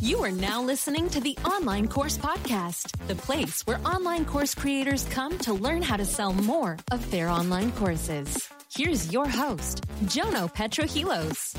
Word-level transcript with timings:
You 0.00 0.22
are 0.22 0.30
now 0.30 0.62
listening 0.62 1.10
to 1.10 1.20
the 1.20 1.36
Online 1.44 1.88
Course 1.88 2.16
Podcast, 2.16 2.92
the 3.08 3.16
place 3.16 3.66
where 3.66 3.80
online 3.84 4.24
course 4.24 4.54
creators 4.54 5.04
come 5.10 5.36
to 5.38 5.52
learn 5.52 5.82
how 5.82 5.96
to 5.96 6.04
sell 6.04 6.32
more 6.32 6.76
of 6.92 7.10
their 7.10 7.28
online 7.28 7.72
courses. 7.72 8.48
Here's 8.72 9.12
your 9.12 9.26
host, 9.26 9.82
Jono 10.04 10.54
Petrohilos. 10.54 11.56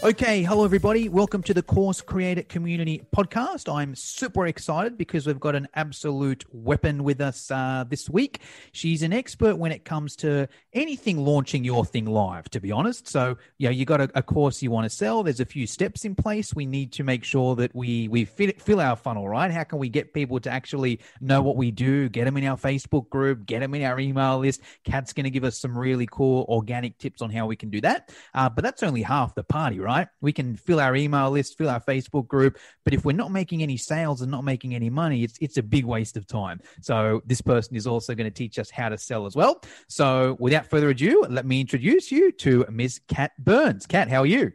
Okay, 0.00 0.44
hello 0.44 0.64
everybody. 0.64 1.08
Welcome 1.08 1.42
to 1.42 1.52
the 1.52 1.60
Course 1.60 2.00
Creator 2.00 2.44
Community 2.44 3.02
Podcast. 3.14 3.70
I'm 3.70 3.96
super 3.96 4.46
excited 4.46 4.96
because 4.96 5.26
we've 5.26 5.40
got 5.40 5.56
an 5.56 5.66
absolute 5.74 6.44
weapon 6.54 7.02
with 7.02 7.20
us 7.20 7.50
uh, 7.50 7.84
this 7.86 8.08
week. 8.08 8.42
She's 8.70 9.02
an 9.02 9.12
expert 9.12 9.56
when 9.56 9.72
it 9.72 9.84
comes 9.84 10.14
to 10.16 10.48
anything 10.72 11.18
launching 11.18 11.64
your 11.64 11.84
thing 11.84 12.06
live, 12.06 12.48
to 12.50 12.60
be 12.60 12.70
honest. 12.70 13.08
So, 13.08 13.36
you 13.58 13.66
know, 13.66 13.72
you 13.72 13.84
got 13.84 14.00
a, 14.00 14.08
a 14.14 14.22
course 14.22 14.62
you 14.62 14.70
want 14.70 14.84
to 14.84 14.96
sell. 14.96 15.24
There's 15.24 15.40
a 15.40 15.44
few 15.44 15.66
steps 15.66 16.04
in 16.04 16.14
place. 16.14 16.54
We 16.54 16.64
need 16.64 16.92
to 16.92 17.02
make 17.02 17.24
sure 17.24 17.56
that 17.56 17.74
we 17.74 18.06
we 18.06 18.24
fit, 18.24 18.62
fill 18.62 18.80
our 18.80 18.94
funnel, 18.94 19.28
right? 19.28 19.50
How 19.50 19.64
can 19.64 19.80
we 19.80 19.88
get 19.88 20.14
people 20.14 20.38
to 20.40 20.50
actually 20.50 21.00
know 21.20 21.42
what 21.42 21.56
we 21.56 21.72
do? 21.72 22.08
Get 22.08 22.24
them 22.24 22.36
in 22.36 22.44
our 22.44 22.56
Facebook 22.56 23.10
group, 23.10 23.46
get 23.46 23.60
them 23.60 23.74
in 23.74 23.82
our 23.82 23.98
email 23.98 24.38
list. 24.38 24.60
Kat's 24.84 25.12
going 25.12 25.24
to 25.24 25.30
give 25.30 25.42
us 25.42 25.58
some 25.58 25.76
really 25.76 26.06
cool 26.08 26.46
organic 26.48 26.98
tips 26.98 27.20
on 27.20 27.30
how 27.30 27.48
we 27.48 27.56
can 27.56 27.68
do 27.68 27.80
that. 27.80 28.12
Uh, 28.32 28.48
but 28.48 28.62
that's 28.62 28.84
only 28.84 29.02
half 29.02 29.34
the 29.34 29.42
party, 29.42 29.80
right? 29.80 29.87
Right? 29.88 30.06
We 30.20 30.32
can 30.32 30.54
fill 30.54 30.80
our 30.80 30.94
email 30.94 31.30
list, 31.30 31.56
fill 31.56 31.70
our 31.70 31.80
Facebook 31.80 32.28
group, 32.28 32.58
but 32.84 32.92
if 32.92 33.04
we're 33.04 33.16
not 33.16 33.32
making 33.32 33.62
any 33.62 33.76
sales 33.76 34.20
and 34.22 34.30
not 34.30 34.44
making 34.44 34.74
any 34.74 34.90
money, 34.90 35.24
it's 35.24 35.38
it's 35.40 35.56
a 35.56 35.62
big 35.62 35.84
waste 35.84 36.16
of 36.16 36.26
time. 36.26 36.60
So 36.82 37.22
this 37.24 37.40
person 37.40 37.74
is 37.74 37.86
also 37.86 38.14
going 38.14 38.30
to 38.30 38.36
teach 38.36 38.58
us 38.58 38.70
how 38.70 38.90
to 38.90 38.98
sell 38.98 39.26
as 39.26 39.34
well. 39.34 39.62
So 39.88 40.36
without 40.38 40.66
further 40.66 40.90
ado, 40.90 41.24
let 41.28 41.46
me 41.46 41.60
introduce 41.60 42.12
you 42.12 42.30
to 42.32 42.66
Ms. 42.70 43.00
Kat 43.08 43.32
Burns. 43.38 43.86
Kat, 43.86 44.08
how 44.08 44.20
are 44.20 44.26
you? 44.26 44.52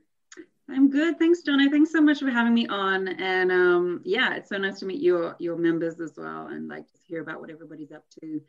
I'm 0.69 0.89
good. 0.89 1.19
Thanks, 1.19 1.41
Jono. 1.41 1.69
Thanks 1.69 1.91
so 1.91 2.01
much 2.01 2.19
for 2.19 2.29
having 2.29 2.53
me 2.53 2.67
on. 2.67 3.07
And 3.07 3.51
um, 3.51 4.01
yeah, 4.05 4.35
it's 4.35 4.49
so 4.49 4.57
nice 4.57 4.79
to 4.79 4.85
meet 4.85 5.01
your 5.01 5.35
your 5.39 5.57
members 5.57 5.99
as 5.99 6.13
well 6.15 6.47
and 6.47 6.67
like 6.67 6.89
just 6.89 7.03
hear 7.05 7.21
about 7.21 7.41
what 7.41 7.49
everybody's 7.49 7.91
up 7.91 8.05
to. 8.21 8.41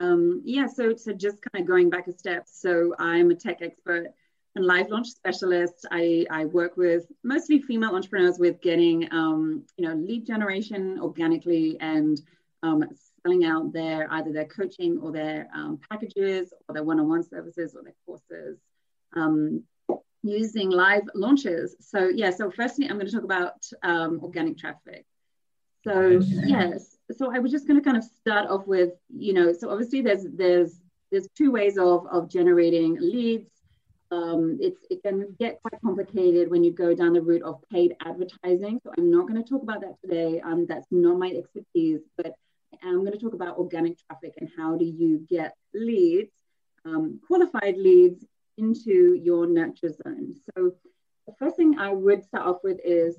Um, 0.00 0.42
yeah, 0.44 0.66
so 0.66 0.94
so 0.96 1.12
just 1.12 1.38
kind 1.40 1.62
of 1.62 1.68
going 1.68 1.88
back 1.88 2.06
a 2.06 2.12
step. 2.12 2.46
So 2.46 2.94
I'm 2.98 3.30
a 3.30 3.34
tech 3.34 3.58
expert 3.62 4.08
and 4.56 4.64
live 4.64 4.88
launch 4.88 5.08
specialist. 5.08 5.86
I, 5.90 6.26
I 6.30 6.44
work 6.46 6.76
with 6.76 7.06
mostly 7.22 7.60
female 7.60 7.94
entrepreneurs 7.94 8.38
with 8.38 8.60
getting 8.60 9.08
um, 9.12 9.64
you 9.76 9.86
know 9.86 9.94
lead 9.94 10.26
generation 10.26 10.98
organically 11.00 11.76
and 11.80 12.20
um, 12.62 12.84
selling 13.22 13.44
out 13.44 13.72
their 13.72 14.12
either 14.12 14.32
their 14.32 14.46
coaching 14.46 14.98
or 15.02 15.12
their 15.12 15.48
um, 15.54 15.80
packages 15.90 16.52
or 16.68 16.74
their 16.74 16.84
one-on-one 16.84 17.22
services 17.22 17.74
or 17.74 17.82
their 17.82 17.94
courses 18.06 18.58
um, 19.16 19.62
using 20.22 20.70
live 20.70 21.02
launches. 21.14 21.76
So 21.80 22.08
yeah, 22.08 22.30
so 22.30 22.50
firstly, 22.50 22.86
I'm 22.86 22.96
going 22.96 23.06
to 23.06 23.12
talk 23.12 23.24
about 23.24 23.66
um, 23.82 24.20
organic 24.22 24.58
traffic. 24.58 25.04
So 25.86 26.20
yes, 26.46 26.96
so 27.14 27.34
I 27.34 27.38
was 27.40 27.52
just 27.52 27.66
going 27.66 27.78
to 27.78 27.84
kind 27.84 27.98
of 27.98 28.04
start 28.04 28.48
off 28.48 28.66
with 28.66 28.92
you 29.14 29.32
know 29.34 29.52
so 29.52 29.68
obviously 29.68 30.00
there's 30.00 30.24
there's 30.32 30.80
there's 31.10 31.28
two 31.36 31.50
ways 31.50 31.76
of 31.76 32.06
of 32.06 32.30
generating 32.30 32.96
leads 32.98 33.50
um, 34.14 34.58
it 34.60 35.02
can 35.02 35.34
get 35.38 35.60
quite 35.60 35.80
complicated 35.80 36.50
when 36.50 36.62
you 36.62 36.72
go 36.72 36.94
down 36.94 37.14
the 37.14 37.20
route 37.20 37.42
of 37.42 37.62
paid 37.72 37.96
advertising. 38.04 38.80
So 38.82 38.92
I'm 38.96 39.10
not 39.10 39.26
going 39.26 39.42
to 39.42 39.48
talk 39.48 39.62
about 39.62 39.80
that 39.80 40.00
today. 40.00 40.40
Um, 40.40 40.66
that's 40.68 40.86
not 40.90 41.18
my 41.18 41.30
expertise, 41.30 42.00
but 42.16 42.34
I'm 42.82 43.00
going 43.00 43.12
to 43.12 43.18
talk 43.18 43.34
about 43.34 43.58
organic 43.58 43.98
traffic 44.06 44.34
and 44.38 44.48
how 44.56 44.76
do 44.76 44.84
you 44.84 45.26
get 45.28 45.54
leads, 45.74 46.32
um, 46.84 47.20
qualified 47.26 47.76
leads 47.76 48.24
into 48.56 49.14
your 49.14 49.46
nurture 49.46 49.90
zone. 49.90 50.34
So 50.54 50.72
the 51.26 51.34
first 51.38 51.56
thing 51.56 51.78
I 51.78 51.92
would 51.92 52.22
start 52.24 52.46
off 52.46 52.58
with 52.62 52.78
is 52.84 53.16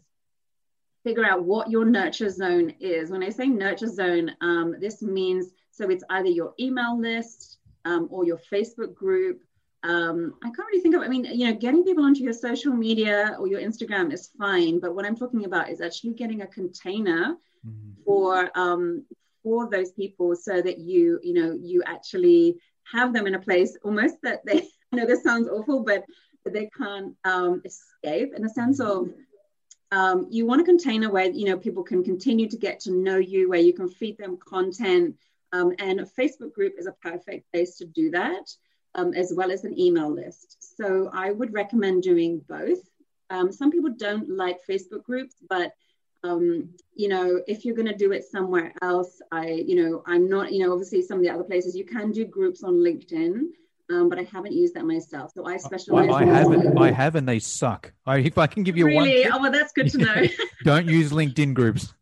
figure 1.04 1.26
out 1.26 1.44
what 1.44 1.70
your 1.70 1.86
nurture 1.86 2.30
zone 2.30 2.74
is. 2.80 3.12
When 3.12 3.24
I 3.24 3.30
say 3.30 3.48
nurture 3.48 3.88
zone, 3.90 4.32
um, 4.42 4.76
this 4.80 5.02
means 5.02 5.52
so 5.72 5.90
it's 5.90 6.06
either 6.10 6.30
your 6.30 6.54
email 6.58 6.98
list 6.98 7.58
um, 7.84 8.08
or 8.10 8.26
your 8.26 8.40
Facebook 8.52 8.96
group 8.96 9.42
um, 9.86 10.34
I 10.42 10.48
can't 10.48 10.68
really 10.68 10.82
think 10.82 10.96
of, 10.96 11.04
I 11.04 11.08
mean, 11.08 11.26
you 11.26 11.46
know, 11.46 11.54
getting 11.54 11.84
people 11.84 12.04
onto 12.04 12.24
your 12.24 12.34
social 12.34 12.74
media 12.74 13.36
or 13.40 13.48
your 13.48 13.62
Instagram 13.62 14.12
is 14.12 14.32
fine, 14.38 14.80
but 14.80 14.96
what 14.96 15.06
I'm 15.06 15.16
talking 15.16 15.46
about 15.46 15.70
is 15.70 15.80
actually 15.80 16.14
getting 16.14 16.42
a 16.42 16.48
container 16.48 17.38
mm-hmm. 17.66 17.92
for 18.04 18.50
um, 18.56 19.06
for 19.44 19.70
those 19.70 19.92
people 19.92 20.36
so 20.36 20.60
that 20.60 20.80
you, 20.80 21.20
you 21.22 21.36
know, 21.36 21.56
you 21.62 21.84
actually 21.86 22.58
have 22.92 23.14
them 23.14 23.28
in 23.28 23.36
a 23.36 23.40
place 23.40 23.78
almost 23.84 24.16
that 24.24 24.44
they, 24.44 24.62
I 24.92 24.96
know 24.96 25.06
this 25.06 25.22
sounds 25.22 25.48
awful, 25.48 25.84
but 25.84 26.04
they 26.46 26.68
can't 26.76 27.14
um, 27.24 27.62
escape 27.64 28.34
in 28.36 28.44
a 28.44 28.50
sense 28.50 28.80
of 28.80 29.10
um, 29.92 30.26
you 30.32 30.48
want 30.48 30.62
a 30.62 30.66
container 30.66 31.12
where, 31.12 31.30
you 31.30 31.46
know, 31.46 31.58
people 31.58 31.84
can 31.84 32.04
continue 32.04 32.50
to 32.50 32.58
get 32.58 32.80
to 32.82 32.92
know 32.92 33.18
you, 33.18 33.50
where 33.50 33.60
you 33.60 33.74
can 33.74 33.88
feed 33.88 34.18
them 34.18 34.38
content. 34.38 35.16
Um, 35.54 35.74
and 35.78 36.00
a 36.00 36.06
Facebook 36.06 36.54
group 36.54 36.74
is 36.80 36.88
a 36.88 36.92
perfect 36.92 37.52
place 37.52 37.78
to 37.78 37.86
do 37.86 38.10
that 38.12 38.50
um, 38.96 39.14
as 39.14 39.34
well 39.36 39.52
as 39.52 39.64
an 39.64 39.78
email 39.80 40.10
list. 40.10 40.78
So 40.78 41.10
I 41.14 41.32
would 41.32 41.54
recommend 41.54 42.04
doing 42.04 42.42
both. 42.48 42.80
Um, 43.30 43.52
some 43.52 43.72
people 43.72 43.92
don't 43.98 44.30
like 44.30 44.66
Facebook 44.68 45.04
groups, 45.04 45.36
but 45.50 45.74
um, 46.24 46.70
you 46.96 47.08
know, 47.08 47.42
if 47.48 47.66
you're 47.66 47.76
going 47.76 47.88
to 47.88 47.96
do 47.96 48.12
it 48.12 48.24
somewhere 48.26 48.74
else, 48.82 49.22
I, 49.32 49.50
you 49.50 49.76
know, 49.76 50.04
I'm 50.08 50.28
not, 50.28 50.52
you 50.52 50.66
know, 50.66 50.72
obviously 50.72 51.02
some 51.02 51.18
of 51.18 51.24
the 51.24 51.30
other 51.30 51.44
places 51.44 51.76
you 51.76 51.86
can 51.86 52.12
do 52.12 52.26
groups 52.26 52.64
on 52.64 52.76
LinkedIn, 52.76 53.42
um, 53.92 54.10
but 54.10 54.18
I 54.18 54.24
haven't 54.24 54.54
used 54.54 54.74
that 54.74 54.86
myself. 54.86 55.32
So 55.34 55.46
I 55.46 55.58
specialize. 55.58 56.10
I, 56.10 56.24
I 56.24 56.26
haven't. 56.26 56.78
I 56.78 56.92
have, 56.92 57.16
and 57.16 57.28
they 57.28 57.40
suck. 57.40 57.94
I, 58.08 58.18
if 58.20 58.38
I 58.38 58.48
can 58.48 58.64
give 58.64 58.76
you 58.76 58.86
really? 58.86 59.24
one. 59.24 59.34
oh 59.34 59.42
well, 59.42 59.52
that's 59.52 59.74
good 59.74 59.90
to 59.92 59.98
know. 60.00 60.24
don't 60.64 60.88
use 60.88 61.12
LinkedIn 61.12 61.54
groups. 61.54 61.94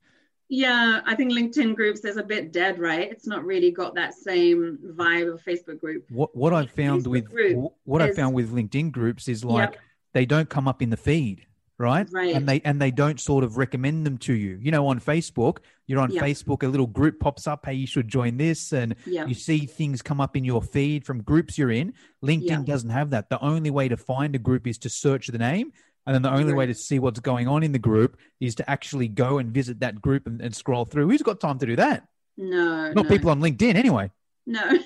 Yeah, 0.56 1.02
I 1.08 1.16
think 1.16 1.32
LinkedIn 1.32 1.76
groups 1.76 2.06
is 2.06 2.18
a 2.18 2.24
bit 2.24 2.52
dead, 2.52 2.78
right? 2.78 3.12
It's 3.12 3.26
not 3.26 3.44
really 3.44 3.72
got 3.72 3.96
that 3.96 4.14
same 4.14 4.78
vibe 4.96 5.34
of 5.34 5.44
Facebook 5.44 5.80
group. 5.80 6.06
What 6.12 6.36
what 6.36 6.54
I've 6.54 6.70
found 6.70 7.06
Facebook 7.06 7.32
with 7.34 7.72
what 7.86 8.04
is, 8.04 8.12
I 8.12 8.22
found 8.22 8.36
with 8.36 8.54
LinkedIn 8.54 8.92
groups 8.92 9.28
is 9.28 9.44
like 9.44 9.72
yep. 9.72 9.82
they 10.14 10.28
don't 10.28 10.48
come 10.48 10.68
up 10.68 10.84
in 10.84 10.92
the 10.92 10.98
feed, 10.98 11.48
right? 11.80 12.08
Right. 12.12 12.36
And 12.36 12.48
they 12.48 12.62
and 12.66 12.80
they 12.80 12.92
don't 12.92 13.20
sort 13.20 13.44
of 13.44 13.58
recommend 13.58 14.06
them 14.06 14.20
to 14.20 14.34
you. 14.36 14.60
You 14.62 14.70
know, 14.70 14.86
on 14.86 15.00
Facebook, 15.00 15.58
you're 15.88 16.00
on 16.00 16.12
yep. 16.12 16.24
Facebook, 16.24 16.62
a 16.62 16.68
little 16.68 16.86
group 16.86 17.20
pops 17.20 17.48
up, 17.48 17.66
hey, 17.66 17.74
you 17.74 17.88
should 17.88 18.08
join 18.08 18.38
this, 18.38 18.74
and 18.74 18.96
yep. 19.08 19.28
you 19.28 19.34
see 19.34 19.66
things 19.66 20.04
come 20.04 20.22
up 20.22 20.38
in 20.38 20.44
your 20.44 20.62
feed 20.62 21.04
from 21.04 21.24
groups 21.24 21.58
you're 21.58 21.72
in. 21.72 21.96
LinkedIn 22.24 22.64
doesn't 22.66 22.92
have 22.92 23.10
that. 23.10 23.28
The 23.28 23.44
only 23.44 23.72
way 23.72 23.88
to 23.88 23.98
find 23.98 24.36
a 24.36 24.40
group 24.40 24.68
is 24.68 24.78
to 24.78 24.90
search 24.90 25.30
the 25.30 25.40
name 25.40 25.74
and 26.06 26.14
then 26.14 26.22
the 26.22 26.32
only 26.32 26.54
way 26.54 26.66
to 26.66 26.74
see 26.74 27.00
what's 27.00 27.20
going 27.20 27.48
on 27.48 27.64
in 27.64 27.72
the 27.72 27.80
group 27.80 28.18
is 28.40 28.56
to 28.56 28.70
actually 28.70 29.08
go 29.08 29.38
and 29.38 29.52
visit 29.52 29.80
that 29.80 30.02
group 30.02 30.28
and, 30.28 30.42
and 30.42 30.54
scroll 30.54 30.86
through. 30.86 31.10
Who's 31.10 31.22
got 31.22 31.40
time 31.40 31.60
to 31.60 31.66
do 31.66 31.76
that? 31.78 32.08
No. 32.38 32.92
Not 32.92 33.04
no. 33.06 33.10
people 33.10 33.30
on 33.30 33.40
LinkedIn, 33.40 33.76
anyway. 33.76 34.12
No. 34.46 34.80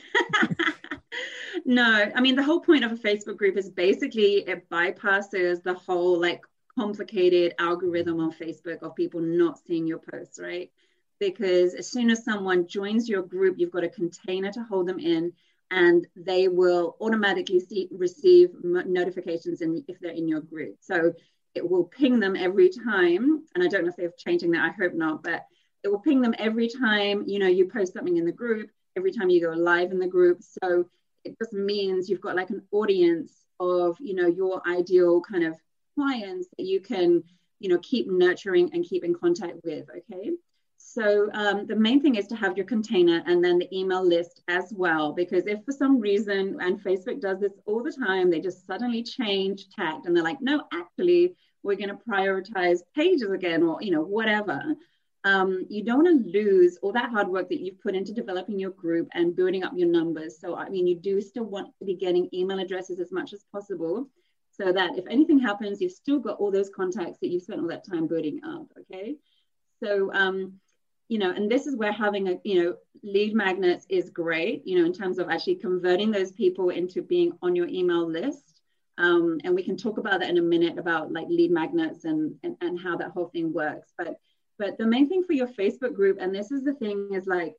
no. 1.65 2.11
I 2.15 2.21
mean, 2.21 2.35
the 2.35 2.43
whole 2.43 2.59
point 2.59 2.83
of 2.83 2.91
a 2.91 2.95
Facebook 2.95 3.37
group 3.37 3.57
is 3.57 3.69
basically 3.69 4.47
it 4.47 4.69
bypasses 4.69 5.63
the 5.63 5.73
whole 5.73 6.19
like 6.19 6.41
complicated 6.77 7.55
algorithm 7.57 8.19
on 8.19 8.31
Facebook 8.31 8.83
of 8.83 8.95
people 8.95 9.19
not 9.19 9.59
seeing 9.65 9.87
your 9.87 9.99
posts, 9.99 10.39
right? 10.39 10.71
Because 11.19 11.73
as 11.73 11.89
soon 11.89 12.11
as 12.11 12.23
someone 12.23 12.67
joins 12.67 13.09
your 13.09 13.23
group, 13.23 13.57
you've 13.57 13.71
got 13.71 13.83
a 13.83 13.89
container 13.89 14.51
to 14.51 14.61
hold 14.63 14.87
them 14.87 14.99
in 14.99 15.33
and 15.71 16.07
they 16.15 16.47
will 16.47 16.95
automatically 17.01 17.59
see, 17.59 17.89
receive 17.91 18.49
notifications 18.63 19.61
in, 19.61 19.83
if 19.87 19.99
they're 19.99 20.11
in 20.11 20.27
your 20.27 20.41
group. 20.41 20.77
So 20.79 21.13
it 21.55 21.69
will 21.69 21.83
ping 21.83 22.19
them 22.19 22.35
every 22.35 22.69
time. 22.69 23.43
And 23.53 23.63
I 23.63 23.67
don't 23.67 23.83
know 23.83 23.89
if 23.89 23.95
they're 23.95 24.11
changing 24.17 24.51
that, 24.51 24.63
I 24.63 24.81
hope 24.81 24.93
not, 24.93 25.23
but 25.23 25.45
it 25.83 25.89
will 25.89 25.99
ping 25.99 26.21
them 26.21 26.35
every 26.37 26.69
time, 26.69 27.23
you 27.27 27.39
know, 27.39 27.47
you 27.47 27.67
post 27.67 27.93
something 27.93 28.17
in 28.17 28.25
the 28.25 28.31
group, 28.31 28.69
every 28.95 29.11
time 29.11 29.29
you 29.29 29.41
go 29.41 29.51
live 29.51 29.91
in 29.91 29.99
the 29.99 30.07
group. 30.07 30.41
So 30.41 30.85
it 31.23 31.37
just 31.37 31.53
means 31.53 32.09
you've 32.09 32.21
got 32.21 32.35
like 32.35 32.49
an 32.49 32.63
audience 32.71 33.33
of, 33.59 33.97
you 33.99 34.13
know, 34.13 34.27
your 34.27 34.61
ideal 34.67 35.21
kind 35.21 35.43
of 35.43 35.55
clients 35.95 36.47
that 36.57 36.65
you 36.65 36.79
can, 36.79 37.23
you 37.59 37.69
know, 37.69 37.79
keep 37.79 38.07
nurturing 38.07 38.69
and 38.73 38.85
keep 38.85 39.03
in 39.03 39.13
contact 39.13 39.57
with, 39.63 39.87
okay? 39.89 40.31
So 40.97 41.29
um, 41.33 41.67
the 41.67 41.75
main 41.75 42.01
thing 42.01 42.15
is 42.15 42.25
to 42.25 42.35
have 42.35 42.57
your 42.57 42.65
container 42.65 43.21
and 43.27 43.45
then 43.45 43.59
the 43.59 43.69
email 43.71 44.03
list 44.03 44.41
as 44.47 44.73
well, 44.75 45.13
because 45.13 45.45
if 45.45 45.63
for 45.63 45.71
some 45.71 45.99
reason, 45.99 46.57
and 46.59 46.83
Facebook 46.83 47.21
does 47.21 47.39
this 47.39 47.53
all 47.67 47.83
the 47.83 47.91
time, 47.91 48.31
they 48.31 48.39
just 48.39 48.65
suddenly 48.65 49.03
change 49.03 49.69
tact 49.69 50.07
and 50.07 50.15
they're 50.15 50.23
like, 50.23 50.41
no, 50.41 50.63
actually, 50.73 51.35
we're 51.61 51.77
going 51.77 51.89
to 51.89 51.99
prioritize 52.09 52.79
pages 52.95 53.29
again 53.29 53.61
or, 53.61 53.77
you 53.79 53.91
know, 53.91 54.01
whatever. 54.01 54.59
Um, 55.23 55.67
you 55.69 55.83
don't 55.83 56.03
want 56.03 56.25
to 56.25 56.31
lose 56.31 56.79
all 56.81 56.93
that 56.93 57.11
hard 57.11 57.27
work 57.27 57.47
that 57.49 57.59
you've 57.59 57.79
put 57.79 57.93
into 57.93 58.11
developing 58.11 58.57
your 58.57 58.71
group 58.71 59.07
and 59.13 59.35
building 59.35 59.63
up 59.63 59.73
your 59.75 59.89
numbers. 59.89 60.39
So, 60.41 60.55
I 60.55 60.67
mean, 60.67 60.87
you 60.87 60.95
do 60.95 61.21
still 61.21 61.43
want 61.43 61.67
to 61.77 61.85
be 61.85 61.93
getting 61.93 62.27
email 62.33 62.57
addresses 62.57 62.99
as 62.99 63.11
much 63.11 63.33
as 63.33 63.45
possible 63.51 64.09
so 64.49 64.71
that 64.71 64.97
if 64.97 65.05
anything 65.07 65.37
happens, 65.37 65.79
you've 65.79 65.91
still 65.91 66.17
got 66.17 66.39
all 66.39 66.49
those 66.49 66.71
contacts 66.75 67.19
that 67.21 67.27
you've 67.27 67.43
spent 67.43 67.61
all 67.61 67.67
that 67.67 67.85
time 67.85 68.07
building 68.07 68.39
up. 68.43 68.65
Okay. 68.79 69.17
So, 69.83 70.11
um, 70.11 70.53
you 71.07 71.19
know, 71.19 71.31
and 71.31 71.49
this 71.49 71.67
is 71.67 71.75
where 71.75 71.91
having 71.91 72.27
a, 72.27 72.39
you 72.43 72.63
know, 72.63 72.75
lead 73.03 73.33
magnets 73.33 73.85
is 73.89 74.09
great, 74.09 74.67
you 74.67 74.77
know, 74.77 74.85
in 74.85 74.93
terms 74.93 75.19
of 75.19 75.29
actually 75.29 75.55
converting 75.55 76.11
those 76.11 76.31
people 76.31 76.69
into 76.69 77.01
being 77.01 77.31
on 77.41 77.55
your 77.55 77.67
email 77.67 78.07
list. 78.07 78.61
Um, 78.97 79.39
and 79.43 79.53
we 79.53 79.63
can 79.63 79.77
talk 79.77 79.97
about 79.99 80.19
that 80.19 80.29
in 80.29 80.37
a 80.37 80.41
minute 80.41 80.77
about 80.77 81.13
like 81.13 81.27
lead 81.29 81.51
magnets 81.51 82.03
and, 82.03 82.35
and, 82.43 82.57
and 82.61 82.79
how 82.79 82.97
that 82.97 83.11
whole 83.11 83.27
thing 83.27 83.53
works. 83.53 83.93
But 83.97 84.19
but 84.57 84.77
the 84.77 84.87
main 84.87 85.07
thing 85.07 85.23
for 85.23 85.33
your 85.33 85.47
Facebook 85.47 85.93
group, 85.93 86.17
and 86.19 86.33
this 86.33 86.51
is 86.51 86.63
the 86.63 86.73
thing, 86.73 87.09
is 87.13 87.27
like 87.27 87.55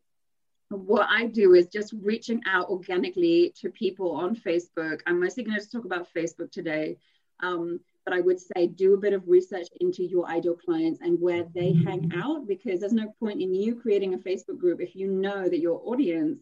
what 0.69 1.07
I 1.09 1.27
do 1.27 1.55
is 1.55 1.69
just 1.69 1.95
reaching 2.03 2.43
out 2.47 2.69
organically 2.69 3.55
to 3.61 3.71
people 3.71 4.13
on 4.13 4.37
Facebook. 4.37 5.01
I'm 5.07 5.21
mostly 5.21 5.45
going 5.45 5.59
to 5.59 5.71
talk 5.71 5.85
about 5.85 6.13
Facebook 6.13 6.51
today. 6.51 6.99
Um, 7.41 7.81
but 8.09 8.17
I 8.17 8.23
would 8.23 8.41
say 8.41 8.69
do 8.69 8.95
a 8.95 8.97
bit 8.97 9.13
of 9.13 9.29
research 9.29 9.67
into 9.83 10.03
your 10.03 10.27
ideal 10.27 10.55
clients 10.55 11.01
and 11.03 11.21
where 11.21 11.45
they 11.55 11.75
hang 11.75 12.11
out 12.17 12.49
because 12.49 12.81
there's 12.81 12.95
no 12.95 13.13
point 13.21 13.43
in 13.43 13.55
you 13.55 13.75
creating 13.75 14.15
a 14.15 14.19
Facebook 14.19 14.59
group 14.59 14.81
if 14.81 14.97
you 14.97 15.09
know 15.09 15.47
that 15.47 15.61
your 15.61 15.83
audience 15.85 16.41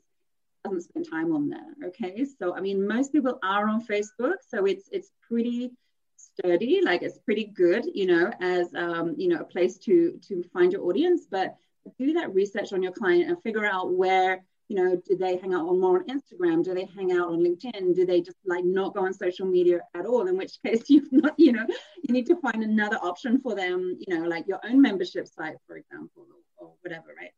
doesn't 0.63 0.83
spend 0.83 1.11
time 1.11 1.35
on 1.35 1.49
there. 1.49 1.89
Okay. 1.89 2.25
So 2.39 2.55
I 2.55 2.61
mean 2.61 2.87
most 2.87 3.13
people 3.13 3.41
are 3.43 3.67
on 3.69 3.85
Facebook, 3.85 4.37
so 4.49 4.65
it's 4.65 4.89
it's 4.93 5.11
pretty 5.27 5.73
sturdy, 6.17 6.83
like 6.85 7.03
it's 7.03 7.19
pretty 7.19 7.47
good, 7.47 7.85
you 7.93 8.07
know, 8.07 8.31
as 8.41 8.73
um, 8.77 9.17
you 9.19 9.27
know, 9.29 9.41
a 9.41 9.45
place 9.45 9.77
to 9.79 10.21
to 10.29 10.45
find 10.53 10.73
your 10.73 10.85
audience, 10.85 11.27
but 11.29 11.57
do 11.99 12.13
that 12.13 12.33
research 12.33 12.73
on 12.73 12.81
your 12.81 12.93
client 12.93 13.29
and 13.29 13.43
figure 13.43 13.67
out 13.67 13.93
where 13.93 14.45
you 14.69 14.77
know, 14.77 15.01
do 15.09 15.17
they 15.17 15.37
hang 15.37 15.55
out 15.55 15.69
on 15.69 15.81
more 15.81 15.99
on 15.99 16.07
Instagram? 16.07 16.65
Do 16.65 16.75
they 16.75 16.89
hang 16.97 17.13
out 17.13 17.29
on 17.29 17.39
LinkedIn? 17.39 17.95
Do 17.95 18.05
they 18.05 18.21
just 18.21 18.37
like 18.45 18.65
not 18.65 18.95
go 18.95 19.07
on 19.07 19.13
social 19.13 19.47
media 19.47 19.81
at 19.95 20.07
all? 20.07 20.27
In 20.27 20.37
which 20.37 20.59
case, 20.65 20.85
you've 20.89 21.13
not, 21.13 21.35
you 21.39 21.53
know, 21.53 21.67
you 22.03 22.13
need 22.13 22.27
to 22.27 22.37
find 22.37 22.63
another 22.63 22.97
option 22.97 23.41
for 23.41 23.55
them, 23.55 23.97
you 24.07 24.19
know, 24.19 24.27
like 24.27 24.47
your 24.49 24.61
own 24.65 24.81
membership 24.81 25.29
site, 25.29 25.57
for 25.67 25.77
example, 25.77 26.27
or, 26.59 26.67
or 26.67 26.73
whatever, 26.83 27.15
right? 27.17 27.33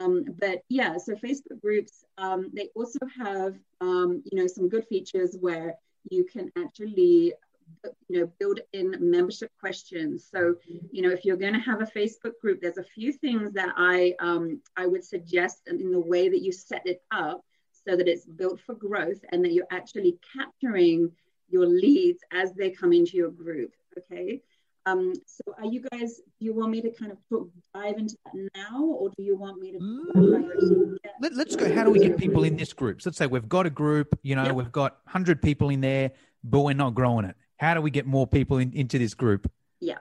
Um, 0.00 0.24
but 0.38 0.62
yeah, 0.68 0.96
so 0.98 1.14
Facebook 1.14 1.60
groups, 1.60 2.04
um, 2.18 2.50
they 2.54 2.68
also 2.76 3.00
have, 3.18 3.56
um, 3.80 4.22
you 4.24 4.38
know, 4.38 4.46
some 4.46 4.68
good 4.68 4.86
features 4.86 5.36
where 5.40 5.74
you 6.10 6.24
can 6.24 6.52
actually 6.56 7.34
you 8.08 8.20
know 8.20 8.32
build 8.38 8.60
in 8.72 8.94
membership 8.98 9.50
questions 9.60 10.26
so 10.30 10.54
you 10.90 11.02
know 11.02 11.10
if 11.10 11.24
you're 11.24 11.36
going 11.36 11.52
to 11.52 11.58
have 11.58 11.80
a 11.80 11.86
facebook 11.86 12.32
group 12.40 12.60
there's 12.60 12.78
a 12.78 12.84
few 12.84 13.12
things 13.12 13.52
that 13.52 13.72
i 13.76 14.14
um, 14.20 14.60
i 14.76 14.86
would 14.86 15.04
suggest 15.04 15.60
in 15.66 15.90
the 15.90 16.00
way 16.00 16.28
that 16.28 16.42
you 16.42 16.52
set 16.52 16.82
it 16.86 17.02
up 17.10 17.44
so 17.86 17.96
that 17.96 18.08
it's 18.08 18.26
built 18.26 18.60
for 18.60 18.74
growth 18.74 19.20
and 19.32 19.44
that 19.44 19.52
you're 19.52 19.66
actually 19.70 20.18
capturing 20.36 21.10
your 21.48 21.66
leads 21.66 22.20
as 22.32 22.52
they 22.54 22.70
come 22.70 22.92
into 22.92 23.16
your 23.16 23.30
group 23.30 23.72
okay 23.96 24.40
um, 24.86 25.12
so 25.26 25.42
are 25.58 25.66
you 25.66 25.84
guys 25.92 26.20
do 26.38 26.46
you 26.46 26.54
want 26.54 26.70
me 26.70 26.80
to 26.80 26.90
kind 26.90 27.12
of 27.12 27.18
talk, 27.28 27.48
dive 27.74 27.98
into 27.98 28.16
that 28.24 28.48
now 28.54 28.82
or 28.82 29.10
do 29.16 29.22
you 29.22 29.36
want 29.36 29.60
me 29.60 29.72
to 29.72 29.78
mm. 29.78 30.96
Let, 31.20 31.32
us 31.32 31.56
go 31.56 31.74
how 31.74 31.84
do 31.84 31.90
we 31.90 31.98
get 31.98 32.16
people 32.16 32.44
in 32.44 32.56
this 32.56 32.72
group 32.72 33.02
so 33.02 33.10
let's 33.10 33.18
say 33.18 33.26
we've 33.26 33.48
got 33.48 33.66
a 33.66 33.70
group 33.70 34.18
you 34.22 34.34
know 34.34 34.44
yep. 34.44 34.54
we've 34.54 34.72
got 34.72 34.98
100 35.04 35.42
people 35.42 35.68
in 35.68 35.80
there 35.80 36.12
but 36.44 36.60
we're 36.60 36.74
not 36.74 36.94
growing 36.94 37.26
it 37.26 37.36
how 37.58 37.74
do 37.74 37.80
we 37.80 37.90
get 37.90 38.06
more 38.06 38.26
people 38.26 38.58
in, 38.58 38.72
into 38.72 38.98
this 38.98 39.14
group? 39.14 39.50
Yeah. 39.80 39.98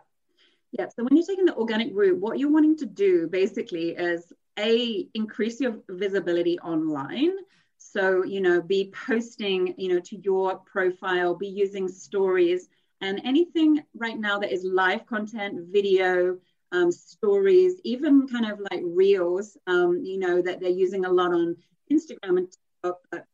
Yeah. 0.71 0.88
So 0.95 1.04
when 1.04 1.15
you're 1.15 1.25
taking 1.25 1.45
the 1.45 1.56
organic 1.56 1.89
route, 1.94 2.18
what 2.18 2.39
you're 2.39 2.51
wanting 2.51 2.77
to 2.77 2.86
do 2.86 3.27
basically 3.27 3.89
is 3.92 4.31
a 4.57 5.07
increase 5.13 5.59
your 5.59 5.77
visibility 5.89 6.59
online. 6.59 7.33
So, 7.77 8.24
you 8.24 8.42
know, 8.42 8.62
be 8.62 8.92
posting, 9.07 9.74
you 9.77 9.94
know, 9.94 10.00
to 10.00 10.18
your 10.18 10.57
profile, 10.57 11.36
be 11.36 11.48
using 11.48 11.88
stories 11.88 12.69
and 13.01 13.21
anything 13.24 13.83
right 13.95 14.18
now 14.18 14.39
that 14.39 14.51
is 14.51 14.63
live 14.63 15.06
content, 15.06 15.68
video, 15.71 16.38
um, 16.71 16.92
stories, 16.92 17.80
even 17.83 18.27
kind 18.27 18.51
of 18.51 18.59
like 18.71 18.81
reels, 18.83 19.57
um, 19.68 20.01
you 20.04 20.18
know, 20.19 20.42
that 20.42 20.59
they're 20.59 20.69
using 20.69 21.06
a 21.06 21.12
lot 21.12 21.31
on 21.31 21.56
Instagram 21.92 22.38
and 22.38 22.48
TikTok, 22.51 23.00
but 23.12 23.25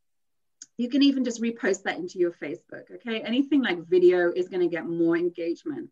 you 0.78 0.90
can 0.90 1.04
even 1.04 1.24
just 1.24 1.42
repost 1.42 1.84
that 1.84 1.98
into 1.98 2.20
your 2.20 2.32
Facebook. 2.32 2.90
Okay. 2.96 3.22
Anything 3.22 3.62
like 3.62 3.88
video 3.88 4.32
is 4.32 4.50
going 4.50 4.62
to 4.62 4.68
get 4.68 4.86
more 4.86 5.16
engagement. 5.16 5.90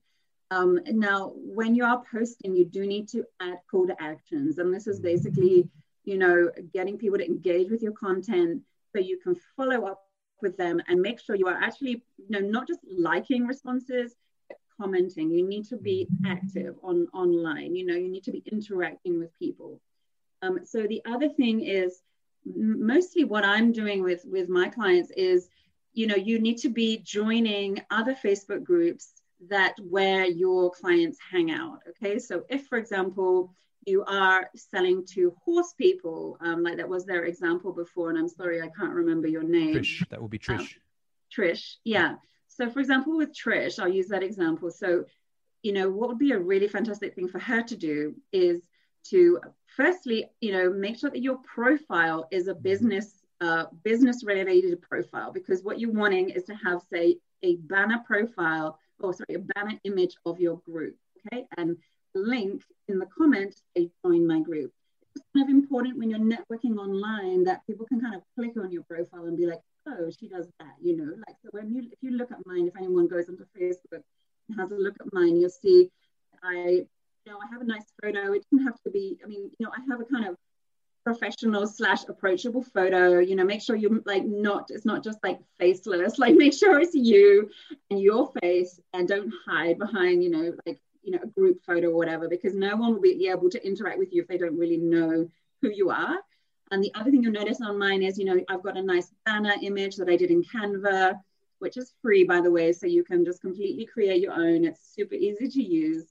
Um, 0.50 0.80
now, 0.86 1.34
when 1.36 1.76
you 1.76 1.86
are 1.86 2.04
posting, 2.12 2.56
you 2.56 2.66
do 2.66 2.86
need 2.86 3.08
to 3.10 3.24
add 3.40 3.60
call 3.70 3.88
to 3.88 4.02
actions. 4.02 4.58
And 4.58 4.74
this 4.74 4.88
is 4.88 5.00
basically, 5.00 5.70
you 6.04 6.18
know, 6.18 6.52
getting 6.74 6.98
people 6.98 7.20
to 7.20 7.26
engage 7.26 7.70
with 7.70 7.82
your 7.82 7.94
content 7.94 8.62
so 8.92 9.00
you 9.00 9.18
can 9.24 9.36
follow 9.56 9.86
up 9.86 10.02
with 10.42 10.58
them 10.58 10.82
and 10.88 11.02
make 11.02 11.20
sure 11.20 11.36
you 11.36 11.48
are 11.48 11.62
actually, 11.62 12.04
you 12.18 12.30
know, 12.30 12.40
not 12.40 12.68
just 12.68 12.80
liking 12.86 13.46
responses, 13.46 14.16
but 14.50 14.58
commenting. 14.80 15.32
You 15.32 15.48
need 15.48 15.66
to 15.70 15.78
be 15.78 16.08
active 16.26 16.76
on 16.84 17.08
online. 17.14 17.76
You 17.76 17.86
know, 17.86 17.96
you 17.96 18.10
need 18.10 18.24
to 18.24 18.32
be 18.32 18.44
interacting 18.52 19.20
with 19.20 19.38
people. 19.38 19.80
Um, 20.42 20.66
so 20.66 20.88
the 20.88 21.02
other 21.06 21.30
thing 21.30 21.62
is 21.62 22.02
mostly 22.46 23.24
what 23.24 23.46
I'm 23.46 23.72
doing 23.72 24.04
with 24.04 24.24
with 24.26 24.50
my 24.50 24.70
clients 24.70 25.12
is, 25.12 25.50
you 25.94 26.08
know, 26.08 26.16
you 26.16 26.40
need 26.40 26.58
to 26.60 26.70
be 26.70 26.98
joining 26.98 27.82
other 27.90 28.16
Facebook 28.16 28.64
groups 28.64 29.22
that 29.50 29.76
where 29.80 30.26
your 30.26 30.72
clients 30.72 31.18
hang 31.32 31.52
out. 31.52 31.80
Okay, 31.90 32.20
so 32.20 32.44
if, 32.50 32.68
for 32.68 32.78
example, 32.78 33.54
you 33.86 34.04
are 34.06 34.50
selling 34.56 35.06
to 35.14 35.36
horse 35.44 35.74
people, 35.74 36.38
um, 36.42 36.64
like 36.64 36.78
that 36.78 36.88
was 36.88 37.06
their 37.06 37.26
example 37.26 37.74
before, 37.74 38.10
and 38.10 38.20
I'm 38.20 38.30
sorry 38.30 38.62
I 38.62 38.70
can't 38.78 38.94
remember 38.94 39.28
your 39.28 39.44
name. 39.44 39.76
Trish, 39.76 40.08
that 40.10 40.22
would 40.22 40.32
be 40.32 40.40
Trish. 40.40 40.60
Um, 40.60 40.68
Trish, 41.36 41.76
yeah. 41.84 42.16
So, 42.48 42.70
for 42.70 42.80
example, 42.80 43.18
with 43.18 43.34
Trish, 43.34 43.80
I'll 43.80 43.88
use 43.88 44.08
that 44.10 44.24
example. 44.24 44.70
So, 44.70 45.06
you 45.64 45.74
know, 45.74 45.90
what 45.90 46.10
would 46.10 46.20
be 46.20 46.32
a 46.32 46.40
really 46.40 46.68
fantastic 46.68 47.16
thing 47.16 47.28
for 47.28 47.40
her 47.40 47.64
to 47.64 47.76
do 47.76 48.16
is 48.32 48.62
to 49.10 49.40
firstly, 49.68 50.26
you 50.42 50.52
know, 50.52 50.72
make 50.72 50.98
sure 50.98 51.10
that 51.10 51.22
your 51.22 51.38
profile 51.38 52.28
is 52.32 52.48
a 52.48 52.54
business 52.54 53.22
uh, 53.42 53.66
business 53.84 54.24
related 54.24 54.80
profile 54.82 55.32
because 55.32 55.64
what 55.64 55.80
you're 55.80 55.92
wanting 55.92 56.30
is 56.30 56.44
to 56.44 56.54
have, 56.54 56.80
say, 56.94 57.18
a 57.42 57.56
banner 57.56 58.00
profile 58.06 58.78
or 59.00 59.14
sorry, 59.14 59.34
a 59.36 59.40
banner 59.40 59.80
image 59.84 60.16
of 60.26 60.40
your 60.40 60.58
group, 60.60 60.96
okay, 61.26 61.46
and 61.58 61.76
link 62.14 62.64
in 62.88 63.00
the 63.00 63.08
comments, 63.08 63.64
say, 63.76 63.90
join 64.06 64.28
my 64.28 64.40
group. 64.40 64.72
It's 65.16 65.26
kind 65.36 65.50
of 65.50 65.56
important 65.56 65.98
when 65.98 66.10
you're 66.10 66.20
networking 66.20 66.78
online 66.78 67.44
that 67.46 67.66
people 67.66 67.86
can 67.86 68.00
kind 68.00 68.16
of 68.16 68.22
click 68.36 68.52
on 68.58 68.72
your 68.72 68.84
profile 68.84 69.26
and 69.26 69.36
be 69.36 69.48
like, 69.48 69.62
oh, 69.88 70.12
she 70.18 70.28
does 70.28 70.48
that, 70.60 70.76
you 70.80 70.96
know, 70.96 71.12
like 71.28 71.36
so 71.42 71.50
when 71.52 71.74
you 71.74 71.90
if 71.92 71.98
you 72.02 72.12
look 72.12 72.32
at 72.32 72.46
mine, 72.46 72.68
if 72.68 72.78
anyone 72.78 73.08
goes 73.08 73.28
onto 73.28 73.46
Facebook 73.60 74.04
and 74.48 74.60
has 74.60 74.72
a 74.72 74.76
look 74.76 74.96
at 75.00 75.12
mine, 75.12 75.36
you'll 75.38 75.50
see 75.50 75.90
I 76.44 76.86
you 77.26 77.32
know, 77.32 77.40
I 77.40 77.52
have 77.52 77.62
a 77.62 77.66
nice 77.66 77.86
photo. 78.02 78.34
It 78.34 78.46
doesn't 78.52 78.66
have 78.66 78.82
to 78.84 78.92
be, 78.92 79.20
I 79.24 79.28
mean, 79.28 79.52
you 79.58 79.66
know, 79.66 79.72
I 79.76 79.82
have 79.90 80.02
a 80.02 80.06
kind 80.06 80.28
of 80.28 80.38
professional 81.04 81.66
slash 81.66 82.04
approachable 82.08 82.62
photo 82.62 83.18
you 83.18 83.36
know 83.36 83.44
make 83.44 83.60
sure 83.60 83.76
you're 83.76 84.02
like 84.06 84.24
not 84.24 84.70
it's 84.70 84.86
not 84.86 85.04
just 85.04 85.18
like 85.24 85.40
faceless. 85.60 86.20
Like 86.20 86.36
make 86.36 86.54
sure 86.54 86.80
it's 86.80 86.94
you 86.94 87.50
and 87.90 88.00
your 88.00 88.32
face 88.40 88.80
and 88.94 89.08
don't 89.08 89.34
hide 89.48 89.80
behind 89.80 90.24
you 90.24 90.30
know 90.30 90.54
like 90.66 90.80
you 91.02 91.12
know 91.12 91.20
a 91.24 91.28
group 91.28 91.60
photo 91.66 91.90
or 91.90 91.98
whatever 91.98 92.30
because 92.30 92.54
no 92.54 92.76
one 92.76 92.94
will 92.94 93.02
be 93.02 93.30
able 93.30 93.50
to 93.50 93.66
interact 93.66 93.98
with 93.98 94.14
you 94.14 94.22
if 94.22 94.28
they 94.28 94.38
don't 94.38 94.58
really 94.58 94.78
know 94.78 95.28
who 95.62 95.70
you 95.70 95.90
are. 95.90 96.20
And 96.70 96.84
the 96.84 96.94
other 96.94 97.12
thing 97.12 97.24
you'll 97.24 97.34
notice 97.34 97.62
on 97.62 97.80
mine 97.80 98.04
is 98.04 98.20
you 98.20 98.26
know 98.26 98.40
i've 98.48 98.64
got 98.64 98.78
a 98.78 98.82
nice 98.82 99.12
banner 99.26 99.56
image 99.62 99.96
that 99.96 100.08
i 100.08 100.16
did 100.16 100.32
in 100.32 100.44
canva 100.44 101.20
which 101.60 101.78
is 101.78 101.94
free 102.02 102.24
by 102.24 102.42
the 102.42 102.50
way 102.50 102.72
so 102.72 102.86
you 102.86 103.04
can 103.04 103.26
just 103.26 103.42
completely 103.42 103.86
create 103.86 104.22
your 104.22 104.34
own. 104.34 104.66
It's 104.66 104.94
super 104.96 105.16
easy 105.16 105.48
to 105.48 105.64
use 105.64 106.06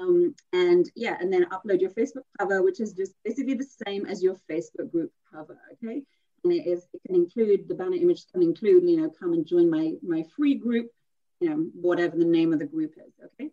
um, 0.00 0.34
and 0.52 0.90
yeah, 0.96 1.16
and 1.20 1.32
then 1.32 1.46
upload 1.46 1.80
your 1.80 1.90
Facebook 1.90 2.24
cover, 2.38 2.62
which 2.62 2.80
is 2.80 2.92
just 2.92 3.12
basically 3.24 3.54
the 3.54 3.68
same 3.86 4.06
as 4.06 4.22
your 4.22 4.36
Facebook 4.50 4.90
group 4.90 5.12
cover. 5.32 5.58
Okay. 5.74 6.02
And 6.42 6.52
it 6.52 6.66
is, 6.66 6.88
it 6.94 7.02
can 7.06 7.14
include 7.16 7.68
the 7.68 7.74
banner 7.74 7.96
image 7.96 8.22
can 8.32 8.42
include, 8.42 8.88
you 8.88 8.96
know, 8.96 9.10
come 9.10 9.34
and 9.34 9.46
join 9.46 9.68
my 9.68 9.92
my 10.02 10.24
free 10.34 10.54
group, 10.54 10.90
you 11.40 11.50
know, 11.50 11.66
whatever 11.74 12.16
the 12.16 12.24
name 12.24 12.52
of 12.52 12.58
the 12.58 12.66
group 12.66 12.94
is. 12.96 13.12
Okay. 13.24 13.50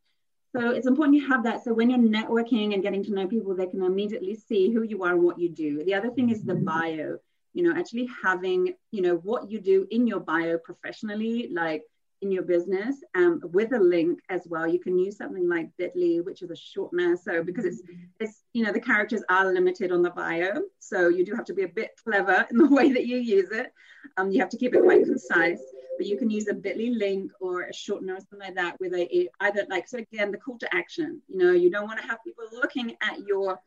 So 0.56 0.72
it's 0.72 0.88
important 0.88 1.18
you 1.18 1.28
have 1.28 1.44
that. 1.44 1.64
So 1.64 1.74
when 1.74 1.90
you're 1.90 2.00
networking 2.00 2.74
and 2.74 2.82
getting 2.82 3.04
to 3.04 3.14
know 3.14 3.28
people, 3.28 3.54
they 3.54 3.68
can 3.68 3.84
immediately 3.84 4.36
see 4.36 4.72
who 4.72 4.82
you 4.82 5.04
are 5.04 5.14
and 5.14 5.24
what 5.24 5.38
you 5.38 5.50
do. 5.50 5.84
The 5.84 5.94
other 5.94 6.10
thing 6.10 6.30
is 6.30 6.44
the 6.44 6.56
bio, 6.56 7.18
you 7.54 7.64
know, 7.64 7.78
actually 7.78 8.08
having, 8.24 8.74
you 8.92 9.02
know, 9.02 9.18
what 9.18 9.52
you 9.52 9.60
do 9.60 9.86
in 9.92 10.08
your 10.08 10.22
bio 10.22 10.58
professionally, 10.58 11.50
like 11.52 11.84
in 12.22 12.32
your 12.32 12.44
business 12.44 12.96
um, 13.16 13.42
with 13.52 13.74
a 13.74 13.80
link 13.80 14.20
as 14.30 14.42
well. 14.48 14.68
You 14.68 14.80
can 14.80 14.98
use 14.98 15.18
something 15.18 15.48
like 15.48 15.70
Bitly, 15.80 16.24
which 16.24 16.42
is 16.42 16.52
a 16.52 16.54
shortener. 16.54 17.18
So 17.18 17.44
because 17.44 17.66
it's 17.66 17.82
it's 18.20 18.44
you 18.54 18.64
know 18.64 18.72
the 18.72 18.80
characters 18.80 19.24
are 19.30 19.52
limited 19.52 19.92
on 19.92 20.02
the 20.02 20.10
bio, 20.10 20.62
so 20.80 21.10
you 21.10 21.26
do 21.26 21.36
have 21.36 21.46
to 21.46 21.54
be 21.54 21.64
a 21.64 21.68
bit 21.68 21.92
clever 22.04 22.46
in 22.52 22.58
the 22.58 22.68
way 22.68 22.92
that 22.92 23.06
you 23.06 23.18
use 23.18 23.52
it. 23.52 23.72
Um, 24.18 24.32
you 24.32 24.40
have 24.40 24.50
to 24.50 24.58
keep 24.58 24.74
it 24.74 24.84
quite 24.84 25.06
concise. 25.06 25.62
But 25.98 26.06
you 26.06 26.16
can 26.16 26.30
use 26.30 26.48
a 26.48 26.54
Bitly 26.54 26.96
link 26.96 27.32
or 27.40 27.64
a 27.64 27.74
shortener 27.74 28.18
or 28.18 28.20
something 28.20 28.40
like 28.40 28.54
that 28.54 28.80
with 28.80 28.94
a, 28.94 29.18
a 29.18 29.30
either 29.42 29.66
like 29.68 29.88
so 29.88 29.98
again 29.98 30.32
the 30.32 30.38
call 30.38 30.60
to 30.60 30.76
action. 30.76 31.22
You 31.28 31.38
know 31.38 31.52
you 31.54 31.72
don't 31.72 31.88
want 31.88 32.00
to 32.00 32.08
have 32.08 32.24
people 32.24 32.46
looking 32.52 32.96
at 33.02 33.20
your 33.28 33.60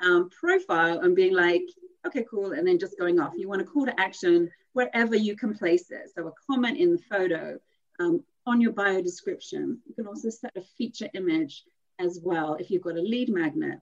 um, 0.00 0.30
profile 0.30 1.00
and 1.00 1.16
being 1.16 1.34
like, 1.34 1.62
okay, 2.06 2.24
cool, 2.28 2.52
and 2.52 2.66
then 2.66 2.78
just 2.78 2.98
going 2.98 3.20
off. 3.20 3.32
You 3.36 3.48
want 3.48 3.62
a 3.62 3.64
call 3.64 3.86
to 3.86 4.00
action 4.00 4.50
wherever 4.72 5.16
you 5.16 5.36
can 5.36 5.54
place 5.54 5.90
it. 5.90 6.10
So 6.14 6.28
a 6.28 6.32
comment 6.48 6.78
in 6.78 6.92
the 6.92 7.02
photo 7.10 7.58
um, 8.02 8.24
on 8.46 8.60
your 8.60 8.72
bio 8.72 9.00
description. 9.00 9.78
You 9.86 9.94
can 9.94 10.06
also 10.06 10.30
set 10.30 10.56
a 10.56 10.62
feature 10.62 11.08
image 11.14 11.64
as 11.98 12.20
well 12.22 12.54
if 12.54 12.70
you've 12.70 12.82
got 12.82 12.96
a 12.96 13.02
lead 13.02 13.28
magnet 13.28 13.78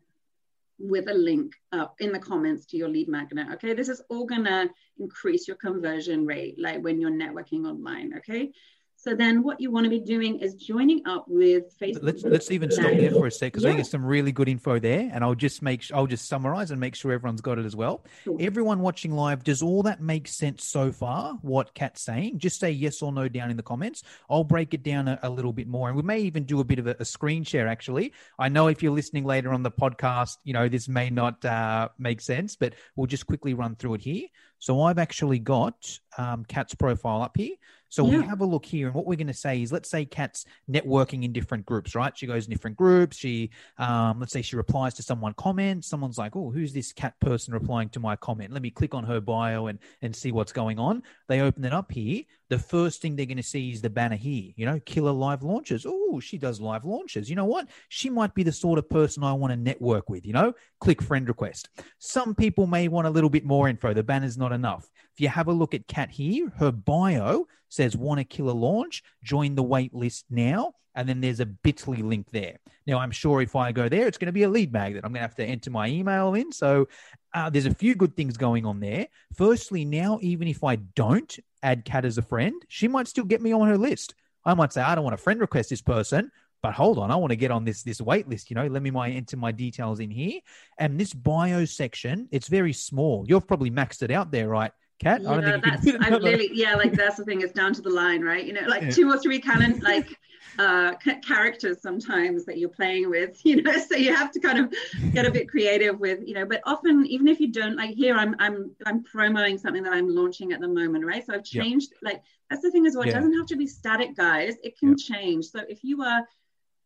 with 0.79 1.09
a 1.09 1.15
link 1.15 1.55
up 1.73 1.95
in 2.01 2.13
the 2.13 2.19
comments 2.19 2.67
to 2.67 2.77
your 2.77 2.89
lead 2.89 3.09
magnet. 3.09 3.49
Okay, 3.55 3.75
this 3.75 3.89
is 3.89 4.03
all 4.09 4.25
gonna 4.25 4.69
increase 4.99 5.47
your 5.47 5.57
conversion 5.57 6.27
rate, 6.27 6.59
like 6.59 6.83
when 6.83 7.01
you're 7.01 7.11
networking 7.11 7.67
online. 7.67 8.15
Okay, 8.19 8.53
So 9.03 9.15
then 9.15 9.43
what 9.43 9.63
you 9.63 9.71
want 9.71 9.85
to 9.85 9.91
be 9.91 9.99
doing 9.99 10.41
is 10.41 10.55
joining 10.55 11.01
up 11.07 11.25
with 11.27 11.75
Facebook. 11.79 12.01
Let's 12.03 12.23
let's 12.23 12.51
even 12.51 12.71
stop 12.71 12.91
there 12.91 13.11
for 13.11 13.27
a 13.27 13.31
sec 13.31 13.51
because 13.51 13.63
yeah. 13.63 13.71
I 13.71 13.73
think 13.73 13.81
it's 13.81 13.91
some 13.91 14.05
really 14.05 14.31
good 14.31 14.47
info 14.47 14.79
there, 14.79 15.11
and 15.11 15.25
I'll 15.25 15.35
just 15.35 15.63
make 15.63 15.85
I'll 15.95 16.07
just 16.07 16.29
summarize 16.29 16.71
and 16.71 16.79
make 16.79 16.95
sure 16.95 17.11
everyone's 17.11 17.41
got 17.41 17.59
it 17.59 17.65
as 17.65 17.75
well. 17.75 18.05
Sure. 18.25 18.37
Everyone 18.39 18.81
watching 18.81 19.13
live, 19.13 19.43
does 19.43 19.63
all 19.63 19.85
that 19.85 20.03
make 20.03 20.29
sense 20.29 20.65
so 20.65 20.93
far? 20.93 21.39
What 21.41 21.73
Kat's 21.73 22.03
saying? 22.03 22.41
Just 22.41 22.61
say 22.61 22.73
yes 22.73 23.01
or 23.01 23.11
no 23.11 23.27
down 23.27 23.51
in 23.51 23.57
the 23.57 23.63
comments. 23.63 24.03
I'll 24.29 24.45
break 24.45 24.75
it 24.75 24.83
down 24.83 25.09
a, 25.09 25.19
a 25.23 25.31
little 25.31 25.55
bit 25.55 25.67
more, 25.67 25.89
and 25.89 25.97
we 25.97 26.03
may 26.03 26.19
even 26.21 26.45
do 26.45 26.61
a 26.61 26.65
bit 26.65 26.79
of 26.79 26.87
a, 26.87 26.97
a, 27.01 27.05
screen 27.07 27.43
share. 27.43 27.69
Actually, 27.69 28.13
I 28.39 28.51
know 28.51 28.67
if 28.69 28.83
you're 28.83 28.93
listening 28.93 29.25
later 29.25 29.55
on 29.55 29.63
the 29.63 29.71
podcast, 29.71 30.37
you 30.45 30.53
know 30.53 30.69
this 30.69 30.91
may 30.91 31.09
not 31.09 31.43
uh, 31.43 31.89
make 31.99 32.21
sense, 32.21 32.55
but 32.55 32.75
we'll 32.97 33.07
just 33.07 33.27
quickly 33.27 33.55
run 33.55 33.77
through 33.77 33.95
it 33.95 34.03
here. 34.03 34.27
So 34.59 34.83
I've 34.83 34.99
actually 34.99 35.39
got 35.39 35.99
um, 36.19 36.45
Kat's 36.45 36.75
profile 36.75 37.23
up 37.23 37.39
here. 37.39 37.57
So 37.91 38.07
yeah. 38.07 38.19
we 38.19 38.25
have 38.25 38.41
a 38.41 38.47
look 38.47 38.65
here, 38.65 38.87
and 38.87 38.95
what 38.95 39.05
we're 39.05 39.17
going 39.17 39.27
to 39.27 39.35
say 39.35 39.61
is, 39.61 39.73
let's 39.73 39.91
say 39.91 40.05
Kat's 40.05 40.47
networking 40.71 41.25
in 41.25 41.33
different 41.33 41.67
groups, 41.67 41.97
right? 41.97 42.17
She 42.17 42.27
goes 42.27 42.47
in 42.47 42.53
different 42.53 42.77
groups. 42.77 43.17
She, 43.17 43.51
um, 43.79 44.21
let's 44.21 44.33
say, 44.33 44.43
she 44.43 44.57
replies 44.57 44.95
to 44.95 45.03
someone 45.03 45.35
comment. 45.35 45.85
Someone's 45.85 46.17
like, 46.17 46.37
"Oh, 46.37 46.51
who's 46.51 46.73
this 46.73 46.93
Kat 46.93 47.19
person 47.21 47.53
replying 47.53 47.89
to 47.91 48.01
my 48.01 48.15
comment?" 48.15 48.53
Let 48.53 48.63
me 48.63 48.71
click 48.71 48.95
on 48.95 49.05
her 49.05 49.21
bio 49.21 49.67
and 49.67 49.81
and 50.03 50.15
see 50.15 50.31
what's 50.31 50.53
going 50.53 50.79
on. 50.79 51.03
They 51.29 51.41
open 51.41 51.65
it 51.65 51.73
up 51.73 51.91
here. 51.91 52.23
The 52.49 52.59
first 52.59 53.03
thing 53.03 53.15
they're 53.15 53.27
going 53.27 53.37
to 53.37 53.43
see 53.43 53.71
is 53.71 53.81
the 53.81 53.91
banner 53.91 54.17
here. 54.17 54.53
You 54.57 54.67
know, 54.67 54.81
killer 54.81 55.13
live 55.13 55.43
launches. 55.43 55.85
Oh, 55.87 56.21
she 56.21 56.39
does 56.39 56.61
live 56.61 56.85
launches. 56.85 57.29
You 57.29 57.37
know 57.37 57.45
what? 57.45 57.69
She 57.89 58.09
might 58.09 58.35
be 58.35 58.43
the 58.45 58.53
sort 58.53 58.79
of 58.79 58.89
person 58.89 59.25
I 59.25 59.33
want 59.33 59.53
to 59.53 59.57
network 59.57 60.09
with. 60.09 60.25
You 60.27 60.33
know, 60.33 60.53
click 60.81 61.03
friend 61.03 61.27
request. 61.27 61.69
Some 61.99 62.35
people 62.35 62.67
may 62.67 62.89
want 62.89 63.09
a 63.09 63.11
little 63.11 63.31
bit 63.31 63.45
more 63.45 63.69
info. 63.69 63.95
The 63.95 64.03
banner's 64.03 64.39
not 64.39 64.53
enough. 64.53 64.89
If 65.13 65.21
you 65.21 65.29
have 65.29 65.49
a 65.49 65.53
look 65.53 65.75
at 65.75 65.89
Kat 65.89 66.11
here, 66.11 66.51
her 66.59 66.73
bio 66.73 67.47
says 67.71 67.97
want 67.97 68.19
to 68.19 68.25
kill 68.25 68.51
a 68.51 68.53
launch, 68.53 69.03
join 69.25 69.55
the 69.55 69.63
wait 69.63 69.95
list 69.95 70.27
now. 70.29 70.75
And 70.97 71.09
then 71.09 71.21
there's 71.21 71.39
a 71.39 71.47
bit.ly 71.47 71.99
link 71.99 72.31
there. 72.33 72.59
Now, 72.85 72.99
I'm 72.99 73.13
sure 73.13 73.41
if 73.41 73.55
I 73.55 73.71
go 73.71 73.89
there, 73.89 74.09
it's 74.09 74.19
going 74.19 74.27
to 74.27 74.33
be 74.33 74.43
a 74.43 74.49
lead 74.49 74.73
magnet. 74.73 75.05
I'm 75.05 75.13
going 75.13 75.21
to 75.21 75.29
have 75.29 75.37
to 75.37 75.45
enter 75.45 75.71
my 75.71 75.87
email 75.87 76.35
in. 76.35 76.51
So 76.51 76.89
uh, 77.33 77.49
there's 77.49 77.67
a 77.67 77.75
few 77.75 77.95
good 77.95 78.17
things 78.17 78.37
going 78.37 78.67
on 78.67 78.81
there. 78.81 79.07
Firstly, 79.37 79.85
now, 79.85 80.19
even 80.21 80.49
if 80.49 80.65
I 80.65 80.77
don't 80.77 81.35
add 81.63 81.85
Kat 81.85 82.05
as 82.05 82.19
a 82.19 82.23
friend, 82.23 82.61
she 82.69 82.89
might 82.89 83.07
still 83.07 83.25
get 83.25 83.41
me 83.41 83.53
on 83.53 83.69
her 83.69 83.79
list. 83.79 84.15
I 84.45 84.55
might 84.55 84.73
say, 84.73 84.83
I 84.83 84.97
don't 84.97 85.05
want 85.05 85.17
to 85.17 85.23
friend 85.23 85.41
request 85.41 85.71
this 85.71 85.81
person, 85.81 86.33
but 86.63 86.75
hold 86.75 86.99
on, 86.99 87.11
I 87.11 87.17
want 87.17 87.31
to 87.31 87.37
get 87.37 87.51
on 87.51 87.65
this 87.65 87.83
this 87.83 88.01
wait 88.01 88.29
list. 88.29 88.51
You 88.51 88.57
know, 88.57 88.67
let 88.67 88.83
me 88.83 88.91
my 88.91 89.11
enter 89.11 89.37
my 89.37 89.53
details 89.53 90.01
in 90.01 90.11
here. 90.11 90.41
And 90.79 90.99
this 90.99 91.15
bio 91.15 91.65
section, 91.65 92.29
it's 92.33 92.49
very 92.49 92.73
small. 92.73 93.25
You've 93.29 93.47
probably 93.47 93.71
maxed 93.71 94.03
it 94.03 94.11
out 94.11 94.33
there, 94.33 94.49
right? 94.49 94.73
Kat? 95.01 95.23
Yeah, 95.23 95.31
I 95.31 95.57
that's 95.57 95.87
I'm 96.01 96.23
really 96.23 96.51
yeah, 96.53 96.77
like 96.77 96.93
that's 96.93 97.17
the 97.17 97.25
thing. 97.25 97.41
It's 97.41 97.53
down 97.53 97.73
to 97.75 97.81
the 97.81 97.91
line, 97.91 98.23
right? 98.23 98.45
You 98.45 98.53
know, 98.53 98.67
like 98.67 98.83
yeah. 98.83 98.91
two 98.91 99.11
or 99.11 99.19
three 99.19 99.39
of 99.39 99.83
like 99.83 100.15
uh, 100.59 100.95
characters 101.27 101.81
sometimes 101.81 102.45
that 102.45 102.59
you're 102.59 102.69
playing 102.69 103.09
with. 103.09 103.41
You 103.51 103.63
know, 103.63 103.77
so 103.79 103.97
you 103.97 104.15
have 104.15 104.31
to 104.33 104.41
kind 104.41 104.59
of 104.59 104.75
get 105.13 105.27
a 105.27 105.31
bit 105.31 105.49
creative 105.49 105.99
with 105.99 106.21
you 106.27 106.35
know. 106.35 106.45
But 106.45 106.61
often, 106.65 107.07
even 107.07 107.29
if 107.29 107.41
you 107.41 107.51
don't 107.51 107.77
like 107.77 107.95
here, 107.95 108.15
I'm 108.15 108.37
I'm 108.39 108.71
I'm 108.85 109.03
promoting 109.03 109.57
something 109.57 109.83
that 109.85 109.93
I'm 109.93 110.15
launching 110.15 110.53
at 110.53 110.61
the 110.61 110.69
moment, 110.69 111.07
right? 111.07 111.25
So 111.25 111.35
I've 111.35 111.45
changed 111.45 111.95
like 112.03 112.23
that's 112.51 112.63
the 112.63 112.71
thing 112.71 112.87
as 112.87 112.95
well. 112.95 113.09
It 113.09 113.13
doesn't 113.13 113.33
have 113.33 113.47
to 113.47 113.57
be 113.57 113.67
static, 113.67 114.15
guys. 114.15 114.57
It 114.63 114.79
can 114.79 114.97
change. 114.99 115.47
So 115.47 115.61
if 115.69 115.83
you 115.83 116.03
are 116.03 116.23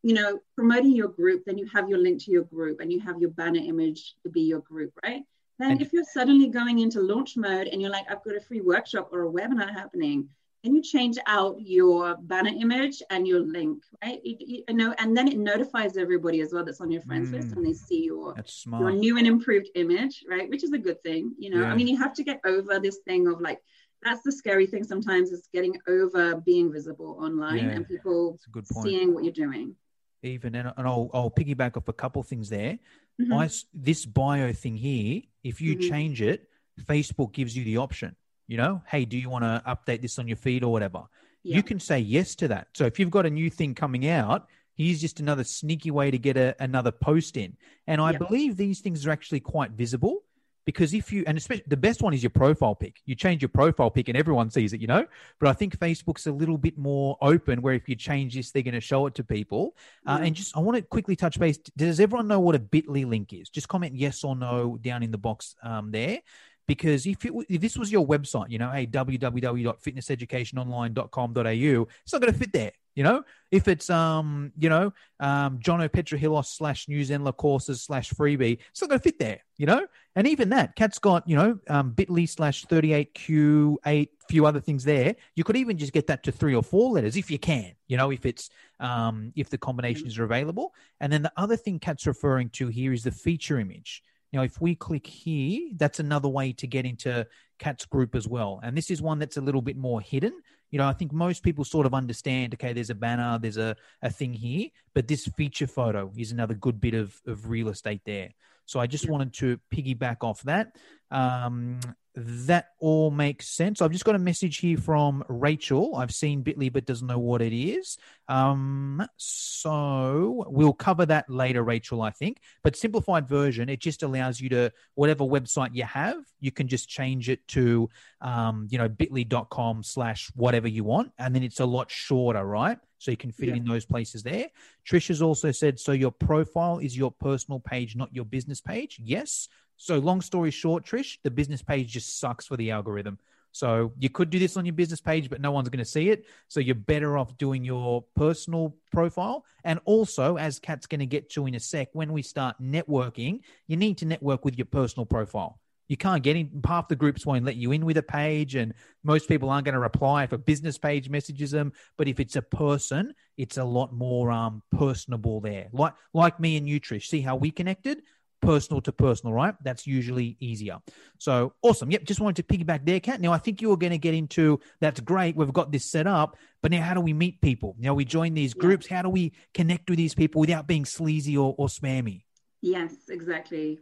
you 0.03 0.13
know, 0.13 0.39
promoting 0.55 0.95
your 0.95 1.07
group, 1.07 1.43
then 1.45 1.57
you 1.57 1.67
have 1.73 1.89
your 1.89 1.97
link 1.97 2.23
to 2.23 2.29
your 2.29 2.43
group 2.43 2.79
and 2.79 2.93
you 2.93 2.99
have 2.99 3.19
your 3.19 3.31
banner 3.31 3.59
image 3.59 4.13
to 4.21 4.29
be 4.29 4.41
your 4.41 4.59
group, 4.59 4.93
right? 5.03 5.23
Then 5.59 5.71
and 5.71 5.81
if 5.81 5.93
you're 5.93 6.03
suddenly 6.03 6.49
going 6.49 6.79
into 6.79 6.99
launch 6.99 7.37
mode 7.37 7.67
and 7.67 7.81
you're 7.81 7.91
like, 7.91 8.05
I've 8.09 8.23
got 8.23 8.35
a 8.35 8.41
free 8.41 8.61
workshop 8.61 9.09
or 9.11 9.23
a 9.23 9.31
webinar 9.31 9.71
happening, 9.71 10.27
then 10.63 10.75
you 10.75 10.81
change 10.81 11.17
out 11.27 11.55
your 11.59 12.17
banner 12.17 12.49
image 12.49 13.01
and 13.09 13.27
your 13.27 13.39
link, 13.39 13.83
right? 14.03 14.19
You, 14.23 14.63
you 14.67 14.73
know, 14.75 14.93
and 14.97 15.15
then 15.15 15.27
it 15.27 15.37
notifies 15.37 15.95
everybody 15.95 16.41
as 16.41 16.51
well 16.51 16.65
that's 16.65 16.81
on 16.81 16.91
your 16.91 17.03
friends 17.03 17.29
mm, 17.29 17.33
list, 17.33 17.55
and 17.55 17.65
they 17.65 17.73
see 17.73 18.03
your 18.03 18.35
your 18.63 18.91
new 18.91 19.17
and 19.17 19.27
improved 19.27 19.69
image, 19.75 20.25
right? 20.27 20.49
Which 20.49 20.63
is 20.63 20.73
a 20.73 20.77
good 20.77 21.01
thing, 21.03 21.33
you 21.37 21.51
know. 21.51 21.61
Yeah. 21.61 21.71
I 21.71 21.75
mean, 21.75 21.87
you 21.87 21.97
have 21.97 22.13
to 22.15 22.23
get 22.23 22.41
over 22.45 22.79
this 22.79 22.97
thing 23.05 23.27
of 23.27 23.39
like 23.39 23.61
that's 24.01 24.23
the 24.23 24.31
scary 24.31 24.67
thing 24.67 24.83
sometimes 24.83 25.31
is 25.31 25.47
getting 25.53 25.75
over 25.87 26.37
being 26.37 26.71
visible 26.71 27.17
online 27.21 27.69
yeah, 27.69 27.75
and 27.75 27.87
people 27.87 28.39
seeing 28.81 29.13
what 29.13 29.23
you're 29.23 29.33
doing. 29.33 29.75
Even 30.23 30.55
and, 30.55 30.73
and 30.75 30.87
I'll 30.87 31.09
I'll 31.13 31.31
piggyback 31.31 31.77
off 31.77 31.87
a 31.87 31.93
couple 31.93 32.23
things 32.23 32.49
there. 32.49 32.79
Mm-hmm. 33.21 33.33
I, 33.33 33.49
this 33.73 34.05
bio 34.05 34.51
thing 34.53 34.75
here, 34.75 35.21
if 35.43 35.61
you 35.61 35.77
mm-hmm. 35.77 35.89
change 35.89 36.21
it, 36.21 36.49
Facebook 36.83 37.31
gives 37.31 37.55
you 37.55 37.63
the 37.63 37.77
option. 37.77 38.15
You 38.47 38.57
know, 38.57 38.81
hey, 38.87 39.05
do 39.05 39.17
you 39.17 39.29
want 39.29 39.43
to 39.43 39.63
update 39.67 40.01
this 40.01 40.19
on 40.19 40.27
your 40.27 40.37
feed 40.37 40.63
or 40.63 40.71
whatever? 40.71 41.03
Yeah. 41.43 41.57
You 41.57 41.63
can 41.63 41.79
say 41.79 41.99
yes 41.99 42.35
to 42.35 42.47
that. 42.49 42.67
So 42.73 42.85
if 42.85 42.99
you've 42.99 43.11
got 43.11 43.25
a 43.25 43.29
new 43.29 43.49
thing 43.49 43.73
coming 43.73 44.07
out, 44.07 44.47
here's 44.75 44.99
just 44.99 45.19
another 45.19 45.43
sneaky 45.43 45.91
way 45.91 46.11
to 46.11 46.17
get 46.17 46.37
a, 46.37 46.55
another 46.59 46.91
post 46.91 47.37
in. 47.37 47.55
And 47.87 48.01
I 48.01 48.11
yeah. 48.11 48.17
believe 48.17 48.57
these 48.57 48.81
things 48.81 49.05
are 49.05 49.11
actually 49.11 49.39
quite 49.39 49.71
visible 49.71 50.24
because 50.65 50.93
if 50.93 51.11
you 51.11 51.23
and 51.27 51.37
especially 51.37 51.63
the 51.67 51.77
best 51.77 52.01
one 52.01 52.13
is 52.13 52.23
your 52.23 52.31
profile 52.31 52.75
pic. 52.75 53.01
You 53.05 53.15
change 53.15 53.41
your 53.41 53.49
profile 53.49 53.89
pic 53.89 54.09
and 54.09 54.17
everyone 54.17 54.49
sees 54.49 54.73
it 54.73 54.81
you 54.81 54.87
know? 54.87 55.05
But 55.39 55.49
i 55.49 55.53
think 55.53 55.79
facebook's 55.79 56.27
a 56.27 56.31
little 56.31 56.57
bit 56.57 56.77
more 56.77 57.17
open 57.21 57.61
where 57.61 57.73
if 57.73 57.87
you 57.87 57.95
change 57.95 58.35
this 58.35 58.51
they're 58.51 58.63
going 58.63 58.73
to 58.73 58.81
show 58.81 59.07
it 59.07 59.15
to 59.15 59.23
people. 59.23 59.75
Uh, 60.05 60.19
and 60.21 60.35
just 60.35 60.57
i 60.57 60.59
want 60.59 60.75
to 60.77 60.81
quickly 60.81 61.15
touch 61.15 61.39
base. 61.39 61.57
Does 61.77 61.99
everyone 61.99 62.27
know 62.27 62.39
what 62.39 62.55
a 62.55 62.59
bitly 62.59 63.05
link 63.05 63.33
is? 63.33 63.49
Just 63.49 63.67
comment 63.67 63.95
yes 63.95 64.23
or 64.23 64.35
no 64.35 64.79
down 64.81 65.03
in 65.03 65.11
the 65.11 65.17
box 65.17 65.55
um, 65.63 65.91
there. 65.91 66.19
Because 66.67 67.05
if, 67.05 67.23
it, 67.25 67.31
if 67.47 67.61
this 67.61 67.77
was 67.77 67.91
your 67.91 68.07
website, 68.07 68.49
you 68.49 68.57
know, 68.57 68.71
hey, 68.71 68.87
www.fitnesseducationonline.com.au, 68.87 71.87
it's 72.03 72.13
not 72.13 72.21
going 72.21 72.33
to 72.33 72.39
fit 72.39 72.51
there. 72.51 72.71
You 72.95 73.03
know, 73.03 73.23
if 73.51 73.67
it's 73.67 73.89
um, 73.89 74.53
you 74.57 74.69
know, 74.69 74.93
um, 75.19 75.59
Jono 75.59 75.89
Petrohilos 75.89 76.45
slash 76.45 76.87
New 76.87 77.01
Zenler 77.01 77.35
courses 77.35 77.81
slash 77.81 78.11
freebie, 78.11 78.57
it's 78.69 78.81
not 78.81 78.89
going 78.89 78.99
to 78.99 79.03
fit 79.03 79.19
there. 79.19 79.41
You 79.57 79.65
know, 79.65 79.85
and 80.15 80.25
even 80.27 80.49
that, 80.49 80.75
Kat's 80.77 80.97
got 80.97 81.27
you 81.27 81.35
know, 81.35 81.59
um, 81.69 81.93
Bitly 81.93 82.27
slash 82.27 82.63
thirty 82.65 82.93
eight 82.93 83.13
Q 83.13 83.77
eight, 83.85 84.11
few 84.29 84.45
other 84.45 84.61
things 84.61 84.85
there. 84.85 85.15
You 85.35 85.43
could 85.43 85.57
even 85.57 85.77
just 85.77 85.91
get 85.91 86.07
that 86.07 86.23
to 86.23 86.31
three 86.31 86.55
or 86.55 86.63
four 86.63 86.91
letters 86.91 87.17
if 87.17 87.29
you 87.29 87.37
can. 87.37 87.73
You 87.87 87.97
know, 87.97 88.11
if 88.11 88.25
it's 88.25 88.49
um, 88.79 89.33
if 89.35 89.49
the 89.49 89.57
combinations 89.57 90.17
are 90.17 90.23
available. 90.23 90.73
And 91.01 91.11
then 91.11 91.21
the 91.21 91.33
other 91.35 91.57
thing 91.57 91.79
Kat's 91.79 92.07
referring 92.07 92.49
to 92.51 92.69
here 92.69 92.93
is 92.93 93.03
the 93.03 93.11
feature 93.11 93.59
image. 93.59 94.03
Now, 94.31 94.41
if 94.41 94.59
we 94.59 94.75
click 94.75 95.07
here, 95.07 95.69
that's 95.75 95.99
another 95.99 96.27
way 96.27 96.51
to 96.53 96.67
get 96.67 96.85
into 96.85 97.25
Kat's 97.57 97.85
group 97.85 98.15
as 98.15 98.27
well. 98.27 98.59
And 98.63 98.75
this 98.75 98.91
is 98.91 99.01
one 99.01 99.19
that's 99.19 99.37
a 99.37 99.41
little 99.41 99.61
bit 99.61 99.77
more 99.77 100.01
hidden. 100.01 100.41
You 100.71 100.79
know, 100.79 100.87
I 100.87 100.93
think 100.93 101.13
most 101.13 101.43
people 101.43 101.63
sort 101.63 101.85
of 101.85 101.93
understand, 101.93 102.53
okay, 102.53 102.73
there's 102.73 102.89
a 102.89 102.95
banner, 102.95 103.39
there's 103.41 103.57
a, 103.57 103.75
a 104.01 104.09
thing 104.09 104.33
here, 104.33 104.69
but 104.93 105.07
this 105.07 105.25
feature 105.37 105.67
photo 105.67 106.11
is 106.17 106.31
another 106.31 106.53
good 106.53 106.81
bit 106.81 106.93
of, 106.93 107.21
of 107.25 107.49
real 107.49 107.69
estate 107.69 108.01
there. 108.05 108.29
So 108.65 108.79
I 108.79 108.87
just 108.87 109.09
wanted 109.09 109.33
to 109.35 109.59
piggyback 109.73 110.17
off 110.21 110.41
that. 110.43 110.75
Um, 111.11 111.79
that 112.15 112.69
all 112.79 113.11
makes 113.11 113.47
sense. 113.47 113.81
I've 113.81 113.91
just 113.91 114.05
got 114.05 114.15
a 114.15 114.19
message 114.19 114.57
here 114.57 114.77
from 114.77 115.23
Rachel. 115.27 115.95
I've 115.95 116.13
seen 116.13 116.43
Bitly, 116.43 116.71
but 116.71 116.85
doesn't 116.85 117.07
know 117.07 117.19
what 117.19 117.41
it 117.41 117.53
is. 117.53 117.97
Um, 118.27 119.05
so 119.17 120.45
we'll 120.47 120.73
cover 120.73 121.05
that 121.07 121.29
later, 121.29 121.63
Rachel, 121.63 122.01
I 122.01 122.11
think. 122.11 122.39
But 122.63 122.75
simplified 122.75 123.27
version, 123.27 123.69
it 123.69 123.79
just 123.79 124.01
allows 124.01 124.39
you 124.39 124.49
to, 124.49 124.71
whatever 124.95 125.23
website 125.23 125.71
you 125.73 125.83
have, 125.83 126.17
you 126.39 126.51
can 126.51 126.67
just 126.67 126.87
change 126.87 127.29
it 127.29 127.45
to, 127.49 127.89
um, 128.21 128.67
you 128.71 128.77
know, 128.77 128.87
bit.ly.com 128.87 129.83
slash 129.83 130.31
whatever 130.35 130.67
you 130.67 130.83
want. 130.83 131.11
And 131.19 131.35
then 131.35 131.43
it's 131.43 131.59
a 131.59 131.65
lot 131.65 131.91
shorter, 131.91 132.45
right? 132.45 132.77
So 132.97 133.11
you 133.11 133.17
can 133.17 133.31
fit 133.31 133.49
yeah. 133.49 133.55
in 133.55 133.65
those 133.65 133.85
places 133.85 134.23
there. 134.23 134.47
Trish 134.89 135.09
has 135.09 135.21
also 135.21 135.51
said, 135.51 135.79
so 135.79 135.91
your 135.91 136.11
profile 136.11 136.79
is 136.79 136.97
your 136.97 137.11
personal 137.11 137.59
page, 137.59 137.95
not 137.95 138.15
your 138.15 138.25
business 138.25 138.61
page. 138.61 138.99
Yes. 139.03 139.49
So, 139.77 139.99
long 139.99 140.21
story 140.21 140.51
short, 140.51 140.85
Trish, 140.85 141.17
the 141.23 141.31
business 141.31 141.61
page 141.61 141.91
just 141.91 142.19
sucks 142.19 142.47
for 142.47 142.57
the 142.57 142.71
algorithm. 142.71 143.19
So, 143.51 143.93
you 143.99 144.09
could 144.09 144.29
do 144.29 144.39
this 144.39 144.57
on 144.57 144.65
your 144.65 144.73
business 144.73 145.01
page, 145.01 145.29
but 145.29 145.41
no 145.41 145.51
one's 145.51 145.69
going 145.69 145.79
to 145.79 145.85
see 145.89 146.09
it. 146.09 146.25
So, 146.47 146.59
you're 146.59 146.75
better 146.75 147.17
off 147.17 147.37
doing 147.37 147.63
your 147.63 148.03
personal 148.15 148.75
profile. 148.91 149.45
And 149.63 149.79
also, 149.85 150.37
as 150.37 150.59
Kat's 150.59 150.87
going 150.87 150.99
to 150.99 151.05
get 151.05 151.29
to 151.31 151.45
in 151.47 151.55
a 151.55 151.59
sec, 151.59 151.89
when 151.93 152.13
we 152.13 152.21
start 152.21 152.55
networking, 152.61 153.41
you 153.67 153.77
need 153.77 153.97
to 153.99 154.05
network 154.05 154.45
with 154.45 154.57
your 154.57 154.65
personal 154.65 155.05
profile. 155.05 155.59
You 155.87 155.97
can't 155.97 156.23
get 156.23 156.35
in. 156.35 156.61
Half 156.65 156.87
the 156.87 156.95
groups 156.95 157.25
won't 157.25 157.45
let 157.45 157.57
you 157.57 157.71
in 157.71 157.85
with 157.85 157.97
a 157.97 158.03
page, 158.03 158.55
and 158.55 158.73
most 159.03 159.27
people 159.27 159.49
aren't 159.49 159.65
going 159.65 159.73
to 159.73 159.79
reply 159.79 160.23
if 160.23 160.31
a 160.31 160.37
business 160.37 160.77
page 160.77 161.09
messages 161.09 161.51
them. 161.51 161.73
But 161.97 162.07
if 162.07 162.19
it's 162.19 162.35
a 162.35 162.41
person, 162.41 163.13
it's 163.37 163.57
a 163.57 163.63
lot 163.63 163.93
more 163.93 164.31
um, 164.31 164.63
personable 164.71 165.41
there. 165.41 165.67
Like 165.71 165.93
like 166.13 166.39
me 166.39 166.57
and 166.57 166.67
you, 166.67 166.79
Trish. 166.79 167.07
See 167.07 167.21
how 167.21 167.35
we 167.35 167.51
connected? 167.51 168.01
Personal 168.45 168.81
to 168.81 168.91
personal, 168.91 169.33
right? 169.33 169.55
That's 169.63 169.85
usually 169.87 170.37
easier. 170.39 170.77
So 171.17 171.53
awesome. 171.61 171.91
Yep. 171.91 172.03
Just 172.03 172.19
wanted 172.19 172.47
to 172.47 172.57
piggyback 172.57 172.85
there, 172.85 172.99
Kat. 172.99 173.21
Now, 173.21 173.33
I 173.33 173.37
think 173.37 173.61
you 173.61 173.69
were 173.69 173.77
going 173.77 173.91
to 173.91 173.97
get 173.97 174.13
into 174.13 174.59
that's 174.79 174.99
great. 174.99 175.35
We've 175.35 175.53
got 175.53 175.71
this 175.71 175.85
set 175.85 176.07
up, 176.07 176.37
but 176.61 176.71
now 176.71 176.81
how 176.81 176.93
do 176.93 177.01
we 177.01 177.13
meet 177.13 177.41
people? 177.41 177.75
Now 177.79 177.93
we 177.93 178.05
join 178.05 178.33
these 178.33 178.53
groups. 178.53 178.87
How 178.87 179.01
do 179.01 179.09
we 179.09 179.33
connect 179.53 179.89
with 179.89 179.97
these 179.97 180.15
people 180.15 180.41
without 180.41 180.67
being 180.67 180.85
sleazy 180.85 181.37
or, 181.37 181.55
or 181.57 181.67
spammy? 181.67 182.23
Yes, 182.61 182.93
exactly. 183.09 183.79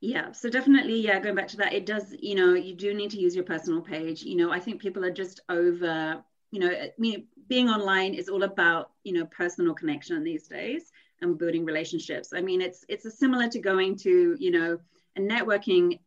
Yeah, 0.00 0.32
so 0.32 0.50
definitely, 0.50 1.00
yeah, 1.00 1.18
going 1.18 1.34
back 1.34 1.48
to 1.48 1.56
that, 1.58 1.72
it 1.72 1.86
does, 1.86 2.14
you 2.20 2.34
know, 2.34 2.52
you 2.52 2.74
do 2.74 2.92
need 2.92 3.10
to 3.12 3.18
use 3.18 3.34
your 3.34 3.44
personal 3.44 3.80
page. 3.80 4.22
You 4.22 4.36
know, 4.36 4.52
I 4.52 4.60
think 4.60 4.82
people 4.82 5.02
are 5.02 5.10
just 5.10 5.40
over 5.48 6.22
you 6.54 6.60
know, 6.60 6.68
I 6.68 6.92
mean, 6.98 7.26
being 7.48 7.68
online 7.68 8.14
is 8.14 8.28
all 8.28 8.44
about, 8.44 8.92
you 9.02 9.12
know, 9.12 9.26
personal 9.26 9.74
connection 9.74 10.22
these 10.22 10.46
days 10.46 10.92
and 11.30 11.38
building 11.38 11.64
relationships. 11.64 12.32
I 12.34 12.40
mean, 12.40 12.60
it's 12.60 12.84
it's 12.88 13.18
similar 13.18 13.48
to 13.48 13.58
going 13.58 13.96
to, 13.98 14.36
you 14.38 14.50
know, 14.50 14.78
a 15.16 15.20
networking 15.20 15.98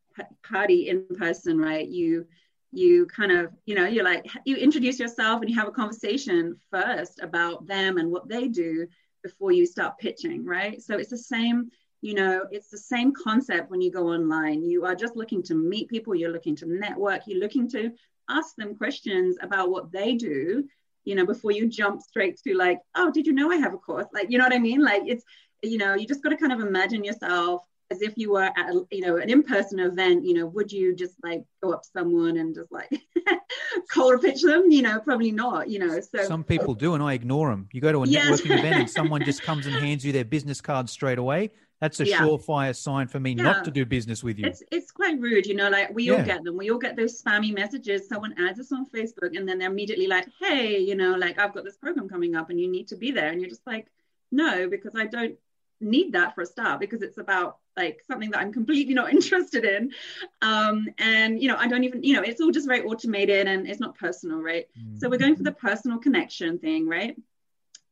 party 0.44 0.90
in 0.90 1.06
person, 1.18 1.58
right? 1.58 1.88
You 1.88 2.26
you 2.72 3.06
kind 3.08 3.32
of, 3.32 3.52
you 3.66 3.76
know, 3.76 3.86
you're 3.86 4.04
like 4.04 4.26
you 4.46 4.56
introduce 4.56 5.00
yourself 5.00 5.42
and 5.42 5.50
you 5.50 5.56
have 5.56 5.68
a 5.68 5.72
conversation 5.72 6.58
first 6.72 7.20
about 7.22 7.68
them 7.68 7.98
and 7.98 8.12
what 8.12 8.28
they 8.28 8.48
do 8.48 8.88
before 9.24 9.52
you 9.52 9.66
start 9.66 9.98
pitching, 9.98 10.46
right? 10.46 10.82
So 10.82 10.98
it's 10.98 11.10
the 11.10 11.18
same 11.18 11.70
you 12.02 12.14
know 12.14 12.46
it's 12.52 12.70
the 12.70 12.78
same 12.78 13.12
concept 13.12 13.72
when 13.72 13.82
you 13.82 13.92
go 13.92 14.08
online 14.10 14.64
you 14.64 14.86
are 14.86 14.94
just 14.94 15.16
looking 15.16 15.42
to 15.42 15.56
meet 15.56 15.90
people 15.90 16.14
you're 16.14 16.32
looking 16.32 16.56
to 16.56 16.68
network 16.68 17.22
you're 17.26 17.40
looking 17.40 17.68
to 17.68 17.92
ask 18.30 18.56
them 18.56 18.76
questions 18.76 19.36
about 19.42 19.72
what 19.72 19.92
they 19.92 20.14
do 20.14 20.64
you 21.08 21.16
know 21.16 21.26
before 21.26 21.52
you 21.52 21.68
jump 21.68 22.02
straight 22.02 22.38
to 22.46 22.54
like 22.54 22.80
oh 22.96 23.10
did 23.10 23.26
you 23.26 23.32
know 23.32 23.50
i 23.50 23.56
have 23.56 23.74
a 23.74 23.78
course? 23.78 24.08
Like 24.14 24.30
you 24.30 24.38
know 24.38 24.44
what 24.44 24.54
i 24.54 24.60
mean? 24.60 24.84
Like 24.84 25.04
it's 25.06 25.24
you 25.64 25.78
know 25.78 25.96
you 25.96 26.06
just 26.06 26.22
got 26.22 26.30
to 26.30 26.38
kind 26.38 26.52
of 26.52 26.60
imagine 26.60 27.04
yourself 27.04 27.62
as 27.90 28.02
if 28.02 28.18
you 28.18 28.34
were 28.34 28.44
at 28.44 28.58
a, 28.58 28.84
you 28.92 29.02
know 29.02 29.16
an 29.16 29.30
in-person 29.30 29.80
event 29.80 30.26
you 30.26 30.34
know 30.34 30.46
would 30.48 30.70
you 30.70 30.94
just 30.94 31.16
like 31.24 31.44
go 31.64 31.72
up 31.72 31.82
to 31.84 31.90
someone 31.96 32.36
and 32.36 32.54
just 32.54 32.70
like 32.70 32.90
cold 33.94 34.22
pitch 34.22 34.42
them? 34.42 34.70
You 34.70 34.82
know 34.82 35.00
probably 35.00 35.32
not 35.32 35.70
you 35.70 35.80
know 35.80 36.00
so 36.02 36.24
some 36.26 36.44
people 36.44 36.74
do 36.74 36.94
and 36.94 37.02
i 37.02 37.14
ignore 37.14 37.50
them 37.50 37.70
you 37.72 37.80
go 37.80 37.94
to 37.94 38.04
a 38.04 38.08
yes. 38.08 38.42
networking 38.42 38.60
event 38.60 38.76
and 38.76 38.90
someone 38.90 39.24
just 39.32 39.42
comes 39.42 39.66
and 39.66 39.76
hands 39.76 40.04
you 40.06 40.12
their 40.12 40.26
business 40.26 40.60
card 40.60 40.90
straight 40.90 41.18
away 41.18 41.52
that's 41.80 42.00
a 42.00 42.08
yeah. 42.08 42.20
surefire 42.20 42.76
sign 42.76 43.08
for 43.08 43.20
me 43.20 43.32
yeah. 43.32 43.44
not 43.44 43.66
to 43.66 43.72
do 43.72 43.86
business 43.86 44.24
with 44.24 44.40
you. 44.40 44.48
It's 44.48 44.64
it's 44.72 44.92
quite 44.92 45.20
rude, 45.20 45.46
you 45.46 45.56
know. 45.56 45.70
Like 45.70 45.94
we 45.94 46.06
yeah. 46.06 46.14
all 46.14 46.24
get 46.24 46.44
them. 46.44 46.58
We 46.58 46.72
all 46.72 46.80
get 46.80 46.96
those 46.96 47.22
spammy 47.22 47.54
messages. 47.54 48.08
Someone 48.08 48.34
adds 48.40 48.60
us 48.60 48.72
on 48.72 48.86
Facebook, 48.90 49.38
and 49.38 49.48
then 49.48 49.60
they're 49.60 49.70
immediately 49.70 50.08
like, 50.08 50.28
"Hey, 50.40 50.80
you 50.80 50.96
know, 50.96 51.16
like 51.16 51.40
I've 51.40 51.54
got 51.54 51.64
this 51.64 51.78
program 51.78 52.10
coming 52.10 52.36
up, 52.36 52.50
and 52.50 52.60
you 52.60 52.68
need 52.68 52.88
to 52.90 52.96
be 52.96 53.12
there." 53.12 53.30
And 53.30 53.40
you're 53.40 53.50
just 53.50 53.68
like, 53.68 53.88
"No, 54.32 54.68
because 54.68 54.96
I 54.96 55.06
don't 55.06 55.38
need 55.80 56.14
that 56.14 56.34
for 56.34 56.42
a 56.42 56.46
start 56.46 56.80
because 56.80 57.02
it's 57.02 57.18
about 57.18 57.58
like 57.76 58.02
something 58.08 58.32
that 58.32 58.40
I'm 58.40 58.52
completely 58.52 58.94
not 58.94 59.12
interested 59.14 59.66
in. 59.66 59.92
Um, 60.42 60.88
and 60.98 61.42
you 61.42 61.48
know, 61.48 61.56
I 61.58 61.68
don't 61.68 61.84
even, 61.84 62.04
you 62.04 62.16
know, 62.16 62.24
it's 62.24 62.42
all 62.42 62.52
just 62.52 62.68
very 62.68 62.84
automated 62.84 63.48
and 63.48 63.68
it's 63.68 63.80
not 63.80 63.98
personal, 63.98 64.42
right? 64.42 64.68
Mm-hmm. 64.78 64.98
So 64.98 65.10
we're 65.10 65.20
going 65.20 65.36
for 65.36 65.44
the 65.44 65.52
personal 65.52 66.00
connection 66.00 66.58
thing, 66.60 66.88
right? 66.88 67.16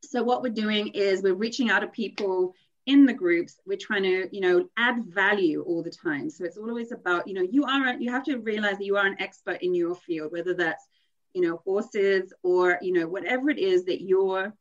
So 0.02 0.22
what 0.22 0.42
we're 0.42 0.52
doing 0.52 0.88
is 0.88 1.22
we're 1.22 1.34
reaching 1.34 1.70
out 1.70 1.80
to 1.80 1.88
people 1.88 2.54
in 2.86 3.04
the 3.04 3.12
groups 3.12 3.60
we're 3.66 3.76
trying 3.76 4.04
to 4.04 4.28
you 4.32 4.40
know 4.40 4.68
add 4.76 5.04
value 5.04 5.62
all 5.62 5.82
the 5.82 5.90
time. 5.90 6.30
So 6.30 6.44
it's 6.44 6.56
always 6.56 6.92
about 6.92 7.26
you 7.28 7.34
know 7.34 7.42
you 7.42 7.64
are 7.64 7.94
you 7.94 8.10
have 8.10 8.24
to 8.24 8.38
realize 8.38 8.78
that 8.78 8.86
you 8.86 8.96
are 8.96 9.06
an 9.06 9.20
expert 9.20 9.60
in 9.62 9.74
your 9.74 9.94
field 9.94 10.32
whether 10.32 10.54
that's 10.54 10.86
you 11.34 11.42
know 11.42 11.60
horses 11.64 12.32
or 12.42 12.78
you 12.80 12.92
know 12.92 13.08
whatever 13.08 13.50
it 13.50 13.58
is 13.58 13.84
that 13.84 14.02
you're 14.02 14.54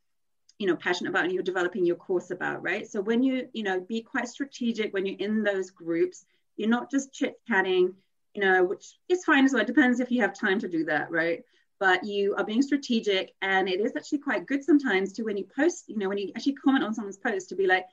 you 0.58 0.67
know 0.67 0.75
passionate 0.75 1.12
about 1.12 1.25
and 1.25 1.34
you're 1.34 1.44
developing 1.44 1.86
your 1.86 1.96
course 1.96 2.32
about 2.32 2.63
right? 2.63 2.88
So 2.88 3.00
when 3.00 3.22
you 3.22 3.48
you 3.53 3.63
know 3.63 3.79
be 3.79 4.01
quite 4.01 4.27
strategic 4.27 4.94
when 4.94 5.05
you're 5.05 5.20
in 5.20 5.44
those 5.44 5.70
groups 5.70 6.25
you're 6.58 6.70
not 6.70 6.89
just 6.89 7.13
chit 7.13 7.39
chatting 7.48 7.94
you 8.34 8.41
know 8.41 8.63
which 8.63 8.98
is 9.08 9.24
fine 9.24 9.46
as 9.46 9.53
well. 9.53 9.62
It 9.62 9.67
depends 9.67 10.00
if 10.00 10.12
you 10.12 10.22
have 10.22 10.38
time 10.38 10.60
to 10.60 10.67
do 10.67 10.86
that 10.86 11.12
right? 11.12 11.44
But 11.77 12.05
you 12.05 12.34
are 12.36 12.44
being 12.46 12.62
strategic 12.63 13.34
and 13.41 13.70
it 13.70 13.82
is 13.82 13.96
actually 13.96 14.20
quite 14.20 14.48
good 14.48 14.63
sometimes 14.63 15.13
to 15.13 15.24
when 15.24 15.38
you 15.38 15.46
post 15.55 15.84
you 15.88 15.98
know 16.00 16.10
when 16.10 16.17
you 16.17 16.32
actually 16.36 16.53
comment 16.53 16.84
on 16.84 16.96
someone's 16.96 17.17
post 17.17 17.50
to 17.50 17.55
be 17.55 17.67
like 17.67 17.86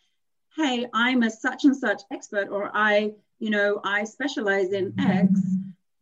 hey, 0.57 0.87
I'm 0.93 1.23
a 1.23 1.31
such 1.31 1.65
and 1.65 1.77
such 1.77 2.03
expert, 2.11 2.49
or 2.49 2.71
I, 2.75 3.13
you 3.39 3.51
know, 3.51 3.81
I 3.85 4.05
specialize 4.05 4.73
in 4.73 4.95
X. 4.99 5.41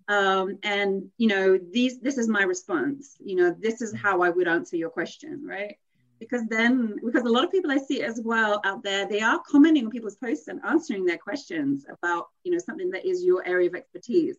Um, 0.08 0.58
and 0.64 1.08
you 1.18 1.28
know, 1.28 1.58
these 1.72 2.00
this 2.00 2.18
is 2.18 2.28
my 2.28 2.42
response. 2.42 3.16
You 3.20 3.36
know, 3.36 3.56
this 3.58 3.80
is 3.80 3.94
how 3.94 4.22
I 4.22 4.30
would 4.30 4.48
answer 4.48 4.76
your 4.76 4.90
question, 4.90 5.42
right? 5.46 5.76
Because 6.18 6.46
then, 6.48 6.96
because 7.04 7.22
a 7.22 7.28
lot 7.30 7.44
of 7.44 7.50
people 7.50 7.70
I 7.70 7.78
see 7.78 8.02
as 8.02 8.20
well 8.22 8.60
out 8.64 8.82
there, 8.82 9.06
they 9.06 9.20
are 9.20 9.40
commenting 9.48 9.86
on 9.86 9.90
people's 9.90 10.16
posts 10.16 10.48
and 10.48 10.60
answering 10.64 11.06
their 11.06 11.16
questions 11.16 11.86
about, 11.88 12.26
you 12.44 12.52
know, 12.52 12.58
something 12.58 12.90
that 12.90 13.06
is 13.06 13.24
your 13.24 13.46
area 13.46 13.68
of 13.68 13.74
expertise, 13.74 14.36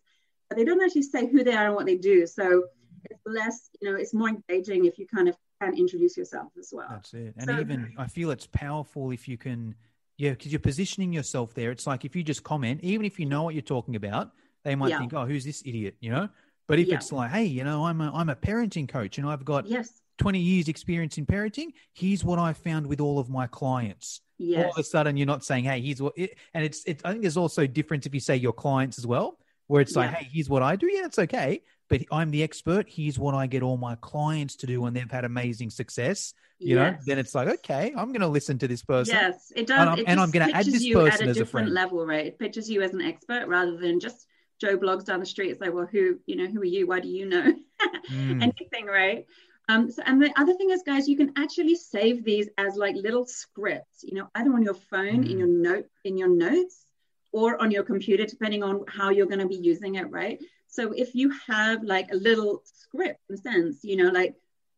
but 0.48 0.56
they 0.56 0.64
don't 0.64 0.80
actually 0.80 1.02
say 1.02 1.26
who 1.26 1.42
they 1.42 1.54
are 1.54 1.66
and 1.66 1.74
what 1.74 1.86
they 1.86 1.96
do. 1.96 2.24
So 2.26 2.64
it's 3.10 3.20
less, 3.26 3.70
you 3.80 3.90
know, 3.90 3.98
it's 3.98 4.14
more 4.14 4.28
engaging 4.28 4.84
if 4.84 4.96
you 4.96 5.06
kind 5.06 5.28
of 5.28 5.36
can 5.60 5.76
introduce 5.76 6.16
yourself 6.16 6.52
as 6.58 6.68
well. 6.72 6.86
That's 6.88 7.14
it. 7.14 7.34
And 7.36 7.46
so, 7.46 7.58
even 7.58 7.92
I 7.98 8.06
feel 8.06 8.30
it's 8.30 8.46
powerful 8.46 9.10
if 9.10 9.26
you 9.26 9.36
can 9.36 9.74
yeah, 10.22 10.30
because 10.30 10.52
you're 10.52 10.60
positioning 10.60 11.12
yourself 11.12 11.52
there. 11.52 11.72
It's 11.72 11.84
like 11.84 12.04
if 12.04 12.14
you 12.14 12.22
just 12.22 12.44
comment, 12.44 12.80
even 12.84 13.04
if 13.04 13.18
you 13.18 13.26
know 13.26 13.42
what 13.42 13.54
you're 13.54 13.60
talking 13.60 13.96
about, 13.96 14.30
they 14.62 14.76
might 14.76 14.90
yeah. 14.90 15.00
think, 15.00 15.12
"Oh, 15.14 15.26
who's 15.26 15.44
this 15.44 15.64
idiot?" 15.66 15.96
You 15.98 16.12
know. 16.12 16.28
But 16.68 16.78
if 16.78 16.86
yeah. 16.86 16.94
it's 16.94 17.10
like, 17.10 17.32
"Hey, 17.32 17.46
you 17.46 17.64
know, 17.64 17.84
I'm 17.84 18.00
a 18.00 18.08
I'm 18.14 18.28
a 18.28 18.36
parenting 18.36 18.88
coach, 18.88 19.18
and 19.18 19.28
I've 19.28 19.44
got 19.44 19.66
yes. 19.66 20.00
20 20.18 20.38
years 20.38 20.68
experience 20.68 21.18
in 21.18 21.26
parenting. 21.26 21.72
Here's 21.92 22.22
what 22.22 22.38
I 22.38 22.52
found 22.52 22.86
with 22.86 23.00
all 23.00 23.18
of 23.18 23.30
my 23.30 23.48
clients." 23.48 24.20
Yes. 24.38 24.64
All 24.64 24.70
of 24.70 24.78
a 24.78 24.84
sudden, 24.84 25.16
you're 25.16 25.26
not 25.26 25.44
saying, 25.44 25.64
"Hey, 25.64 25.80
here's 25.80 26.00
what," 26.00 26.12
it, 26.16 26.38
and 26.54 26.64
it's 26.64 26.84
it. 26.84 27.00
I 27.04 27.10
think 27.10 27.22
there's 27.22 27.36
also 27.36 27.66
difference 27.66 28.06
if 28.06 28.14
you 28.14 28.20
say 28.20 28.36
your 28.36 28.52
clients 28.52 28.98
as 28.98 29.06
well, 29.08 29.40
where 29.66 29.80
it's 29.80 29.96
like, 29.96 30.10
"Hey, 30.10 30.28
here's 30.32 30.48
what 30.48 30.62
I 30.62 30.76
do." 30.76 30.86
Yeah, 30.86 31.06
it's 31.06 31.18
okay, 31.18 31.62
but 31.98 32.06
I'm 32.10 32.30
the 32.30 32.42
expert. 32.42 32.86
Here's 32.88 33.18
what 33.18 33.34
I 33.34 33.46
get 33.46 33.62
all 33.62 33.76
my 33.76 33.96
clients 33.96 34.56
to 34.56 34.66
do, 34.66 34.84
and 34.86 34.96
they've 34.96 35.10
had 35.10 35.24
amazing 35.24 35.70
success 35.70 36.34
you 36.62 36.76
yes. 36.76 36.92
know, 36.92 36.98
then 37.06 37.18
it's 37.18 37.34
like, 37.34 37.48
okay, 37.48 37.92
I'm 37.96 38.08
going 38.08 38.20
to 38.20 38.28
listen 38.28 38.58
to 38.58 38.68
this 38.68 38.82
person. 38.82 39.14
Yes, 39.14 39.52
it 39.56 39.66
does. 39.66 39.80
And 39.80 39.90
I'm, 39.90 39.98
it 39.98 40.22
I'm 40.22 40.30
going 40.30 40.48
to 40.48 40.56
add 40.56 40.66
this 40.66 40.92
person 40.92 41.28
as 41.28 41.40
a 41.40 41.46
friend. 41.46 41.70
level, 41.70 42.06
right? 42.06 42.26
It 42.26 42.38
pitches 42.38 42.70
you 42.70 42.82
as 42.82 42.92
an 42.92 43.00
expert 43.00 43.46
rather 43.48 43.76
than 43.76 43.98
just 43.98 44.26
Joe 44.60 44.76
Bloggs 44.76 45.04
down 45.04 45.20
the 45.20 45.26
street. 45.26 45.50
It's 45.50 45.60
like, 45.60 45.74
well, 45.74 45.88
who, 45.90 46.18
you 46.26 46.36
know, 46.36 46.46
who 46.46 46.60
are 46.60 46.64
you? 46.64 46.86
Why 46.86 47.00
do 47.00 47.08
you 47.08 47.26
know 47.26 47.52
mm. 48.10 48.42
anything, 48.42 48.86
right? 48.86 49.26
Um, 49.68 49.90
so, 49.90 50.02
and 50.06 50.22
the 50.22 50.32
other 50.36 50.54
thing 50.54 50.70
is, 50.70 50.82
guys, 50.86 51.08
you 51.08 51.16
can 51.16 51.32
actually 51.36 51.74
save 51.74 52.24
these 52.24 52.48
as 52.58 52.76
like 52.76 52.94
little 52.94 53.26
scripts, 53.26 54.04
you 54.04 54.14
know, 54.14 54.28
either 54.34 54.52
on 54.52 54.62
your 54.62 54.74
phone, 54.74 55.24
mm. 55.24 55.30
in 55.30 55.38
your 55.38 55.48
note, 55.48 55.86
in 56.04 56.16
your 56.16 56.28
notes, 56.28 56.84
or 57.32 57.60
on 57.60 57.70
your 57.70 57.82
computer, 57.82 58.24
depending 58.24 58.62
on 58.62 58.84
how 58.86 59.10
you're 59.10 59.26
going 59.26 59.40
to 59.40 59.48
be 59.48 59.56
using 59.56 59.96
it, 59.96 60.10
right? 60.10 60.40
So 60.72 60.92
if 60.92 61.14
you 61.14 61.30
have 61.46 61.82
like 61.82 62.10
a 62.12 62.16
little 62.16 62.62
script 62.64 63.20
in 63.28 63.34
a 63.34 63.38
sense, 63.38 63.84
you 63.84 63.96
know, 63.96 64.10
like 64.10 64.34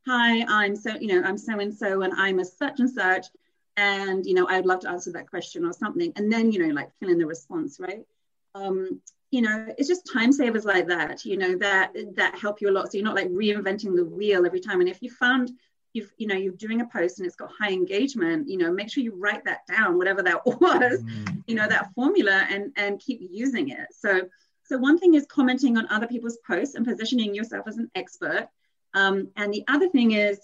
hi, 0.07 0.45
I'm 0.49 0.75
so, 0.75 0.95
you 0.97 1.07
know, 1.07 1.27
I'm 1.27 1.39
so 1.39 1.59
and 1.61 1.73
so, 1.73 2.03
and 2.03 2.13
I'm 2.15 2.41
a 2.41 2.45
such 2.45 2.81
and 2.81 2.91
such. 2.91 3.27
And, 3.77 4.27
you 4.27 4.35
know, 4.35 4.47
I'd 4.49 4.67
love 4.67 4.81
to 4.81 4.91
answer 4.91 5.13
that 5.13 5.31
question 5.31 5.65
or 5.65 5.73
something. 5.73 6.13
And 6.17 6.33
then, 6.33 6.53
you 6.53 6.67
know, 6.67 6.75
like 6.75 6.91
fill 6.99 7.11
in 7.11 7.19
the 7.19 7.27
response, 7.27 7.79
right? 7.79 8.05
Um, 8.57 9.01
you 9.31 9.43
know, 9.43 9.73
it's 9.79 9.89
just 9.89 10.13
time 10.13 10.33
savers 10.33 10.65
like 10.65 10.89
that, 10.89 11.25
you 11.25 11.37
know, 11.37 11.57
that 11.59 11.93
that 12.15 12.39
help 12.39 12.61
you 12.61 12.71
a 12.71 12.73
lot. 12.73 12.91
So 12.91 12.99
you're 12.99 13.05
not 13.05 13.17
like 13.17 13.31
reinventing 13.31 13.97
the 13.97 14.05
wheel 14.05 14.47
every 14.47 14.61
time. 14.61 14.81
And 14.81 14.89
if 14.89 15.01
you 15.01 15.11
found 15.11 15.53
you've, 15.93 16.13
you 16.19 16.27
know, 16.27 16.35
you're 16.35 16.53
doing 16.53 16.81
a 16.81 16.87
post 16.87 17.19
and 17.19 17.27
it's 17.27 17.37
got 17.37 17.51
high 17.57 17.71
engagement, 17.73 18.49
you 18.49 18.59
know, 18.59 18.73
make 18.73 18.91
sure 18.91 19.03
you 19.03 19.15
write 19.17 19.45
that 19.45 19.67
down, 19.67 19.97
whatever 19.97 20.23
that 20.23 20.45
was, 20.47 21.03
mm. 21.03 21.43
you 21.47 21.55
know, 21.55 21.69
that 21.69 21.95
formula 21.95 22.47
and 22.51 22.73
and 22.77 23.01
keep 23.01 23.21
using 23.31 23.71
it. 23.71 23.87
So 23.93 24.23
so 24.65 24.79
one 24.79 24.99
thing 24.99 25.15
is 25.15 25.27
commenting 25.27 25.77
on 25.77 25.87
other 25.89 26.07
people's 26.07 26.39
posts 26.47 26.75
and 26.75 26.87
positioning 26.87 27.35
yourself 27.35 27.67
as 27.69 27.77
an 27.77 27.91
expert 27.95 28.49
um, 28.95 29.29
and 29.37 29.53
the 29.53 29.65
other 29.69 29.89
thing 29.89 30.13
is 30.13 30.41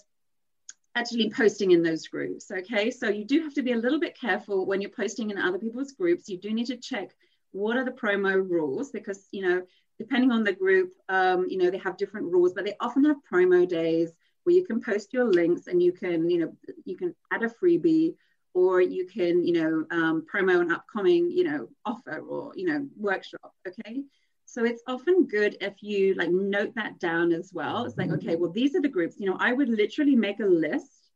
actually 0.95 1.29
posting 1.29 1.71
in 1.71 1.83
those 1.83 2.07
groups. 2.07 2.51
Okay, 2.51 2.91
so 2.91 3.09
you 3.09 3.25
do 3.25 3.41
have 3.41 3.53
to 3.53 3.63
be 3.63 3.71
a 3.71 3.77
little 3.77 3.99
bit 3.99 4.19
careful 4.19 4.65
when 4.65 4.81
you're 4.81 4.91
posting 4.91 5.31
in 5.31 5.37
other 5.37 5.57
people's 5.57 5.93
groups. 5.93 6.29
You 6.29 6.37
do 6.37 6.53
need 6.53 6.67
to 6.67 6.77
check 6.77 7.15
what 7.51 7.77
are 7.77 7.85
the 7.85 7.91
promo 7.91 8.35
rules 8.35 8.91
because 8.91 9.27
you 9.31 9.41
know 9.41 9.61
depending 9.97 10.31
on 10.31 10.43
the 10.43 10.53
group, 10.53 10.93
um, 11.09 11.47
you 11.49 11.57
know 11.57 11.69
they 11.69 11.77
have 11.77 11.97
different 11.97 12.31
rules, 12.31 12.53
but 12.53 12.65
they 12.65 12.75
often 12.79 13.05
have 13.05 13.17
promo 13.31 13.67
days 13.67 14.11
where 14.43 14.55
you 14.55 14.65
can 14.65 14.81
post 14.81 15.13
your 15.13 15.25
links 15.25 15.67
and 15.67 15.81
you 15.81 15.91
can 15.91 16.29
you 16.29 16.39
know 16.39 16.53
you 16.85 16.97
can 16.97 17.15
add 17.31 17.43
a 17.43 17.49
freebie 17.49 18.15
or 18.53 18.81
you 18.81 19.05
can 19.05 19.45
you 19.45 19.53
know 19.53 19.85
um, 19.91 20.25
promo 20.33 20.61
an 20.61 20.71
upcoming 20.71 21.31
you 21.31 21.43
know 21.43 21.67
offer 21.85 22.19
or 22.19 22.53
you 22.55 22.67
know 22.67 22.87
workshop. 22.97 23.53
Okay. 23.67 24.03
So 24.45 24.65
it's 24.65 24.83
often 24.85 25.27
good 25.27 25.55
if 25.61 25.81
you 25.81 26.13
like 26.15 26.29
note 26.29 26.75
that 26.75 26.99
down 26.99 27.31
as 27.31 27.51
well. 27.53 27.85
It's 27.85 27.97
like, 27.97 28.11
okay, 28.11 28.35
well, 28.35 28.51
these 28.51 28.75
are 28.75 28.81
the 28.81 28.89
groups. 28.89 29.15
You 29.17 29.27
know, 29.27 29.37
I 29.39 29.53
would 29.53 29.69
literally 29.69 30.13
make 30.17 30.41
a 30.41 30.45
list 30.45 31.09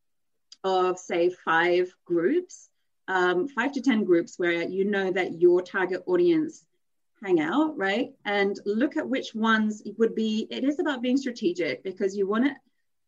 of 0.64 0.98
say 0.98 1.30
five 1.44 1.94
groups, 2.06 2.70
um, 3.10 3.50
five 3.50 3.74
to 3.74 3.82
10 3.82 4.06
groups 4.06 4.40
where 4.40 4.64
you 4.64 4.86
know 4.86 5.12
that 5.12 5.42
your 5.42 5.62
target 5.62 6.04
audience 6.08 6.66
hang 7.22 7.42
out, 7.42 7.78
right? 7.78 8.14
And 8.24 8.58
look 8.66 8.96
at 8.96 9.10
which 9.10 9.36
ones 9.36 9.84
would 9.98 10.16
be, 10.16 10.48
it 10.50 10.64
is 10.64 10.80
about 10.80 11.02
being 11.02 11.18
strategic 11.18 11.84
because 11.84 12.16
you 12.16 12.28
want 12.28 12.46
to 12.46 12.56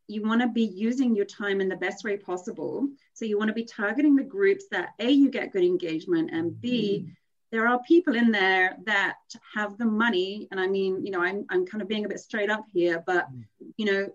you 0.08 0.24
want 0.24 0.41
to 0.41 0.48
be 0.48 0.63
using 0.63 1.15
your 1.15 1.26
time 1.26 1.62
in 1.62 1.70
the 1.70 1.76
best 1.76 2.04
way 2.04 2.17
possible. 2.17 2.88
So 3.13 3.26
you 3.26 3.38
want 3.38 3.50
to 3.50 3.54
be 3.54 3.65
targeting 3.65 4.15
the 4.15 4.24
groups 4.24 4.65
that 4.72 4.89
A, 5.00 5.10
you 5.10 5.30
get 5.30 5.52
good 5.52 5.63
engagement, 5.63 6.32
and 6.32 6.60
B, 6.60 7.02
mm-hmm. 7.02 7.12
there 7.52 7.67
are 7.67 7.82
people 7.84 8.15
in 8.15 8.32
there 8.32 8.78
that 8.86 9.17
have 9.54 9.78
the 9.78 9.86
money 9.86 10.48
and 10.52 10.60
i 10.60 10.67
mean 10.67 11.06
you 11.06 11.12
know 11.12 11.22
i'm, 11.22 11.46
I'm 11.50 11.65
kind 11.65 11.82
of 11.82 11.88
being 11.88 12.06
a 12.06 12.10
bit 12.10 12.20
straight 12.20 12.50
up 12.50 12.65
here 12.74 13.04
but 13.06 13.32
mm. 13.32 13.43
you 13.78 13.86
know 13.86 14.10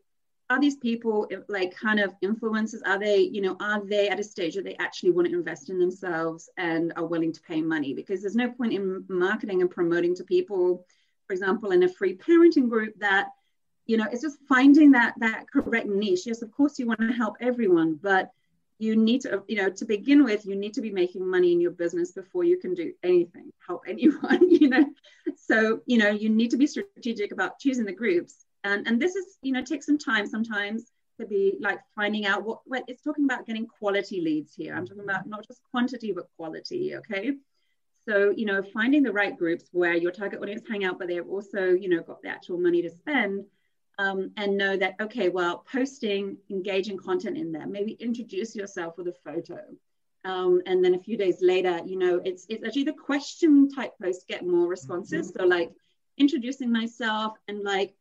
are 0.52 0.61
these 0.61 0.76
people 0.76 1.28
like 1.48 1.74
kind 1.74 1.98
of 1.98 2.14
influencers 2.22 2.81
are 2.85 2.98
they 2.98 3.18
you 3.18 3.40
know 3.40 3.57
are 3.61 3.85
they 3.85 4.09
at 4.09 4.20
a 4.20 4.24
stage 4.24 4.55
that 4.55 4.64
they 4.64 4.76
actually 4.76 5.11
want 5.11 5.26
to 5.26 5.35
invest 5.35 5.70
in 5.70 5.78
themselves 5.78 6.50
and 6.59 6.92
are 6.96 7.07
willing 7.07 7.33
to 7.33 7.40
pay 7.40 7.62
money? 7.62 7.94
Because 7.94 8.20
there's 8.20 8.37
no 8.37 8.50
point 8.50 8.74
in 8.74 9.05
marketing 9.09 9.62
and 9.62 9.70
promoting 9.70 10.14
to 10.16 10.24
people 10.24 10.85
for 11.26 11.33
example 11.33 11.70
in 11.70 11.83
a 11.83 11.88
free 11.88 12.16
parenting 12.16 12.68
group 12.68 12.94
that 12.98 13.28
you 13.87 13.97
know, 13.97 14.07
it's 14.11 14.23
just 14.23 14.38
finding 14.49 14.92
that 14.92 15.14
that 15.18 15.47
correct 15.51 15.87
niche. 15.87 16.27
Yes, 16.27 16.42
of 16.42 16.53
course 16.53 16.79
you 16.79 16.87
want 16.87 17.01
to 17.01 17.12
help 17.12 17.37
everyone, 17.40 17.99
but 18.03 18.31
you 18.79 18.97
need 18.97 19.21
to, 19.21 19.42
you 19.47 19.57
know, 19.57 19.71
to 19.71 19.85
begin 19.85 20.25
with, 20.25 20.45
you 20.45 20.57
need 20.57 20.75
to 20.75 20.81
be 20.81 20.90
making 20.90 21.29
money 21.29 21.53
in 21.53 21.61
your 21.61 21.71
business 21.71 22.12
before 22.12 22.42
you 22.42 22.59
can 22.59 22.75
do 22.75 22.92
anything, 23.05 23.53
help 23.64 23.83
anyone, 23.88 24.51
you 24.51 24.68
know. 24.68 24.85
So, 25.37 25.81
you 25.87 25.99
know, 25.99 26.11
you 26.11 26.29
need 26.29 26.51
to 26.51 26.57
be 26.57 26.66
strategic 26.66 27.33
about 27.33 27.59
choosing 27.59 27.85
the 27.85 27.92
groups. 27.92 28.45
And 28.64 28.87
and 28.87 29.01
this 29.01 29.14
is, 29.16 29.38
you 29.42 29.53
know, 29.53 29.62
takes 29.62 29.87
some 29.87 29.99
time 29.99 30.27
sometimes 30.27 30.92
to 31.21 31.27
be 31.27 31.55
like 31.61 31.79
finding 31.95 32.27
out 32.27 32.45
what, 32.45 32.61
what 32.64 32.85
it's 32.88 33.03
talking 33.03 33.25
about 33.25 33.47
getting 33.47 33.66
quality 33.66 34.21
leads 34.21 34.55
here. 34.55 34.75
I'm 34.75 34.87
talking 34.87 35.05
about 35.05 35.27
not 35.27 35.47
just 35.47 35.61
quantity, 35.71 36.12
but 36.12 36.29
quality. 36.37 36.97
Okay. 36.97 37.33
So, 38.09 38.33
you 38.37 38.47
know, 38.47 38.62
finding 38.62 39.05
the 39.05 39.12
right 39.12 39.37
groups 39.37 39.66
where 39.71 39.95
your 39.95 40.11
target 40.11 40.40
audience 40.40 40.62
hang 40.68 40.85
out, 40.85 40.99
but 40.99 41.07
they've 41.07 41.29
also, 41.29 41.71
you 41.71 41.88
know, 41.88 42.03
got 42.03 42.23
the 42.23 42.29
actual 42.29 42.59
money 42.59 42.83
to 42.83 42.90
spend 42.90 43.45
um, 43.98 44.31
and 44.37 44.57
know 44.57 44.76
that, 44.76 44.94
okay, 45.00 45.28
well, 45.28 45.64
posting 45.70 46.37
engaging 46.50 46.96
content 46.96 47.37
in 47.37 47.52
there, 47.52 47.66
maybe 47.66 47.92
introduce 47.92 48.57
yourself 48.57 48.96
with 48.96 49.09
a 49.09 49.12
photo. 49.24 49.61
Um, 50.24 50.62
and 50.66 50.85
then 50.85 50.94
a 50.94 50.98
few 50.98 51.16
days 51.16 51.38
later, 51.40 51.81
you 51.85 51.98
know, 51.98 52.20
it's, 52.24 52.46
it's 52.48 52.64
actually 52.64 52.85
the 52.85 52.92
question 52.92 53.68
type 53.70 53.92
posts 54.00 54.24
get 54.28 54.46
more 54.46 54.68
responses. 54.68 55.31
Mm-hmm. 55.33 55.42
So 55.42 55.46
like 55.46 55.70
introducing 56.16 56.70
myself 56.72 57.37
and 57.48 57.62
like, 57.62 57.94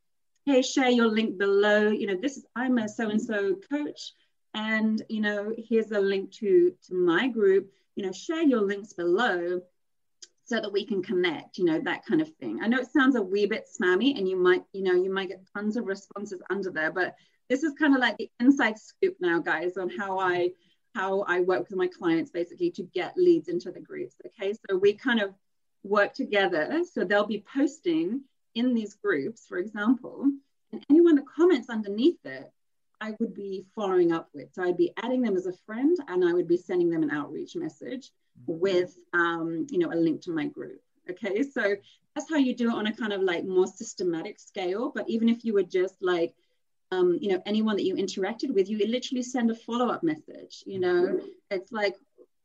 hey, 0.45 0.61
share 0.61 0.89
your 0.89 1.07
link 1.07 1.37
below. 1.37 1.89
You 1.89 2.07
know, 2.07 2.15
this 2.15 2.37
is, 2.37 2.45
I'm 2.55 2.77
a 2.77 2.87
so-and-so 2.87 3.55
coach 3.69 4.13
and, 4.53 5.01
you 5.09 5.21
know, 5.21 5.53
here's 5.57 5.91
a 5.91 5.99
link 5.99 6.31
to, 6.33 6.73
to 6.87 6.93
my 6.93 7.27
group, 7.27 7.71
you 7.95 8.05
know, 8.05 8.11
share 8.11 8.43
your 8.43 8.61
links 8.61 8.93
below 8.93 9.61
so 10.51 10.59
that 10.59 10.73
we 10.73 10.85
can 10.85 11.01
connect, 11.01 11.57
you 11.57 11.63
know, 11.63 11.79
that 11.79 12.05
kind 12.05 12.19
of 12.19 12.27
thing. 12.35 12.59
I 12.61 12.67
know 12.67 12.79
it 12.79 12.91
sounds 12.91 13.15
a 13.15 13.21
wee 13.21 13.45
bit 13.45 13.69
spammy 13.73 14.17
and 14.17 14.27
you 14.27 14.35
might, 14.35 14.63
you 14.73 14.83
know, 14.83 14.91
you 14.91 15.09
might 15.09 15.29
get 15.29 15.47
tons 15.55 15.77
of 15.77 15.85
responses 15.85 16.41
under 16.49 16.69
there, 16.69 16.91
but 16.91 17.15
this 17.47 17.63
is 17.63 17.71
kind 17.79 17.95
of 17.95 18.01
like 18.01 18.17
the 18.17 18.29
inside 18.41 18.77
scoop 18.77 19.15
now, 19.21 19.39
guys, 19.39 19.77
on 19.77 19.89
how 19.89 20.19
I 20.19 20.51
how 20.93 21.21
I 21.21 21.39
work 21.39 21.69
with 21.69 21.77
my 21.77 21.87
clients 21.87 22.31
basically 22.31 22.69
to 22.71 22.83
get 22.83 23.15
leads 23.15 23.47
into 23.47 23.71
the 23.71 23.79
groups. 23.79 24.17
Okay. 24.25 24.51
So 24.51 24.75
we 24.75 24.91
kind 24.91 25.21
of 25.21 25.33
work 25.83 26.13
together. 26.13 26.81
So 26.91 27.05
they'll 27.05 27.25
be 27.25 27.45
posting 27.53 28.19
in 28.53 28.73
these 28.73 28.95
groups, 28.95 29.45
for 29.47 29.57
example, 29.57 30.25
and 30.73 30.85
anyone 30.89 31.15
that 31.15 31.29
comments 31.33 31.69
underneath 31.69 32.19
it, 32.25 32.51
I 32.99 33.15
would 33.21 33.33
be 33.33 33.63
following 33.73 34.11
up 34.11 34.27
with. 34.33 34.53
So 34.53 34.63
I'd 34.63 34.75
be 34.75 34.91
adding 35.01 35.21
them 35.21 35.37
as 35.37 35.45
a 35.45 35.53
friend 35.65 35.97
and 36.09 36.27
I 36.27 36.33
would 36.33 36.49
be 36.49 36.57
sending 36.57 36.89
them 36.89 37.03
an 37.03 37.11
outreach 37.11 37.55
message 37.55 38.11
with 38.47 38.95
um, 39.13 39.67
you 39.69 39.79
know 39.79 39.91
a 39.91 39.95
link 39.95 40.21
to 40.21 40.31
my 40.31 40.47
group 40.47 40.81
okay? 41.11 41.43
So 41.43 41.75
that's 42.15 42.29
how 42.29 42.37
you 42.37 42.55
do 42.55 42.69
it 42.69 42.75
on 42.75 42.87
a 42.87 42.95
kind 42.95 43.13
of 43.13 43.21
like 43.21 43.45
more 43.45 43.67
systematic 43.67 44.39
scale. 44.39 44.91
But 44.93 45.09
even 45.09 45.29
if 45.29 45.45
you 45.45 45.53
were 45.53 45.63
just 45.63 45.95
like 46.01 46.33
um, 46.91 47.17
you 47.21 47.29
know 47.29 47.41
anyone 47.45 47.77
that 47.77 47.85
you 47.85 47.95
interacted 47.95 48.53
with 48.53 48.69
you 48.69 48.77
literally 48.85 49.23
send 49.23 49.49
a 49.49 49.55
follow-up 49.55 50.03
message 50.03 50.63
you 50.65 50.79
know? 50.79 51.21
It's 51.49 51.71
like 51.71 51.95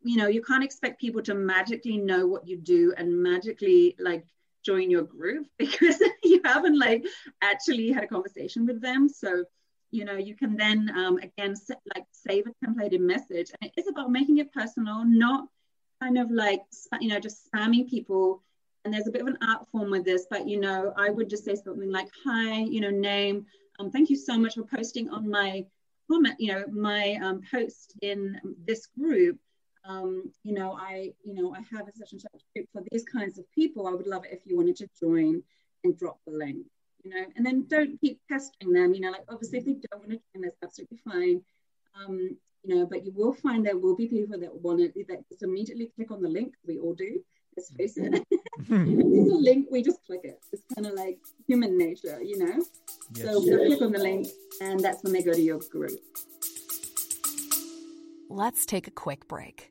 you 0.03 0.17
know 0.17 0.29
you 0.29 0.43
can't 0.43 0.63
expect 0.63 1.01
people 1.01 1.23
to 1.23 1.35
magically 1.35 1.99
know 1.99 2.27
what 2.27 2.47
you 2.47 2.57
do 2.57 2.95
and 2.97 3.23
magically 3.23 3.97
like 3.99 4.25
join 4.65 4.91
your 4.91 5.03
group 5.03 5.47
because 5.59 6.01
you 6.23 6.41
haven't 6.45 6.79
like 6.79 7.05
actually 7.43 7.91
had 7.91 8.05
a 8.05 8.09
conversation 8.09 8.67
with 8.67 8.81
them. 8.81 9.09
So 9.09 9.45
you 9.91 10.05
know 10.05 10.17
you 10.17 10.37
can 10.37 10.57
then 10.57 10.93
um, 10.97 11.19
again 11.19 11.57
set, 11.57 11.81
like 11.95 12.05
save 12.13 12.45
a 12.47 12.67
templated 12.67 13.01
message. 13.01 13.51
And 13.61 13.71
it 13.71 13.81
is 13.81 13.89
about 13.89 14.13
making 14.13 14.39
it 14.39 14.53
personal 14.53 15.05
not 15.05 15.49
kind 16.01 16.19
of 16.19 16.31
like 16.31 16.63
you 17.01 17.09
know 17.09 17.21
just 17.21 17.51
spamming 17.51 17.89
people. 17.89 18.43
And 18.85 18.95
there's 18.95 19.09
a 19.09 19.11
bit 19.11 19.23
of 19.23 19.27
an 19.27 19.39
art 19.43 19.67
form 19.73 19.91
with 19.91 20.05
this 20.05 20.29
but 20.31 20.47
you 20.47 20.61
know 20.61 20.95
i 20.97 21.11
would 21.11 21.29
just 21.29 21.45
say 21.45 21.57
something 21.57 21.91
like 21.91 22.07
hi 22.25 22.61
you 22.61 22.81
know 22.81 22.91
name 22.91 23.45
um, 23.81 23.91
thank 23.91 24.11
you 24.11 24.15
so 24.15 24.39
much 24.39 24.55
for 24.55 24.63
posting 24.63 25.11
on 25.11 25.29
my 25.29 25.67
comment 26.09 26.37
you 26.39 26.53
know 26.53 26.65
my 26.71 27.15
um, 27.21 27.41
post 27.51 27.95
in 28.03 28.41
this 28.65 28.87
group. 28.87 29.41
Um, 29.85 30.31
you 30.45 30.55
know 30.55 30.79
i 30.81 31.13
you 31.25 31.35
know 31.35 31.53
i 31.53 31.59
have 31.77 31.89
a 31.89 31.93
such 31.93 32.13
and 32.13 32.21
such 32.21 32.43
group 32.55 32.69
for 32.73 32.83
these 32.93 33.05
kinds 33.05 33.39
of 33.41 33.45
people. 33.53 33.89
I 33.89 33.91
would 33.91 34.07
love 34.07 34.25
it 34.25 34.33
if 34.33 34.41
you 34.45 34.57
wanted 34.57 34.77
to 34.77 34.89
join 35.01 35.43
and 35.83 35.99
drop 35.99 36.21
the 36.25 36.33
link 36.33 36.67
you 37.07 37.15
know? 37.15 37.27
And 37.37 37.47
then 37.47 37.67
don't 37.69 38.01
keep 38.01 38.21
pestering 38.29 38.73
them 38.73 38.95
you 38.95 39.01
know? 39.01 39.11
Like 39.11 39.25
obviously 39.29 39.59
if 39.59 39.65
they 39.65 39.73
don't 39.73 40.01
want 40.01 40.11
to 40.11 40.21
join 40.35 40.43
that's 40.43 40.63
absolutely 40.63 40.99
fine. 41.05 41.43
Um, 41.99 42.37
you 42.67 42.75
know, 42.75 42.87
but 42.87 43.05
you 43.05 43.13
will 43.15 43.33
find 43.33 43.65
there 43.65 43.77
will 43.77 43.95
be 43.95 44.09
people 44.09 44.39
that 44.39 44.55
want 44.63 44.81
to 44.81 45.05
that 45.09 45.29
just 45.29 45.43
immediately 45.43 45.91
click 45.95 46.11
on 46.11 46.21
the 46.21 46.29
link. 46.29 46.55
We 46.67 46.79
all 46.79 46.95
do. 46.95 47.21
Let's 47.57 47.71
face 47.71 47.97
it. 47.97 48.13
Mm-hmm. 48.69 49.01
it's 49.01 49.31
a 49.31 49.35
link. 49.35 49.69
We 49.71 49.83
just 49.83 50.05
click 50.07 50.23
it. 50.25 50.41
It's 50.51 50.63
kind 50.75 50.87
of 50.87 50.95
like 50.95 51.19
human 51.47 51.79
nature, 51.79 52.21
you 52.23 52.39
know. 52.39 52.65
Yes. 53.15 53.27
So 53.27 53.43
yes. 53.45 53.67
click 53.67 53.83
on 53.83 53.93
the 53.93 53.99
link, 53.99 54.27
and 54.61 54.81
that's 54.81 55.05
when 55.05 55.13
they 55.13 55.23
go 55.23 55.33
to 55.33 55.41
your 55.41 55.61
group. 55.71 56.01
Let's 58.29 58.67
take 58.67 58.89
a 58.89 58.91
quick 58.91 59.29
break. 59.29 59.71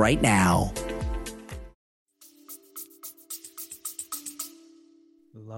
right 0.00 0.22
now 0.22 0.72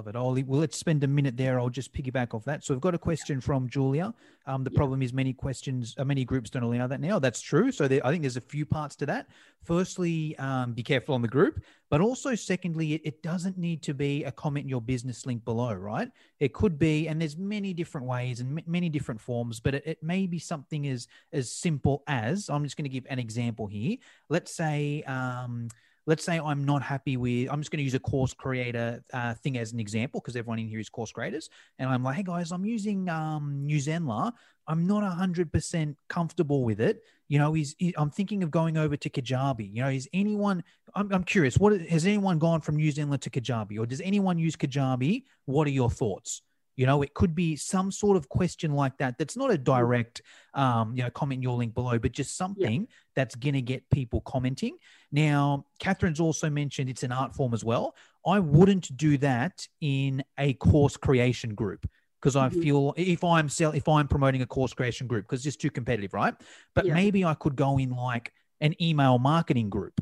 Love 0.03 0.09
it, 0.09 0.17
Ollie. 0.17 0.43
Well, 0.43 0.59
let's 0.59 0.77
spend 0.77 1.05
a 1.05 1.07
minute 1.07 1.37
there. 1.37 1.61
I'll 1.61 1.69
just 1.69 1.93
piggyback 1.93 2.35
off 2.35 2.45
that. 2.47 2.65
So, 2.65 2.75
we've 2.75 2.81
got 2.81 2.93
a 2.93 2.99
question 2.99 3.41
from 3.41 3.69
Julia. 3.69 4.12
Um, 4.47 4.65
the 4.65 4.71
yeah. 4.73 4.77
problem 4.77 5.01
is 5.01 5.12
many 5.12 5.33
questions, 5.33 5.95
uh, 5.97 6.05
many 6.05 6.25
groups 6.25 6.51
don't 6.51 6.65
allow 6.65 6.88
that 6.88 7.01
now. 7.01 7.21
That's 7.21 7.41
true. 7.41 7.71
So, 7.71 7.87
there, 7.87 8.05
I 8.05 8.11
think 8.11 8.25
there's 8.25 8.37
a 8.37 8.41
few 8.41 8.67
parts 8.67 8.97
to 8.97 9.07
that. 9.07 9.29
Firstly, 9.62 10.37
um, 10.38 10.73
be 10.73 10.83
careful 10.83 11.15
on 11.15 11.23
the 11.23 11.29
group, 11.29 11.62
but 11.88 12.01
also, 12.01 12.35
secondly, 12.35 12.95
it, 12.95 13.03
it, 13.05 13.23
doesn't 13.23 13.57
need 13.57 13.81
to 13.85 13.95
be 13.95 14.25
a 14.25 14.33
comment 14.33 14.65
in 14.65 14.69
your 14.71 14.81
business 14.81 15.25
link 15.25 15.45
below, 15.45 15.73
right? 15.73 16.11
It 16.41 16.53
could 16.53 16.81
be, 16.81 17.07
and 17.07 17.21
there's 17.21 17.37
many 17.37 17.73
different 17.73 18.09
ways 18.09 18.41
and 18.41 18.59
m- 18.59 18.65
many 18.67 18.88
different 18.88 19.21
forms, 19.21 19.61
but 19.61 19.77
it, 19.77 19.87
it, 19.87 20.03
may 20.03 20.27
be 20.27 20.41
something 20.41 20.88
as 20.88 21.07
as 21.33 21.49
simple 21.49 22.03
as 22.09 22.51
I'm 22.51 22.65
just 22.65 22.77
going 22.77 22.87
to 22.87 22.91
give 22.91 23.07
an 23.09 23.21
example 23.21 23.69
here. 23.69 23.99
Let's 24.29 24.53
say. 24.53 25.05
Um, 25.05 25.69
let's 26.07 26.25
say 26.25 26.38
I'm 26.38 26.65
not 26.65 26.83
happy 26.83 27.17
with, 27.17 27.49
I'm 27.51 27.61
just 27.61 27.71
going 27.71 27.79
to 27.79 27.85
use 27.85 27.95
a 27.95 28.01
course 28.01 28.35
creator 28.35 29.03
uh, 29.12 29.35
thing 29.35 29.59
as 29.59 29.73
an 29.73 29.81
example 29.81 30.21
because 30.21 30.37
everyone 30.37 30.59
in 30.59 30.69
here 30.69 30.81
is 30.81 30.88
course 30.88 31.12
creators. 31.12 31.49
And 31.79 31.88
I'm 31.88 32.03
like, 32.03 32.17
hey 32.17 32.23
guys, 32.23 32.53
I'm 32.53 32.65
using 32.65 33.09
um, 33.09 33.65
New 33.65 33.79
Zenler. 33.79 34.33
I'm 34.67 34.87
not 34.87 35.03
100% 35.03 35.97
comfortable 36.09 36.65
with 36.65 36.81
it. 36.81 37.03
You 37.29 37.38
know, 37.38 37.55
is, 37.55 37.75
I'm 37.97 38.11
thinking 38.11 38.43
of 38.43 38.51
going 38.51 38.77
over 38.77 38.97
to 38.97 39.11
Kajabi. 39.11 39.73
You 39.73 39.83
know, 39.83 39.88
is 39.88 40.09
anyone, 40.12 40.62
I'm, 40.95 41.12
I'm 41.12 41.25
curious, 41.25 41.57
what 41.57 41.81
has 41.81 42.05
anyone 42.05 42.38
gone 42.38 42.61
from 42.61 42.77
New 42.77 42.93
Zenler 42.93 43.21
to 43.21 43.31
Kajabi 43.31 43.79
or 43.79 43.87
does 43.87 44.01
anyone 44.01 44.38
use 44.38 44.57
Kajabi? 44.57 45.25
What 45.47 45.67
are 45.67 45.71
your 45.71 45.91
thoughts? 45.91 46.43
You 46.77 46.87
know, 46.87 47.03
it 47.03 47.15
could 47.15 47.35
be 47.35 47.57
some 47.57 47.91
sort 47.93 48.17
of 48.17 48.29
question 48.29 48.73
like 48.73 48.97
that. 48.99 49.19
That's 49.19 49.37
not 49.37 49.51
a 49.51 49.55
mm-hmm. 49.55 49.65
direct, 49.65 50.23
um, 50.55 50.97
you 50.97 51.03
know, 51.03 51.11
comment 51.11 51.43
your 51.43 51.57
link 51.57 51.75
below, 51.75 51.99
but 51.99 52.13
just 52.13 52.37
something 52.37 52.83
yeah. 52.83 52.87
that's 53.15 53.35
going 53.35 53.55
to 53.55 53.63
get 53.63 53.89
people 53.91 54.21
commenting. 54.23 54.77
Now, 55.11 55.67
Catherine's 55.81 56.21
also 56.21 56.49
mentioned 56.49 56.89
it's 56.89 57.03
an 57.03 57.13
art 57.13 57.35
form 57.35 57.55
as 57.55 57.65
well. 57.65 57.95
I 58.27 58.39
wouldn't 58.39 58.97
do 58.97 59.19
that 59.19 59.67
in 59.81 60.25
a 60.39 60.55
course 60.55 60.97
creation 60.97 61.55
group 61.55 61.87
because 62.21 62.37
I 62.37 62.49
mm-hmm. 62.49 62.63
feel 62.63 62.95
if 62.97 63.25
I'm 63.25 63.49
sell 63.49 63.73
if 63.73 63.89
I'm 63.89 64.07
promoting 64.07 64.43
a 64.43 64.47
course 64.47 64.73
creation 64.73 65.07
group 65.07 65.25
because 65.25 65.41
it's 65.41 65.45
just 65.45 65.61
too 65.61 65.71
competitive, 65.71 66.15
right? 66.15 66.35
But 66.75 66.87
yeah. 66.87 66.95
maybe 66.95 67.25
I 67.25 67.35
could 67.35 67.57
go 67.57 67.79
in 67.79 67.91
like 67.91 68.33
an 68.61 68.81
email 68.81 69.19
marketing 69.19 69.69
group. 69.69 70.01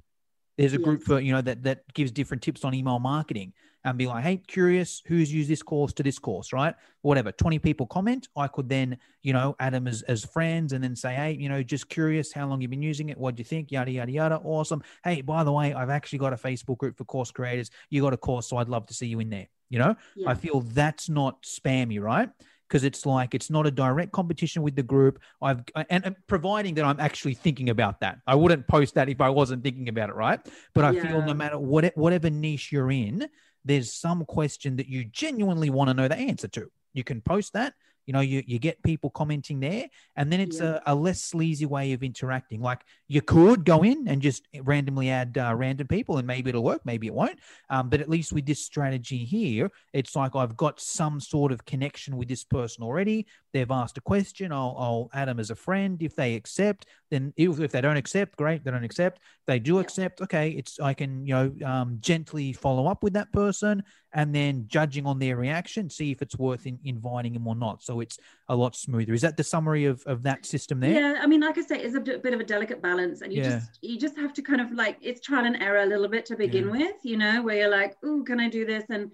There's 0.60 0.74
a 0.74 0.78
group 0.78 1.02
for 1.02 1.18
you 1.20 1.32
know 1.32 1.40
that 1.40 1.62
that 1.62 1.92
gives 1.94 2.10
different 2.10 2.42
tips 2.42 2.64
on 2.64 2.74
email 2.74 2.98
marketing 2.98 3.54
and 3.84 3.96
be 3.96 4.06
like, 4.06 4.22
hey, 4.22 4.36
curious, 4.36 5.02
who's 5.06 5.32
used 5.32 5.48
this 5.48 5.62
course 5.62 5.92
to 5.94 6.02
this 6.02 6.18
course, 6.18 6.52
right? 6.52 6.74
Whatever. 7.00 7.32
20 7.32 7.58
people 7.60 7.86
comment. 7.86 8.28
I 8.36 8.46
could 8.46 8.68
then, 8.68 8.98
you 9.22 9.32
know, 9.32 9.56
add 9.58 9.72
them 9.72 9.88
as, 9.88 10.02
as 10.02 10.22
friends 10.22 10.74
and 10.74 10.84
then 10.84 10.94
say, 10.94 11.14
hey, 11.14 11.32
you 11.32 11.48
know, 11.48 11.62
just 11.62 11.88
curious, 11.88 12.30
how 12.30 12.46
long 12.46 12.60
you've 12.60 12.70
been 12.70 12.82
using 12.82 13.08
it? 13.08 13.16
What 13.16 13.36
do 13.36 13.40
you 13.40 13.44
think? 13.44 13.72
Yada, 13.72 13.90
yada, 13.90 14.12
yada. 14.12 14.40
Awesome. 14.44 14.82
Hey, 15.02 15.22
by 15.22 15.44
the 15.44 15.52
way, 15.52 15.72
I've 15.72 15.88
actually 15.88 16.18
got 16.18 16.34
a 16.34 16.36
Facebook 16.36 16.76
group 16.76 16.98
for 16.98 17.04
course 17.04 17.30
creators. 17.30 17.70
You 17.88 18.02
got 18.02 18.12
a 18.12 18.18
course, 18.18 18.48
so 18.48 18.58
I'd 18.58 18.68
love 18.68 18.86
to 18.86 18.94
see 18.94 19.06
you 19.06 19.20
in 19.20 19.30
there. 19.30 19.48
You 19.70 19.78
know, 19.78 19.94
yeah. 20.16 20.28
I 20.28 20.34
feel 20.34 20.60
that's 20.60 21.08
not 21.08 21.42
spammy, 21.42 22.00
right? 22.00 22.28
Because 22.70 22.84
it's 22.84 23.04
like 23.04 23.34
it's 23.34 23.50
not 23.50 23.66
a 23.66 23.70
direct 23.70 24.12
competition 24.12 24.62
with 24.62 24.76
the 24.76 24.82
group. 24.82 25.20
I've 25.42 25.64
and, 25.90 26.06
and, 26.06 26.16
providing 26.28 26.74
that 26.74 26.84
I'm 26.84 27.00
actually 27.00 27.34
thinking 27.34 27.68
about 27.68 28.00
that. 28.00 28.18
I 28.28 28.36
wouldn't 28.36 28.68
post 28.68 28.94
that 28.94 29.08
if 29.08 29.20
I 29.20 29.28
wasn't 29.28 29.64
thinking 29.64 29.88
about 29.88 30.08
it, 30.08 30.14
right? 30.14 30.38
But 30.72 30.84
I 30.84 30.92
yeah. 30.92 31.02
feel 31.02 31.22
no 31.22 31.34
matter 31.34 31.58
what 31.58 31.92
whatever 31.96 32.30
niche 32.30 32.70
you're 32.70 32.92
in, 32.92 33.28
there's 33.64 33.92
some 33.92 34.24
question 34.24 34.76
that 34.76 34.86
you 34.86 35.04
genuinely 35.04 35.68
want 35.68 35.88
to 35.88 35.94
know 35.94 36.06
the 36.06 36.16
answer 36.16 36.48
to. 36.48 36.70
you 36.92 37.04
can 37.04 37.20
post 37.20 37.52
that 37.54 37.74
you 38.10 38.14
know 38.16 38.24
you, 38.32 38.42
you 38.44 38.58
get 38.58 38.82
people 38.82 39.08
commenting 39.08 39.60
there 39.60 39.84
and 40.16 40.32
then 40.32 40.40
it's 40.40 40.58
Yeah. 40.58 40.80
a, 40.84 40.92
a 40.92 40.94
less 40.96 41.22
sleazy 41.22 41.64
way 41.64 41.92
of 41.92 42.02
interacting. 42.02 42.60
Like 42.60 42.80
you 43.06 43.22
could 43.22 43.64
go 43.64 43.84
in 43.84 44.08
and 44.08 44.20
just 44.20 44.42
randomly 44.62 45.10
add 45.10 45.38
uh, 45.38 45.54
random 45.54 45.86
people 45.86 46.18
and 46.18 46.26
maybe 46.26 46.50
it'll 46.50 46.64
work 46.64 46.80
maybe 46.84 47.06
it 47.06 47.14
won't. 47.14 47.38
Um, 47.68 47.88
but 47.88 48.00
at 48.00 48.08
least 48.08 48.32
with 48.32 48.46
this 48.46 48.64
strategy 48.64 49.24
here 49.24 49.70
it's 49.92 50.16
like 50.16 50.34
i've 50.34 50.56
got 50.56 50.80
some 50.80 51.20
sort 51.20 51.52
of 51.52 51.64
connection 51.72 52.16
with 52.16 52.26
this 52.26 52.42
person 52.42 52.82
already. 52.82 53.26
They've 53.52 53.70
asked 53.70 53.96
a 53.98 54.00
question. 54.00 54.50
I'll, 54.50 54.74
I'll 54.84 55.10
add 55.14 55.28
them 55.28 55.38
as 55.38 55.50
a 55.50 55.54
friend. 55.66 56.02
If 56.02 56.16
they 56.16 56.34
accept 56.34 56.86
then 57.10 57.32
if, 57.36 57.60
if 57.60 57.72
they 57.72 57.80
don't 57.80 57.96
accept 57.96 58.36
great 58.36 58.64
they 58.64 58.70
don't 58.70 58.84
accept 58.84 59.18
if 59.18 59.46
they 59.46 59.58
do 59.58 59.78
accept 59.78 60.20
okay 60.20 60.50
it's 60.50 60.78
i 60.80 60.94
can 60.94 61.26
you 61.26 61.34
know 61.34 61.52
um, 61.66 61.98
gently 62.00 62.52
follow 62.52 62.86
up 62.86 63.02
with 63.02 63.12
that 63.12 63.32
person 63.32 63.82
and 64.12 64.34
then 64.34 64.64
judging 64.66 65.06
on 65.06 65.18
their 65.18 65.36
reaction 65.36 65.90
see 65.90 66.10
if 66.10 66.22
it's 66.22 66.38
worth 66.38 66.66
in, 66.66 66.78
inviting 66.84 67.32
them 67.32 67.46
or 67.46 67.54
not 67.54 67.82
so 67.82 68.00
it's 68.00 68.18
a 68.48 68.54
lot 68.56 68.74
smoother 68.74 69.12
is 69.12 69.22
that 69.22 69.36
the 69.36 69.44
summary 69.44 69.84
of, 69.84 70.02
of 70.06 70.22
that 70.22 70.46
system 70.46 70.80
there 70.80 70.92
Yeah, 70.92 71.20
I 71.20 71.26
mean, 71.26 71.40
like 71.40 71.58
I 71.58 71.62
say, 71.62 71.80
it's 71.80 71.94
a 71.94 72.00
bit 72.00 72.22
bit 72.22 72.34
of 72.34 72.40
a 72.40 72.44
delicate 72.44 72.80
balance, 72.82 73.20
and 73.22 73.32
you 73.32 73.40
Yeah. 73.42 73.50
just 73.50 73.78
you 73.82 73.98
just 73.98 74.16
have 74.16 74.32
to 74.34 74.42
kind 74.42 74.60
of 74.60 74.72
like 74.72 74.96
it's 75.00 75.20
trial 75.20 75.44
and 75.44 75.56
error 75.62 75.82
a 75.82 75.86
little 75.86 76.08
bit 76.08 76.24
to 76.26 76.36
begin 76.36 76.66
Yeah. 76.66 76.70
with, 76.78 76.96
you 77.02 77.16
know, 77.16 77.42
where 77.42 77.56
you're 77.56 77.68
like, 77.80 77.96
oh, 78.02 78.22
can 78.22 78.40
I 78.40 78.48
do 78.48 78.64
this? 78.64 78.84
And 78.88 79.10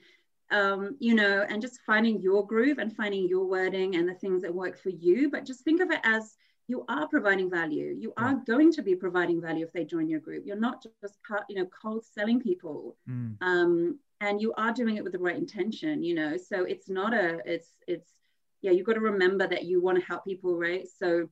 um, 0.51 0.97
you 1.01 1.15
know, 1.15 1.45
and 1.49 1.61
just 1.61 1.81
finding 1.85 2.21
your 2.21 2.47
groove 2.47 2.79
and 2.79 2.95
finding 2.95 3.29
your 3.29 3.47
wording 3.47 3.97
and 3.97 4.09
the 4.09 4.15
things 4.15 4.43
that 4.43 4.55
work 4.55 4.79
for 4.79 4.91
you. 4.91 5.29
But 5.31 5.45
just 5.45 5.63
think 5.65 5.81
of 5.81 5.91
it 5.91 6.01
as 6.05 6.37
you 6.69 6.85
are 6.89 7.07
providing 7.07 7.49
value. 7.49 7.97
You 7.99 8.13
are 8.17 8.35
going 8.47 8.73
to 8.73 8.83
be 8.83 8.97
providing 8.97 9.41
value 9.41 9.65
if 9.65 9.73
they 9.73 9.85
join 9.85 10.09
your 10.09 10.21
group. 10.21 10.45
You're 10.45 10.57
not 10.57 10.85
just 11.03 11.19
you 11.49 11.57
know, 11.57 11.67
cold 11.67 12.05
selling 12.05 12.41
people. 12.41 12.97
Mm, 13.09 13.37
um, 13.41 13.99
and 14.21 14.41
you 14.41 14.53
are 14.55 14.73
doing 14.73 14.97
it 14.97 15.05
with 15.05 15.13
the 15.13 15.19
right 15.19 15.37
intention 15.37 16.03
you 16.03 16.15
know 16.15 16.37
so 16.37 16.65
it's 16.65 16.89
not 16.89 17.13
a 17.13 17.41
it's 17.45 17.69
it's 17.87 18.11
yeah 18.63 18.71
you've 18.71 18.87
got 18.87 18.95
to 18.95 19.01
remember 19.01 19.47
that 19.47 19.65
you 19.65 19.81
want 19.81 19.99
to 19.99 20.05
help 20.05 20.25
people 20.25 20.57
right 20.57 20.87
so 20.99 21.29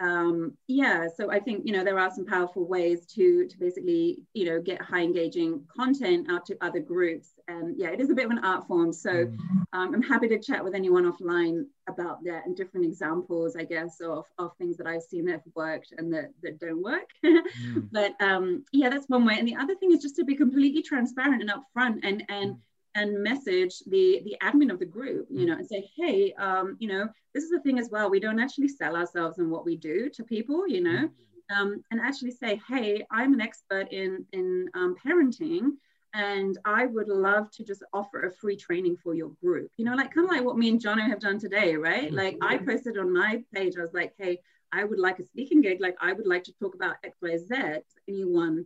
um, 0.00 0.56
yeah 0.66 1.06
so 1.16 1.30
i 1.30 1.38
think 1.38 1.62
you 1.66 1.72
know 1.72 1.84
there 1.84 1.98
are 1.98 2.10
some 2.10 2.24
powerful 2.24 2.66
ways 2.66 3.06
to 3.06 3.46
to 3.48 3.58
basically 3.58 4.18
you 4.34 4.44
know 4.44 4.60
get 4.60 4.80
high 4.80 5.02
engaging 5.02 5.62
content 5.74 6.30
out 6.30 6.46
to 6.46 6.56
other 6.60 6.80
groups. 6.80 7.30
And 7.48 7.78
yeah 7.78 7.88
it 7.88 8.00
is 8.00 8.10
a 8.10 8.14
bit 8.14 8.26
of 8.26 8.30
an 8.30 8.44
art 8.44 8.66
form. 8.66 8.92
So 8.92 9.10
mm, 9.10 9.36
um, 9.72 9.94
i'm 9.94 10.02
happy 10.02 10.28
to 10.28 10.38
chat 10.38 10.62
with 10.62 10.74
anyone 10.74 11.10
offline 11.10 11.64
about 11.88 12.22
that 12.24 12.44
and 12.44 12.54
different 12.54 12.84
examples 12.84 13.56
i 13.56 13.64
guess 13.64 13.98
of, 14.02 14.24
of 14.38 14.54
things 14.58 14.76
that 14.76 14.86
i've 14.86 15.02
seen 15.02 15.24
that 15.24 15.32
have 15.32 15.42
worked 15.54 15.94
and 15.96 16.12
that, 16.12 16.30
that 16.42 16.58
don't 16.58 16.82
work. 16.82 17.08
Mm. 17.58 17.88
but 17.90 18.12
um, 18.20 18.64
yeah, 18.72 18.88
that's 18.88 19.08
one 19.08 19.24
way. 19.24 19.36
And 19.38 19.46
the 19.46 19.56
other 19.56 19.74
thing 19.74 19.92
is 19.92 20.02
just 20.02 20.16
to 20.16 20.24
be 20.24 20.34
completely 20.34 20.82
transparent 20.82 21.42
and 21.42 21.50
upfront 21.50 22.00
and 22.02 22.22
and 22.28 22.56
and 22.94 23.22
message 23.22 23.80
the 23.86 24.22
the 24.24 24.36
admin 24.42 24.72
of 24.72 24.78
the 24.78 24.86
group, 24.86 25.26
you 25.30 25.46
know, 25.46 25.54
and 25.54 25.66
say, 25.66 25.88
hey, 25.96 26.32
um, 26.34 26.76
you 26.78 26.88
know, 26.88 27.08
this 27.34 27.44
is 27.44 27.50
the 27.50 27.60
thing 27.60 27.78
as 27.78 27.90
well. 27.90 28.10
We 28.10 28.20
don't 28.20 28.40
actually 28.40 28.68
sell 28.68 28.96
ourselves 28.96 29.38
and 29.38 29.50
what 29.50 29.64
we 29.64 29.76
do 29.76 30.08
to 30.10 30.24
people, 30.24 30.66
you 30.66 30.82
know, 30.82 31.08
um, 31.54 31.82
and 31.90 32.00
actually 32.00 32.32
say, 32.32 32.60
hey, 32.68 33.06
I'm 33.10 33.34
an 33.34 33.40
expert 33.40 33.88
in 33.92 34.24
in 34.32 34.68
um, 34.74 34.96
parenting. 35.04 35.72
And 36.14 36.56
I 36.64 36.86
would 36.86 37.08
love 37.08 37.50
to 37.52 37.64
just 37.64 37.84
offer 37.92 38.22
a 38.22 38.32
free 38.32 38.56
training 38.56 38.96
for 38.96 39.14
your 39.14 39.30
group. 39.44 39.70
You 39.76 39.84
know, 39.84 39.94
like 39.94 40.12
kind 40.12 40.26
of 40.26 40.34
like 40.34 40.42
what 40.44 40.56
me 40.56 40.70
and 40.70 40.80
Jono 40.80 41.06
have 41.06 41.20
done 41.20 41.38
today, 41.38 41.76
right? 41.76 42.10
Like 42.10 42.38
I 42.40 42.56
posted 42.56 42.96
on 42.96 43.12
my 43.12 43.44
page, 43.54 43.74
I 43.76 43.82
was 43.82 43.92
like, 43.92 44.14
hey, 44.18 44.40
I 44.72 44.84
would 44.84 44.98
like 44.98 45.18
a 45.18 45.24
speaking 45.24 45.60
gig. 45.60 45.80
Like 45.80 45.96
I 46.00 46.12
would 46.14 46.26
like 46.26 46.44
to 46.44 46.52
talk 46.54 46.74
about 46.74 46.96
X, 47.04 47.16
Y, 47.22 47.36
Z. 47.36 47.80
Anyone, 48.08 48.64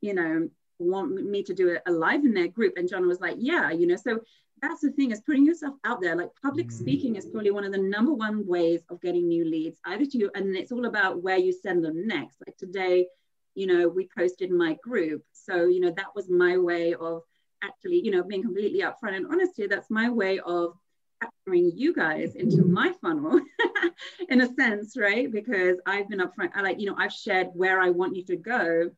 you 0.00 0.14
know, 0.14 0.48
want 0.82 1.12
me 1.12 1.42
to 1.44 1.54
do 1.54 1.76
a, 1.76 1.90
a 1.90 1.92
live 1.92 2.24
in 2.24 2.34
their 2.34 2.48
group? 2.48 2.74
And 2.76 2.88
John 2.88 3.06
was 3.06 3.20
like, 3.20 3.36
yeah, 3.38 3.70
you 3.70 3.86
know. 3.86 3.96
So 3.96 4.20
that's 4.60 4.80
the 4.80 4.92
thing 4.92 5.10
is 5.10 5.20
putting 5.20 5.44
yourself 5.44 5.74
out 5.84 6.00
there. 6.00 6.14
Like 6.16 6.30
public 6.40 6.68
Mhm. 6.68 6.72
speaking 6.72 7.16
is 7.16 7.26
probably 7.26 7.50
one 7.50 7.64
of 7.64 7.72
the 7.72 7.78
number 7.78 8.12
one 8.12 8.46
ways 8.46 8.82
of 8.90 9.00
getting 9.00 9.28
new 9.28 9.44
leads. 9.44 9.80
Either 9.84 10.06
to 10.06 10.18
you, 10.18 10.30
and 10.34 10.56
it's 10.56 10.72
all 10.72 10.86
about 10.86 11.22
where 11.22 11.38
you 11.38 11.52
send 11.52 11.84
them 11.84 12.06
next. 12.06 12.36
Like 12.46 12.56
today, 12.56 13.06
you 13.54 13.66
know, 13.66 13.88
we 13.88 14.08
posted 14.16 14.50
in 14.50 14.56
my 14.56 14.74
group. 14.82 15.22
So 15.32 15.66
you 15.66 15.80
know, 15.80 15.90
that 15.96 16.14
was 16.14 16.28
my 16.30 16.56
way 16.58 16.94
of 16.94 17.22
actually, 17.62 18.00
you 18.04 18.10
know, 18.10 18.22
being 18.22 18.42
completely 18.42 18.80
upfront 18.80 19.16
and 19.16 19.26
honest 19.26 19.52
here. 19.56 19.68
That's 19.68 19.90
my 19.90 20.08
way 20.10 20.38
of 20.40 20.74
capturing 21.20 21.70
you 21.76 21.94
guys 21.94 22.34
into 22.34 22.64
my 22.64 22.92
funnel 23.00 23.40
in 24.28 24.40
a 24.40 24.52
sense, 24.54 24.96
right? 24.96 25.30
Because 25.30 25.78
I've 25.86 26.08
been 26.08 26.18
upfront. 26.20 26.50
I 26.54 26.62
like, 26.62 26.80
you 26.80 26.86
know, 26.86 26.96
I've 26.98 27.12
shared 27.12 27.48
where 27.54 27.80
I 27.80 27.90
want 27.90 28.16
you 28.16 28.24
to 28.24 28.36
go 28.36 28.90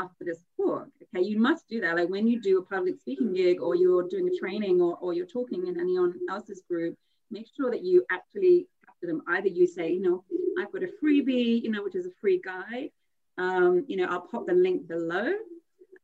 after 0.00 0.22
this 0.28 0.42
talk. 0.56 0.88
Okay, 1.02 1.24
you 1.30 1.38
must 1.48 1.62
do 1.68 1.78
that. 1.82 1.96
Like 1.98 2.10
when 2.14 2.26
you 2.30 2.36
do 2.40 2.58
a 2.58 2.64
public 2.74 2.94
speaking 3.02 3.32
gig 3.40 3.56
or 3.66 3.72
you're 3.82 4.08
doing 4.14 4.28
a 4.28 4.38
training 4.42 4.76
or, 4.86 4.92
or 5.02 5.10
you're 5.16 5.34
talking 5.38 5.66
in 5.68 5.80
anyone 5.84 6.12
else's 6.28 6.62
group, 6.70 6.94
make 7.30 7.46
sure 7.56 7.70
that 7.70 7.84
you 7.88 7.96
actually 8.16 8.56
capture 8.84 9.08
them. 9.10 9.22
Either 9.34 9.48
you 9.48 9.66
say, 9.66 9.86
you 9.96 10.02
know, 10.06 10.16
I've 10.58 10.72
got 10.74 10.88
a 10.88 10.90
freebie, 11.00 11.62
you 11.64 11.70
know, 11.70 11.82
which 11.84 11.98
is 12.00 12.06
a 12.06 12.14
free 12.20 12.40
guide. 12.44 12.90
Um, 13.38 13.84
you 13.88 13.96
know, 13.98 14.06
I'll 14.10 14.28
pop 14.32 14.46
the 14.46 14.54
link 14.66 14.78
below. 14.94 15.28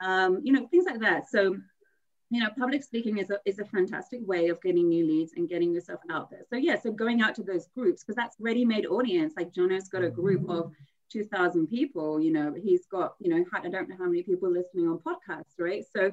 Um, 0.00 0.40
you 0.44 0.52
know, 0.52 0.66
things 0.68 0.86
like 0.86 1.00
that. 1.00 1.28
So 1.28 1.56
you 2.32 2.40
know, 2.40 2.48
public 2.56 2.84
speaking 2.84 3.18
is 3.18 3.30
a, 3.30 3.38
is 3.44 3.58
a 3.58 3.64
fantastic 3.64 4.20
way 4.24 4.48
of 4.48 4.62
getting 4.62 4.88
new 4.88 5.04
leads 5.04 5.32
and 5.36 5.48
getting 5.48 5.74
yourself 5.74 6.00
out 6.10 6.30
there. 6.30 6.44
So 6.48 6.56
yeah, 6.56 6.78
so 6.78 6.92
going 6.92 7.22
out 7.22 7.34
to 7.36 7.42
those 7.42 7.66
groups, 7.76 8.02
because 8.02 8.14
that's 8.14 8.36
ready-made 8.38 8.86
audience. 8.86 9.34
Like 9.36 9.52
Jono's 9.52 9.88
got 9.88 10.04
a 10.04 10.10
group 10.10 10.48
of 10.48 10.70
2000 11.10 11.66
people, 11.66 12.20
you 12.20 12.32
know, 12.32 12.54
he's 12.54 12.86
got, 12.86 13.14
you 13.20 13.30
know, 13.30 13.44
I 13.52 13.68
don't 13.68 13.88
know 13.88 13.96
how 13.98 14.06
many 14.06 14.22
people 14.22 14.50
listening 14.50 14.88
on 14.88 14.98
podcasts, 14.98 15.58
right? 15.58 15.84
So 15.94 16.12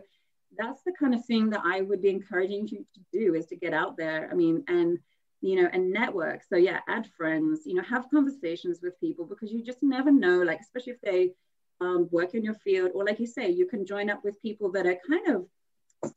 that's 0.57 0.81
the 0.83 0.93
kind 0.99 1.13
of 1.13 1.25
thing 1.25 1.49
that 1.51 1.62
I 1.65 1.81
would 1.81 2.01
be 2.01 2.10
encouraging 2.10 2.67
you 2.67 2.86
to 2.95 3.01
do 3.12 3.36
is 3.36 3.47
to 3.47 3.55
get 3.55 3.73
out 3.73 3.97
there. 3.97 4.29
I 4.31 4.36
mean, 4.36 4.63
and, 4.67 4.97
you 5.41 5.62
know, 5.62 5.69
and 5.71 5.91
network. 5.91 6.41
So 6.49 6.57
yeah, 6.57 6.79
add 6.88 7.07
friends, 7.17 7.62
you 7.65 7.75
know, 7.75 7.83
have 7.83 8.10
conversations 8.10 8.79
with 8.81 8.99
people 8.99 9.25
because 9.25 9.51
you 9.51 9.63
just 9.63 9.83
never 9.83 10.12
know, 10.12 10.39
like, 10.39 10.60
especially 10.62 10.93
if 10.93 11.01
they 11.01 11.31
um, 11.79 12.07
work 12.12 12.33
in 12.33 12.43
your 12.43 12.55
field, 12.55 12.91
or 12.95 13.05
like 13.05 13.19
you 13.19 13.27
say, 13.27 13.49
you 13.49 13.67
can 13.67 13.86
join 13.86 14.10
up 14.10 14.23
with 14.23 14.41
people 14.41 14.71
that 14.71 14.88
are 14.88 14.97
kind 15.07 15.27
of 15.27 15.45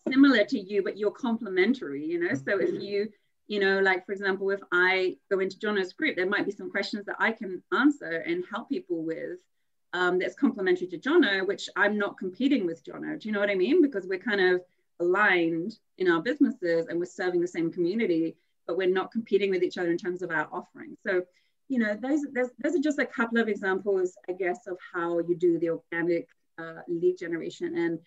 similar 0.08 0.44
to 0.44 0.58
you, 0.58 0.82
but 0.82 0.98
you're 0.98 1.10
complementary, 1.10 2.04
you 2.04 2.18
know. 2.18 2.34
So 2.34 2.58
if 2.60 2.82
you, 2.82 3.08
you 3.50 3.58
know, 3.58 3.80
like 3.80 4.06
for 4.06 4.12
example, 4.12 4.48
if 4.50 4.60
I 4.70 5.16
go 5.28 5.40
into 5.40 5.58
Jono's 5.58 5.92
group, 5.92 6.14
there 6.14 6.24
might 6.24 6.46
be 6.46 6.52
some 6.52 6.70
questions 6.70 7.04
that 7.06 7.16
I 7.18 7.32
can 7.32 7.60
answer 7.76 8.22
and 8.24 8.44
help 8.48 8.68
people 8.68 9.02
with 9.02 9.40
um, 9.92 10.20
that's 10.20 10.36
complementary 10.36 10.86
to 10.86 10.96
Jono, 10.96 11.44
which 11.44 11.68
I'm 11.74 11.98
not 11.98 12.16
competing 12.16 12.64
with 12.64 12.84
Jono. 12.84 13.18
Do 13.18 13.28
you 13.28 13.32
know 13.32 13.40
what 13.40 13.50
I 13.50 13.56
mean? 13.56 13.82
Because 13.82 14.06
we're 14.06 14.20
kind 14.20 14.40
of 14.40 14.60
aligned 15.00 15.80
in 15.98 16.08
our 16.08 16.22
businesses 16.22 16.86
and 16.86 17.00
we're 17.00 17.06
serving 17.06 17.40
the 17.40 17.48
same 17.48 17.72
community, 17.72 18.36
but 18.68 18.76
we're 18.76 18.88
not 18.88 19.10
competing 19.10 19.50
with 19.50 19.64
each 19.64 19.78
other 19.78 19.90
in 19.90 19.98
terms 19.98 20.22
of 20.22 20.30
our 20.30 20.48
offering. 20.52 20.96
So, 21.04 21.24
you 21.68 21.80
know, 21.80 21.98
those, 22.00 22.20
those, 22.32 22.50
those 22.62 22.76
are 22.76 22.82
just 22.82 23.00
a 23.00 23.04
couple 23.06 23.38
of 23.38 23.48
examples, 23.48 24.16
I 24.28 24.32
guess, 24.32 24.68
of 24.68 24.78
how 24.94 25.18
you 25.18 25.34
do 25.34 25.58
the 25.58 25.70
organic 25.70 26.28
uh, 26.56 26.82
lead 26.86 27.18
generation. 27.18 27.76
And 27.76 27.98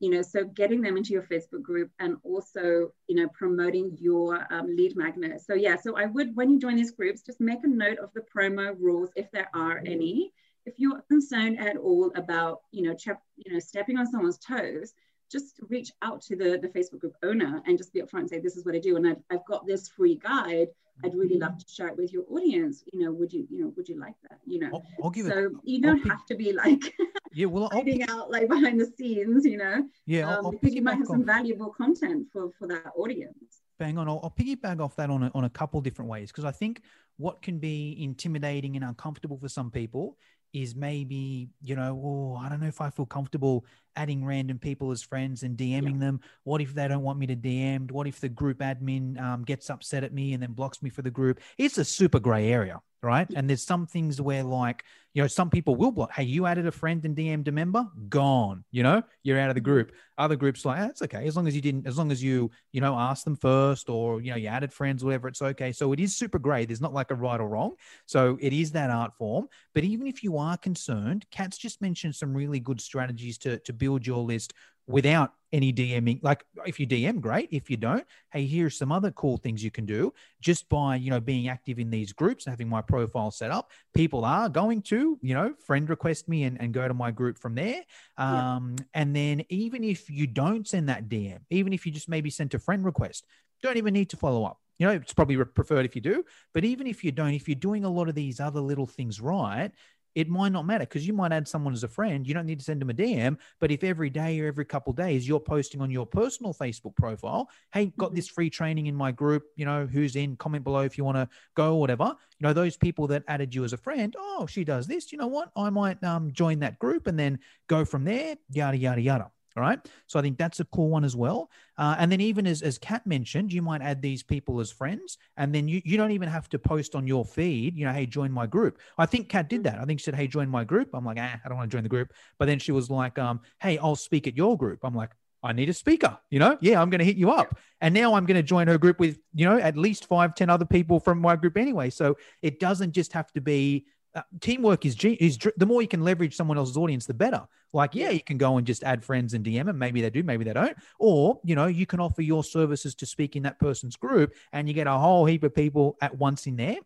you 0.00 0.10
know 0.10 0.22
so 0.22 0.44
getting 0.44 0.80
them 0.80 0.96
into 0.96 1.12
your 1.12 1.22
facebook 1.22 1.62
group 1.62 1.90
and 1.98 2.16
also 2.22 2.92
you 3.08 3.16
know 3.16 3.28
promoting 3.28 3.96
your 4.00 4.46
um, 4.52 4.66
lead 4.76 4.96
magnet. 4.96 5.40
So 5.40 5.54
yeah 5.54 5.76
so 5.76 5.96
i 5.96 6.06
would 6.06 6.34
when 6.36 6.50
you 6.50 6.58
join 6.58 6.76
these 6.76 6.92
groups 6.92 7.22
just 7.22 7.40
make 7.40 7.64
a 7.64 7.68
note 7.68 7.98
of 7.98 8.12
the 8.14 8.20
promo 8.20 8.74
rules 8.78 9.10
if 9.16 9.30
there 9.30 9.48
are 9.54 9.78
any. 9.86 10.32
If 10.66 10.74
you're 10.78 11.00
concerned 11.08 11.58
at 11.58 11.76
all 11.78 12.12
about 12.14 12.60
you 12.72 12.82
know 12.82 12.94
ch- 12.94 13.22
you 13.36 13.52
know 13.52 13.58
stepping 13.58 13.96
on 13.96 14.06
someone's 14.06 14.38
toes 14.38 14.92
just 15.30 15.60
reach 15.68 15.92
out 16.02 16.20
to 16.22 16.36
the 16.36 16.58
the 16.58 16.68
facebook 16.68 17.00
group 17.00 17.14
owner 17.22 17.62
and 17.66 17.76
just 17.78 17.92
be 17.92 18.00
upfront 18.00 18.20
and 18.20 18.30
say 18.30 18.38
this 18.40 18.56
is 18.56 18.64
what 18.64 18.74
i 18.74 18.78
do 18.78 18.96
and 18.96 19.06
I've, 19.06 19.22
I've 19.30 19.46
got 19.46 19.66
this 19.66 19.88
free 19.88 20.16
guide. 20.16 20.68
I'd 21.04 21.14
really 21.14 21.38
love 21.38 21.56
to 21.58 21.64
share 21.72 21.86
it 21.88 21.96
with 21.96 22.12
your 22.12 22.24
audience. 22.28 22.82
You 22.92 23.00
know 23.00 23.12
would 23.12 23.32
you 23.32 23.46
you 23.50 23.60
know 23.60 23.72
would 23.76 23.88
you 23.88 23.98
like 23.98 24.16
that? 24.28 24.40
You 24.44 24.58
know? 24.60 24.70
I'll, 24.74 24.86
I'll 25.04 25.10
give 25.10 25.26
it 25.26 25.32
so 25.32 25.50
you 25.62 25.80
don't 25.80 26.02
pick- 26.02 26.10
have 26.10 26.26
to 26.26 26.34
be 26.34 26.52
like 26.52 26.94
yeah 27.32 27.46
well 27.46 27.64
I'll 27.64 27.78
hiding 27.78 28.02
out 28.08 28.30
like 28.30 28.48
behind 28.48 28.80
the 28.80 28.86
scenes 28.96 29.44
you 29.44 29.56
know 29.56 29.88
yeah 30.06 30.28
I'll, 30.28 30.38
um, 30.38 30.46
I'll 30.46 30.52
because 30.52 30.74
you 30.74 30.82
might 30.82 30.98
have 30.98 31.06
some 31.06 31.20
off- 31.20 31.26
valuable 31.26 31.70
content 31.70 32.26
for 32.32 32.50
for 32.58 32.66
that 32.68 32.92
audience. 32.96 33.62
bang 33.78 33.98
on. 33.98 34.08
I'll, 34.08 34.20
I'll 34.22 34.30
piggyback 34.30 34.80
off 34.80 34.96
that 34.96 35.10
on 35.10 35.24
a, 35.24 35.30
on 35.34 35.44
a 35.44 35.50
couple 35.50 35.80
different 35.80 36.10
ways 36.10 36.30
because 36.30 36.44
I 36.44 36.52
think 36.52 36.82
what 37.16 37.42
can 37.42 37.58
be 37.58 37.96
intimidating 38.00 38.76
and 38.76 38.84
uncomfortable 38.84 39.38
for 39.38 39.48
some 39.48 39.70
people 39.70 40.16
is 40.52 40.74
maybe 40.74 41.48
you 41.62 41.76
know 41.76 42.00
oh 42.02 42.36
I 42.36 42.48
don't 42.48 42.60
know 42.60 42.68
if 42.68 42.80
I 42.80 42.90
feel 42.90 43.06
comfortable 43.06 43.66
adding 43.98 44.24
random 44.24 44.58
people 44.58 44.92
as 44.92 45.02
friends 45.02 45.42
and 45.42 45.56
DMing 45.56 45.98
them. 45.98 46.20
What 46.44 46.60
if 46.60 46.72
they 46.72 46.86
don't 46.86 47.02
want 47.02 47.18
me 47.18 47.26
to 47.26 47.36
DM? 47.36 47.90
What 47.90 48.06
if 48.06 48.20
the 48.20 48.28
group 48.28 48.58
admin 48.58 49.20
um, 49.20 49.42
gets 49.42 49.68
upset 49.68 50.04
at 50.04 50.14
me 50.14 50.34
and 50.34 50.42
then 50.42 50.52
blocks 50.52 50.82
me 50.82 50.88
for 50.88 51.02
the 51.02 51.10
group? 51.10 51.40
It's 51.58 51.78
a 51.78 51.84
super 51.84 52.20
gray 52.20 52.48
area, 52.52 52.80
right? 53.02 53.28
And 53.34 53.48
there's 53.48 53.64
some 53.64 53.86
things 53.86 54.20
where 54.20 54.44
like 54.44 54.84
you 55.14 55.22
know 55.22 55.26
some 55.26 55.50
people 55.50 55.74
will 55.74 55.90
block. 55.90 56.12
Hey, 56.12 56.22
you 56.22 56.46
added 56.46 56.66
a 56.66 56.70
friend 56.70 57.04
and 57.04 57.16
DM'd 57.16 57.48
a 57.48 57.52
member, 57.52 57.84
gone. 58.08 58.64
You 58.70 58.84
know 58.84 59.02
you're 59.24 59.40
out 59.40 59.48
of 59.48 59.56
the 59.56 59.60
group. 59.60 59.90
Other 60.16 60.36
groups 60.36 60.64
like 60.64 60.78
that's 60.78 61.02
okay 61.02 61.26
as 61.26 61.34
long 61.34 61.48
as 61.48 61.56
you 61.56 61.60
didn't 61.60 61.86
as 61.88 61.98
long 61.98 62.12
as 62.12 62.22
you 62.22 62.52
you 62.70 62.80
know 62.80 62.94
asked 62.94 63.24
them 63.24 63.34
first 63.34 63.88
or 63.88 64.20
you 64.20 64.30
know 64.30 64.36
you 64.36 64.46
added 64.48 64.72
friends 64.72 65.02
whatever 65.02 65.26
it's 65.26 65.42
okay. 65.42 65.72
So 65.72 65.92
it 65.92 65.98
is 65.98 66.14
super 66.14 66.38
gray. 66.38 66.66
There's 66.66 66.80
not 66.80 66.92
like 66.92 67.10
a 67.10 67.14
right 67.14 67.40
or 67.40 67.48
wrong. 67.48 67.74
So 68.06 68.38
it 68.40 68.52
is 68.52 68.70
that 68.72 68.90
art 68.90 69.12
form. 69.16 69.48
But 69.74 69.82
even 69.82 70.06
if 70.06 70.22
you 70.22 70.38
are 70.38 70.56
concerned, 70.56 71.26
Kat's 71.32 71.58
just 71.58 71.80
mentioned 71.80 72.14
some 72.14 72.32
really 72.32 72.60
good 72.60 72.80
strategies 72.80 73.38
to 73.38 73.58
to 73.58 73.72
build 73.72 73.87
your 73.96 74.18
list 74.18 74.52
without 74.86 75.34
any 75.52 75.72
DMing. 75.72 76.18
Like 76.22 76.44
if 76.66 76.80
you 76.80 76.86
DM, 76.86 77.20
great. 77.20 77.48
If 77.52 77.70
you 77.70 77.76
don't, 77.76 78.04
hey, 78.32 78.46
here's 78.46 78.76
some 78.76 78.90
other 78.90 79.10
cool 79.12 79.36
things 79.36 79.62
you 79.62 79.70
can 79.70 79.86
do 79.86 80.12
just 80.40 80.68
by, 80.68 80.96
you 80.96 81.10
know, 81.10 81.20
being 81.20 81.48
active 81.48 81.78
in 81.78 81.90
these 81.90 82.12
groups, 82.12 82.44
having 82.44 82.68
my 82.68 82.82
profile 82.82 83.30
set 83.30 83.50
up. 83.50 83.70
People 83.94 84.24
are 84.24 84.48
going 84.48 84.82
to, 84.82 85.18
you 85.22 85.34
know, 85.34 85.54
friend 85.66 85.88
request 85.88 86.28
me 86.28 86.44
and, 86.44 86.60
and 86.60 86.72
go 86.72 86.88
to 86.88 86.94
my 86.94 87.10
group 87.10 87.38
from 87.38 87.54
there. 87.54 87.82
Um, 88.16 88.76
yeah. 88.78 88.84
And 88.94 89.16
then 89.16 89.44
even 89.48 89.84
if 89.84 90.10
you 90.10 90.26
don't 90.26 90.66
send 90.66 90.88
that 90.88 91.08
DM, 91.08 91.38
even 91.50 91.72
if 91.72 91.86
you 91.86 91.92
just 91.92 92.08
maybe 92.08 92.30
sent 92.30 92.54
a 92.54 92.58
friend 92.58 92.84
request, 92.84 93.26
don't 93.62 93.76
even 93.76 93.94
need 93.94 94.10
to 94.10 94.16
follow 94.16 94.44
up. 94.44 94.58
You 94.78 94.86
know, 94.86 94.92
it's 94.92 95.12
probably 95.12 95.36
preferred 95.44 95.86
if 95.86 95.96
you 95.96 96.02
do. 96.02 96.24
But 96.54 96.64
even 96.64 96.86
if 96.86 97.02
you 97.02 97.10
don't, 97.10 97.34
if 97.34 97.48
you're 97.48 97.56
doing 97.56 97.84
a 97.84 97.90
lot 97.90 98.08
of 98.08 98.14
these 98.14 98.38
other 98.38 98.60
little 98.60 98.86
things 98.86 99.20
right, 99.20 99.72
it 100.18 100.28
might 100.28 100.50
not 100.50 100.66
matter 100.66 100.82
because 100.82 101.06
you 101.06 101.12
might 101.12 101.30
add 101.30 101.46
someone 101.46 101.72
as 101.72 101.84
a 101.84 101.88
friend. 101.88 102.26
You 102.26 102.34
don't 102.34 102.44
need 102.44 102.58
to 102.58 102.64
send 102.64 102.80
them 102.80 102.90
a 102.90 102.92
DM. 102.92 103.38
But 103.60 103.70
if 103.70 103.84
every 103.84 104.10
day 104.10 104.40
or 104.40 104.48
every 104.48 104.64
couple 104.64 104.92
days 104.92 105.28
you're 105.28 105.38
posting 105.38 105.80
on 105.80 105.92
your 105.92 106.06
personal 106.06 106.52
Facebook 106.52 106.96
profile, 106.96 107.48
hey, 107.72 107.92
got 107.96 108.06
mm-hmm. 108.06 108.16
this 108.16 108.26
free 108.26 108.50
training 108.50 108.86
in 108.86 108.96
my 108.96 109.12
group, 109.12 109.44
you 109.54 109.64
know, 109.64 109.86
who's 109.86 110.16
in, 110.16 110.34
comment 110.34 110.64
below 110.64 110.80
if 110.80 110.98
you 110.98 111.04
want 111.04 111.18
to 111.18 111.28
go 111.54 111.74
or 111.74 111.80
whatever. 111.80 112.06
You 112.06 112.48
know, 112.48 112.52
those 112.52 112.76
people 112.76 113.06
that 113.06 113.22
added 113.28 113.54
you 113.54 113.62
as 113.62 113.72
a 113.72 113.76
friend, 113.76 114.12
oh, 114.18 114.44
she 114.46 114.64
does 114.64 114.88
this. 114.88 115.12
You 115.12 115.18
know 115.18 115.28
what? 115.28 115.52
I 115.54 115.70
might 115.70 116.02
um, 116.02 116.32
join 116.32 116.58
that 116.58 116.80
group 116.80 117.06
and 117.06 117.16
then 117.16 117.38
go 117.68 117.84
from 117.84 118.02
there, 118.02 118.34
yada, 118.50 118.76
yada, 118.76 119.00
yada. 119.00 119.30
All 119.58 119.64
right. 119.64 119.80
So 120.06 120.20
I 120.20 120.22
think 120.22 120.38
that's 120.38 120.60
a 120.60 120.64
cool 120.66 120.88
one 120.88 121.02
as 121.02 121.16
well. 121.16 121.50
Uh, 121.76 121.96
and 121.98 122.12
then 122.12 122.20
even 122.20 122.46
as, 122.46 122.62
as 122.62 122.78
Kat 122.78 123.04
mentioned, 123.08 123.52
you 123.52 123.60
might 123.60 123.82
add 123.82 124.00
these 124.00 124.22
people 124.22 124.60
as 124.60 124.70
friends 124.70 125.18
and 125.36 125.52
then 125.52 125.66
you, 125.66 125.82
you 125.84 125.96
don't 125.96 126.12
even 126.12 126.28
have 126.28 126.48
to 126.50 126.60
post 126.60 126.94
on 126.94 127.08
your 127.08 127.24
feed, 127.24 127.76
you 127.76 127.84
know, 127.84 127.92
hey, 127.92 128.06
join 128.06 128.30
my 128.30 128.46
group. 128.46 128.78
I 128.98 129.06
think 129.06 129.28
Kat 129.28 129.48
did 129.48 129.64
that. 129.64 129.80
I 129.80 129.84
think 129.84 129.98
she 129.98 130.04
said, 130.04 130.14
hey, 130.14 130.28
join 130.28 130.48
my 130.48 130.62
group. 130.62 130.90
I'm 130.94 131.04
like, 131.04 131.18
ah, 131.20 131.40
I 131.44 131.48
don't 131.48 131.58
want 131.58 131.68
to 131.68 131.76
join 131.76 131.82
the 131.82 131.88
group. 131.88 132.12
But 132.38 132.46
then 132.46 132.60
she 132.60 132.70
was 132.70 132.88
like, 132.88 133.18
um, 133.18 133.40
hey, 133.60 133.78
I'll 133.78 133.96
speak 133.96 134.28
at 134.28 134.36
your 134.36 134.56
group. 134.56 134.78
I'm 134.84 134.94
like, 134.94 135.10
I 135.42 135.52
need 135.52 135.68
a 135.68 135.74
speaker, 135.74 136.16
you 136.30 136.38
know? 136.38 136.56
Yeah, 136.60 136.80
I'm 136.80 136.90
going 136.90 137.00
to 137.00 137.04
hit 137.04 137.16
you 137.16 137.30
up. 137.30 137.58
And 137.80 137.94
now 137.94 138.14
I'm 138.14 138.26
going 138.26 138.36
to 138.36 138.42
join 138.44 138.68
her 138.68 138.78
group 138.78 139.00
with, 139.00 139.18
you 139.34 139.44
know, 139.44 139.58
at 139.58 139.76
least 139.76 140.06
five, 140.06 140.36
ten 140.36 140.50
other 140.50 140.66
people 140.66 141.00
from 141.00 141.20
my 141.20 141.34
group 141.34 141.56
anyway. 141.56 141.90
So 141.90 142.16
it 142.42 142.60
doesn't 142.60 142.92
just 142.92 143.12
have 143.12 143.32
to 143.32 143.40
be 143.40 143.86
uh, 144.18 144.22
teamwork 144.40 144.84
is, 144.84 144.96
is 145.04 145.38
the 145.56 145.66
more 145.66 145.82
you 145.82 145.88
can 145.88 146.02
leverage 146.02 146.34
someone 146.34 146.58
else's 146.58 146.76
audience, 146.76 147.06
the 147.06 147.14
better. 147.14 147.46
Like, 147.72 147.94
yeah, 147.94 148.10
you 148.10 148.22
can 148.22 148.38
go 148.38 148.56
and 148.56 148.66
just 148.66 148.82
add 148.82 149.04
friends 149.04 149.34
and 149.34 149.44
DM 149.44 149.66
them. 149.66 149.78
Maybe 149.78 150.00
they 150.00 150.10
do, 150.10 150.22
maybe 150.22 150.44
they 150.44 150.52
don't. 150.52 150.76
Or, 150.98 151.40
you 151.44 151.54
know, 151.54 151.66
you 151.66 151.86
can 151.86 152.00
offer 152.00 152.22
your 152.22 152.42
services 152.42 152.94
to 152.96 153.06
speak 153.06 153.36
in 153.36 153.42
that 153.44 153.58
person's 153.58 153.96
group 153.96 154.34
and 154.52 154.66
you 154.66 154.74
get 154.74 154.86
a 154.86 154.92
whole 154.92 155.26
heap 155.26 155.44
of 155.44 155.54
people 155.54 155.96
at 156.00 156.16
once 156.16 156.46
in 156.46 156.56
there. 156.56 156.76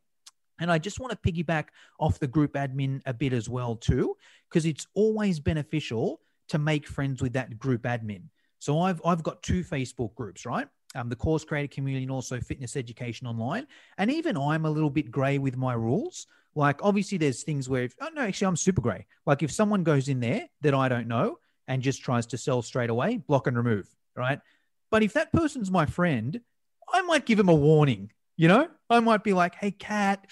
And 0.61 0.71
I 0.71 0.79
just 0.79 1.01
want 1.01 1.13
to 1.13 1.33
piggyback 1.33 1.69
off 1.99 2.19
the 2.19 2.27
group 2.27 2.53
admin 2.53 3.01
a 3.07 3.15
bit 3.15 3.33
as 3.33 3.49
well, 3.49 3.77
too, 3.77 4.17
because 4.49 4.67
it's 4.67 4.87
always 4.95 5.41
beneficial 5.41 6.21
to 6.49 6.59
make 6.59 6.87
friends 6.87 7.23
with 7.23 7.33
that 7.33 7.59
group 7.59 7.83
admin. 7.83 8.25
So 8.59 8.79
I've 8.79 9.01
I've 9.05 9.25
got 9.25 9.43
two 9.43 9.65
Facebook 9.65 10.15
groups, 10.15 10.47
right? 10.47 10.69
Um, 10.95 11.09
the 11.09 11.17
course 11.17 11.45
creator 11.45 11.73
community 11.75 12.05
and 12.05 12.13
also 12.13 12.39
fitness 12.39 12.77
education 12.77 13.27
online. 13.27 13.67
And 13.99 14.11
even 14.11 14.37
I'm 14.37 14.67
a 14.67 14.71
little 14.71 14.91
bit 14.91 15.11
grey 15.11 15.39
with 15.39 15.57
my 15.57 15.73
rules. 15.73 16.27
Like, 16.55 16.85
obviously, 16.85 17.19
there's 17.19 17.43
things 17.43 17.69
where, 17.69 17.85
if, 17.85 17.95
oh, 18.01 18.09
no, 18.15 18.23
actually, 18.23 18.49
I'm 18.49 18.57
super 18.57 18.81
grey. 18.81 19.07
Like, 19.27 19.43
if 19.43 19.51
someone 19.51 19.85
goes 19.85 20.09
in 20.09 20.21
there 20.21 20.49
that 20.61 20.75
I 20.75 20.89
don't 20.89 21.09
know 21.09 21.39
and 21.67 21.83
just 21.83 22.03
tries 22.03 22.27
to 22.27 22.39
sell 22.39 22.63
straight 22.63 22.91
away, 22.91 23.17
block 23.17 23.47
and 23.47 23.57
remove, 23.57 23.89
right? 24.17 24.41
But 24.91 25.03
if 25.03 25.15
that 25.15 25.33
person's 25.33 25.71
my 25.71 25.87
friend, 25.87 26.41
I 26.93 27.03
might 27.03 27.25
give 27.25 27.39
him 27.39 27.49
a 27.49 27.55
warning. 27.55 28.11
You 28.37 28.49
know, 28.49 28.69
I 28.89 29.01
might 29.01 29.23
be 29.23 29.35
like, 29.35 29.55
"Hey, 29.55 29.71
Kat, 29.71 30.27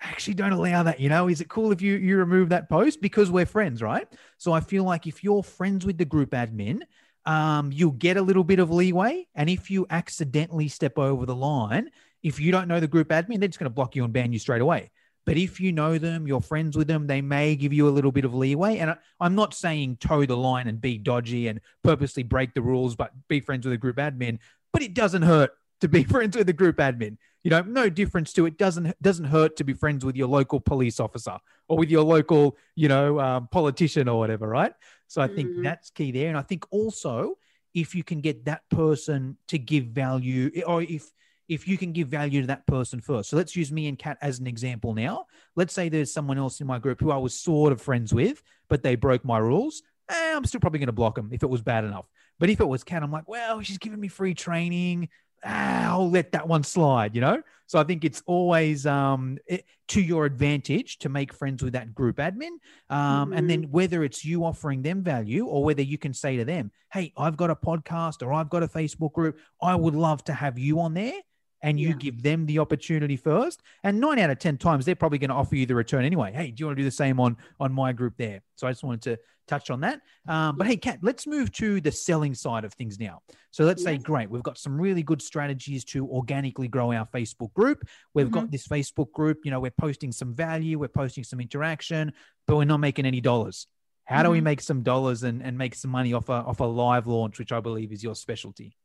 actually, 0.00 0.34
don't 0.34 0.52
allow 0.52 0.82
that." 0.82 1.00
You 1.00 1.08
know, 1.08 1.28
is 1.28 1.40
it 1.40 1.48
cool 1.48 1.72
if 1.72 1.80
you 1.80 1.94
you 1.96 2.16
remove 2.16 2.48
that 2.50 2.68
post 2.68 3.00
because 3.00 3.30
we're 3.30 3.46
friends, 3.46 3.80
right? 3.80 4.06
So 4.38 4.52
I 4.52 4.60
feel 4.60 4.84
like 4.84 5.06
if 5.06 5.22
you're 5.22 5.42
friends 5.42 5.86
with 5.86 5.96
the 5.96 6.04
group 6.04 6.30
admin, 6.30 6.82
um, 7.26 7.70
you'll 7.72 7.92
get 7.92 8.16
a 8.16 8.22
little 8.22 8.44
bit 8.44 8.58
of 8.58 8.70
leeway, 8.70 9.26
and 9.34 9.48
if 9.48 9.70
you 9.70 9.86
accidentally 9.88 10.68
step 10.68 10.98
over 10.98 11.26
the 11.26 11.34
line, 11.34 11.90
if 12.22 12.40
you 12.40 12.52
don't 12.52 12.68
know 12.68 12.80
the 12.80 12.88
group 12.88 13.08
admin, 13.08 13.38
they're 13.38 13.48
just 13.48 13.58
going 13.58 13.70
to 13.70 13.74
block 13.74 13.96
you 13.96 14.04
and 14.04 14.12
ban 14.12 14.32
you 14.32 14.38
straight 14.38 14.62
away. 14.62 14.90
But 15.26 15.38
if 15.38 15.58
you 15.58 15.72
know 15.72 15.98
them, 15.98 16.26
you're 16.26 16.40
friends 16.40 16.76
with 16.76 16.86
them, 16.86 17.06
they 17.06 17.22
may 17.22 17.56
give 17.56 17.72
you 17.72 17.88
a 17.88 17.90
little 17.90 18.12
bit 18.12 18.24
of 18.24 18.34
leeway. 18.34 18.78
And 18.78 18.96
I'm 19.20 19.34
not 19.34 19.54
saying 19.54 19.96
toe 20.00 20.26
the 20.26 20.36
line 20.36 20.68
and 20.68 20.80
be 20.80 20.98
dodgy 20.98 21.48
and 21.48 21.60
purposely 21.82 22.22
break 22.22 22.52
the 22.54 22.62
rules, 22.62 22.94
but 22.94 23.12
be 23.28 23.40
friends 23.40 23.64
with 23.64 23.72
a 23.72 23.78
group 23.78 23.96
admin. 23.96 24.38
But 24.72 24.82
it 24.82 24.94
doesn't 24.94 25.22
hurt 25.22 25.52
to 25.80 25.88
be 25.88 26.04
friends 26.14 26.36
with 26.36 26.48
a 26.48 26.52
group 26.52 26.76
admin. 26.76 27.16
You 27.42 27.50
know, 27.50 27.62
no 27.62 27.90
difference 27.90 28.32
to 28.34 28.46
it. 28.46 28.56
Doesn't 28.56 28.94
doesn't 29.02 29.26
hurt 29.26 29.56
to 29.56 29.64
be 29.64 29.74
friends 29.74 30.04
with 30.04 30.16
your 30.16 30.28
local 30.28 30.60
police 30.60 30.98
officer 30.98 31.38
or 31.68 31.76
with 31.76 31.90
your 31.90 32.02
local, 32.02 32.56
you 32.74 32.88
know, 32.88 33.20
um, 33.20 33.48
politician 33.48 34.08
or 34.08 34.18
whatever, 34.18 34.48
right? 34.48 34.72
So 35.08 35.20
I 35.20 35.28
think 35.28 35.50
mm-hmm. 35.50 35.62
that's 35.62 35.90
key 35.90 36.10
there. 36.10 36.28
And 36.28 36.38
I 36.38 36.42
think 36.42 36.64
also 36.70 37.36
if 37.74 37.94
you 37.94 38.04
can 38.04 38.20
get 38.20 38.44
that 38.46 38.62
person 38.70 39.36
to 39.48 39.58
give 39.58 39.86
value, 39.86 40.50
or 40.66 40.82
if 40.82 41.10
if 41.48 41.68
you 41.68 41.76
can 41.76 41.92
give 41.92 42.08
value 42.08 42.40
to 42.40 42.46
that 42.46 42.66
person 42.66 43.00
first. 43.00 43.30
So 43.30 43.36
let's 43.36 43.54
use 43.54 43.70
me 43.70 43.88
and 43.88 43.98
Kat 43.98 44.18
as 44.22 44.38
an 44.38 44.46
example 44.46 44.94
now. 44.94 45.26
Let's 45.56 45.74
say 45.74 45.88
there's 45.88 46.12
someone 46.12 46.38
else 46.38 46.60
in 46.60 46.66
my 46.66 46.78
group 46.78 47.00
who 47.00 47.10
I 47.10 47.16
was 47.16 47.34
sort 47.34 47.72
of 47.72 47.80
friends 47.80 48.14
with, 48.14 48.42
but 48.68 48.82
they 48.82 48.96
broke 48.96 49.24
my 49.24 49.38
rules. 49.38 49.82
Eh, 50.08 50.34
I'm 50.34 50.44
still 50.44 50.60
probably 50.60 50.78
going 50.78 50.86
to 50.86 50.92
block 50.92 51.14
them 51.14 51.30
if 51.32 51.42
it 51.42 51.50
was 51.50 51.62
bad 51.62 51.84
enough. 51.84 52.06
But 52.38 52.50
if 52.50 52.60
it 52.60 52.64
was 52.66 52.82
Kat, 52.82 53.02
I'm 53.02 53.12
like, 53.12 53.28
well, 53.28 53.60
she's 53.60 53.78
giving 53.78 54.00
me 54.00 54.08
free 54.08 54.34
training. 54.34 55.08
Ah, 55.44 55.90
I'll 55.90 56.10
let 56.10 56.32
that 56.32 56.48
one 56.48 56.62
slide, 56.62 57.14
you 57.14 57.20
know? 57.20 57.42
So 57.66 57.78
I 57.78 57.84
think 57.84 58.04
it's 58.04 58.22
always 58.26 58.86
um, 58.86 59.38
it, 59.46 59.66
to 59.88 60.00
your 60.00 60.24
advantage 60.24 60.98
to 60.98 61.08
make 61.10 61.32
friends 61.34 61.62
with 61.62 61.74
that 61.74 61.94
group 61.94 62.16
admin. 62.16 62.56
Um, 62.88 63.28
mm-hmm. 63.28 63.32
And 63.34 63.50
then 63.50 63.62
mm-hmm. 63.64 63.72
whether 63.72 64.04
it's 64.04 64.24
you 64.24 64.44
offering 64.44 64.80
them 64.82 65.02
value 65.02 65.46
or 65.46 65.62
whether 65.62 65.82
you 65.82 65.98
can 65.98 66.14
say 66.14 66.38
to 66.38 66.44
them, 66.44 66.70
hey, 66.92 67.12
I've 67.16 67.36
got 67.36 67.50
a 67.50 67.56
podcast 67.56 68.22
or 68.22 68.32
I've 68.32 68.48
got 68.48 68.62
a 68.62 68.68
Facebook 68.68 69.12
group. 69.12 69.38
I 69.60 69.74
would 69.74 69.94
love 69.94 70.24
to 70.24 70.32
have 70.32 70.58
you 70.58 70.80
on 70.80 70.94
there 70.94 71.20
and 71.64 71.80
you 71.80 71.88
yeah. 71.88 71.94
give 71.94 72.22
them 72.22 72.44
the 72.44 72.58
opportunity 72.58 73.16
first. 73.16 73.62
And 73.82 73.98
nine 73.98 74.18
out 74.18 74.28
of 74.28 74.38
10 74.38 74.58
times, 74.58 74.84
they're 74.84 74.94
probably 74.94 75.18
going 75.18 75.30
to 75.30 75.34
offer 75.34 75.56
you 75.56 75.64
the 75.64 75.74
return 75.74 76.04
anyway. 76.04 76.30
Hey, 76.30 76.50
do 76.50 76.60
you 76.60 76.66
want 76.66 76.76
to 76.76 76.82
do 76.82 76.84
the 76.84 76.94
same 76.94 77.18
on, 77.18 77.38
on 77.58 77.72
my 77.72 77.92
group 77.92 78.18
there? 78.18 78.42
So 78.56 78.66
I 78.66 78.70
just 78.70 78.84
wanted 78.84 79.00
to 79.02 79.18
touch 79.48 79.70
on 79.70 79.80
that. 79.80 80.02
Um, 80.28 80.58
but 80.58 80.66
hey, 80.66 80.76
Kat, 80.76 80.98
let's 81.00 81.26
move 81.26 81.50
to 81.52 81.80
the 81.80 81.90
selling 81.90 82.34
side 82.34 82.66
of 82.66 82.74
things 82.74 83.00
now. 83.00 83.20
So 83.50 83.64
let's 83.64 83.82
yes. 83.82 83.92
say, 83.92 83.98
great, 83.98 84.28
we've 84.28 84.42
got 84.42 84.58
some 84.58 84.78
really 84.78 85.02
good 85.02 85.22
strategies 85.22 85.86
to 85.86 86.06
organically 86.06 86.68
grow 86.68 86.92
our 86.92 87.06
Facebook 87.06 87.54
group. 87.54 87.88
We've 88.12 88.26
mm-hmm. 88.26 88.34
got 88.34 88.50
this 88.50 88.68
Facebook 88.68 89.10
group, 89.12 89.38
you 89.44 89.50
know, 89.50 89.60
we're 89.60 89.70
posting 89.70 90.12
some 90.12 90.34
value, 90.34 90.78
we're 90.78 90.88
posting 90.88 91.24
some 91.24 91.40
interaction, 91.40 92.12
but 92.46 92.56
we're 92.56 92.64
not 92.64 92.80
making 92.80 93.06
any 93.06 93.22
dollars. 93.22 93.68
How 94.04 94.16
mm-hmm. 94.16 94.24
do 94.24 94.30
we 94.32 94.38
mm-hmm. 94.38 94.44
make 94.44 94.60
some 94.60 94.82
dollars 94.82 95.22
and, 95.22 95.42
and 95.42 95.56
make 95.56 95.74
some 95.74 95.90
money 95.90 96.12
off 96.12 96.28
a, 96.28 96.32
off 96.32 96.60
a 96.60 96.64
live 96.64 97.06
launch, 97.06 97.38
which 97.38 97.52
I 97.52 97.60
believe 97.60 97.90
is 97.90 98.04
your 98.04 98.14
specialty? 98.14 98.76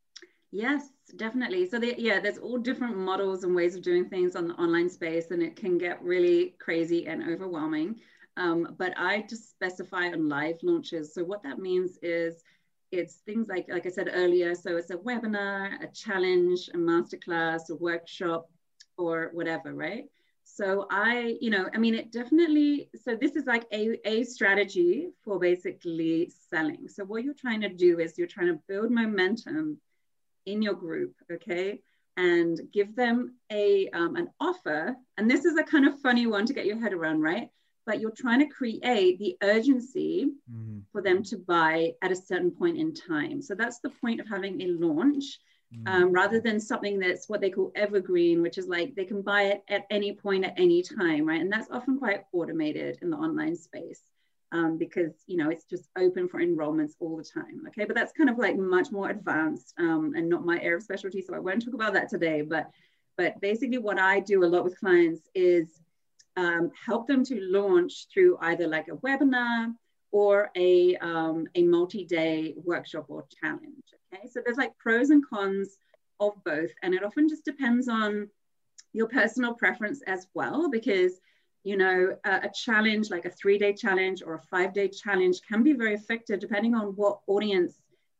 Yes, 0.51 0.89
definitely. 1.15 1.67
So 1.69 1.79
they, 1.79 1.95
yeah, 1.97 2.19
there's 2.19 2.39
all 2.39 2.57
different 2.57 2.97
models 2.97 3.43
and 3.43 3.55
ways 3.55 3.75
of 3.75 3.83
doing 3.83 4.09
things 4.09 4.35
on 4.35 4.47
the 4.47 4.55
online 4.55 4.89
space, 4.89 5.29
and 5.31 5.43
it 5.43 5.55
can 5.55 5.77
get 5.77 6.01
really 6.01 6.55
crazy 6.59 7.05
and 7.07 7.29
overwhelming. 7.29 7.99
Um, 8.35 8.75
but 8.77 8.93
I 8.97 9.25
just 9.29 9.51
specify 9.51 10.07
on 10.07 10.27
live 10.27 10.57
launches. 10.63 11.13
So 11.13 11.23
what 11.23 11.43
that 11.43 11.59
means 11.59 11.99
is 12.01 12.41
it's 12.91 13.17
things 13.17 13.47
like, 13.47 13.67
like 13.69 13.85
I 13.85 13.89
said 13.89 14.09
earlier, 14.11 14.55
so 14.55 14.75
it's 14.75 14.89
a 14.89 14.97
webinar, 14.97 15.83
a 15.83 15.87
challenge, 15.93 16.69
a 16.73 16.77
masterclass, 16.77 17.69
a 17.69 17.75
workshop, 17.75 18.49
or 18.97 19.29
whatever, 19.33 19.73
right? 19.75 20.05
So 20.45 20.87
I, 20.89 21.37
you 21.41 21.51
know, 21.51 21.69
I 21.75 21.77
mean, 21.77 21.93
it 21.93 22.11
definitely, 22.11 22.89
so 22.95 23.15
this 23.15 23.35
is 23.35 23.45
like 23.45 23.65
a, 23.71 23.99
a 24.07 24.23
strategy 24.23 25.09
for 25.23 25.37
basically 25.37 26.31
selling. 26.49 26.87
So 26.87 27.03
what 27.05 27.23
you're 27.23 27.35
trying 27.35 27.61
to 27.61 27.69
do 27.69 27.99
is 27.99 28.17
you're 28.17 28.25
trying 28.25 28.47
to 28.47 28.59
build 28.67 28.89
momentum 28.89 29.79
in 30.51 30.61
your 30.61 30.73
group, 30.73 31.13
okay? 31.31 31.81
And 32.17 32.59
give 32.73 32.95
them 32.95 33.35
a 33.51 33.89
um, 33.89 34.15
an 34.15 34.29
offer. 34.39 34.95
And 35.17 35.29
this 35.29 35.45
is 35.45 35.57
a 35.57 35.63
kind 35.63 35.87
of 35.87 35.99
funny 36.01 36.27
one 36.27 36.45
to 36.45 36.53
get 36.53 36.65
your 36.65 36.79
head 36.79 36.93
around, 36.93 37.21
right? 37.21 37.49
But 37.85 37.99
you're 37.99 38.11
trying 38.11 38.39
to 38.39 38.53
create 38.53 39.19
the 39.19 39.37
urgency 39.41 40.31
mm-hmm. 40.51 40.79
for 40.91 41.01
them 41.01 41.23
to 41.23 41.37
buy 41.37 41.93
at 42.01 42.11
a 42.11 42.15
certain 42.15 42.51
point 42.51 42.77
in 42.77 42.93
time. 42.93 43.41
So 43.41 43.55
that's 43.55 43.79
the 43.79 43.89
point 43.89 44.19
of 44.19 44.27
having 44.27 44.61
a 44.61 44.67
launch. 44.67 45.39
Mm-hmm. 45.73 45.87
Um, 45.87 46.11
rather 46.11 46.41
than 46.41 46.59
something 46.59 46.97
that's 46.97 47.29
what 47.29 47.41
they 47.41 47.51
call 47.51 47.71
evergreen, 47.75 48.41
which 48.41 48.57
is 48.57 48.67
like 48.67 48.95
they 48.95 49.05
can 49.05 49.21
buy 49.21 49.43
it 49.43 49.63
at 49.69 49.85
any 49.91 50.13
point 50.13 50.43
at 50.43 50.55
any 50.57 50.81
time, 50.81 51.27
right? 51.27 51.39
And 51.39 51.51
that's 51.51 51.69
often 51.69 51.99
quite 51.99 52.23
automated 52.33 52.97
in 53.03 53.11
the 53.11 53.17
online 53.17 53.55
space 53.55 54.01
um, 54.51 54.77
because 54.77 55.13
you 55.27 55.37
know 55.37 55.49
it's 55.49 55.65
just 55.65 55.89
open 55.97 56.27
for 56.27 56.39
enrollments 56.39 56.93
all 56.99 57.17
the 57.17 57.23
time 57.23 57.61
okay? 57.67 57.85
But 57.85 57.95
that's 57.95 58.13
kind 58.13 58.29
of 58.29 58.37
like 58.37 58.57
much 58.57 58.91
more 58.91 59.09
advanced 59.09 59.73
um, 59.77 60.13
and 60.15 60.29
not 60.29 60.45
my 60.45 60.59
area 60.59 60.77
of 60.77 60.83
specialty 60.83 61.21
so 61.21 61.35
i 61.35 61.39
won't 61.39 61.63
talk 61.63 61.73
about 61.73 61.93
that 61.93 62.09
today. 62.09 62.41
But 62.41 62.69
but 63.17 63.39
basically 63.41 63.77
what 63.77 63.99
i 63.99 64.19
do 64.19 64.43
a 64.43 64.47
lot 64.47 64.63
with 64.63 64.79
clients 64.79 65.21
is 65.35 65.81
um, 66.37 66.71
help 66.85 67.07
them 67.07 67.23
to 67.25 67.39
launch 67.41 68.07
through 68.13 68.37
either 68.41 68.67
like 68.67 68.87
a 68.87 68.97
webinar 68.97 69.73
or 70.11 70.49
a, 70.55 70.95
um, 70.97 71.47
a 71.55 71.63
multi-day 71.63 72.55
workshop 72.63 73.05
or 73.09 73.25
challenge 73.41 73.83
okay? 74.13 74.27
So 74.27 74.41
there's 74.43 74.57
like 74.57 74.77
pros 74.77 75.09
and 75.09 75.23
cons 75.27 75.77
of 76.19 76.33
both 76.43 76.71
and 76.81 76.93
it 76.93 77.03
often 77.03 77.29
just 77.29 77.45
depends 77.45 77.87
on 77.87 78.29
your 78.93 79.07
personal 79.07 79.53
preference 79.53 80.01
as 80.07 80.27
well 80.33 80.69
because 80.69 81.19
you 81.69 81.77
know, 81.77 82.17
a, 82.25 82.33
a 82.47 82.51
challenge 82.65 83.05
like 83.15 83.25
a 83.25 83.35
three 83.39 83.57
day 83.63 83.73
challenge 83.83 84.19
or 84.25 84.33
a 84.35 84.45
five 84.53 84.71
day 84.73 84.87
challenge 84.87 85.37
can 85.49 85.61
be 85.63 85.73
very 85.73 85.93
effective 85.93 86.39
depending 86.39 86.73
on 86.75 86.87
what 87.01 87.19
audience 87.27 87.73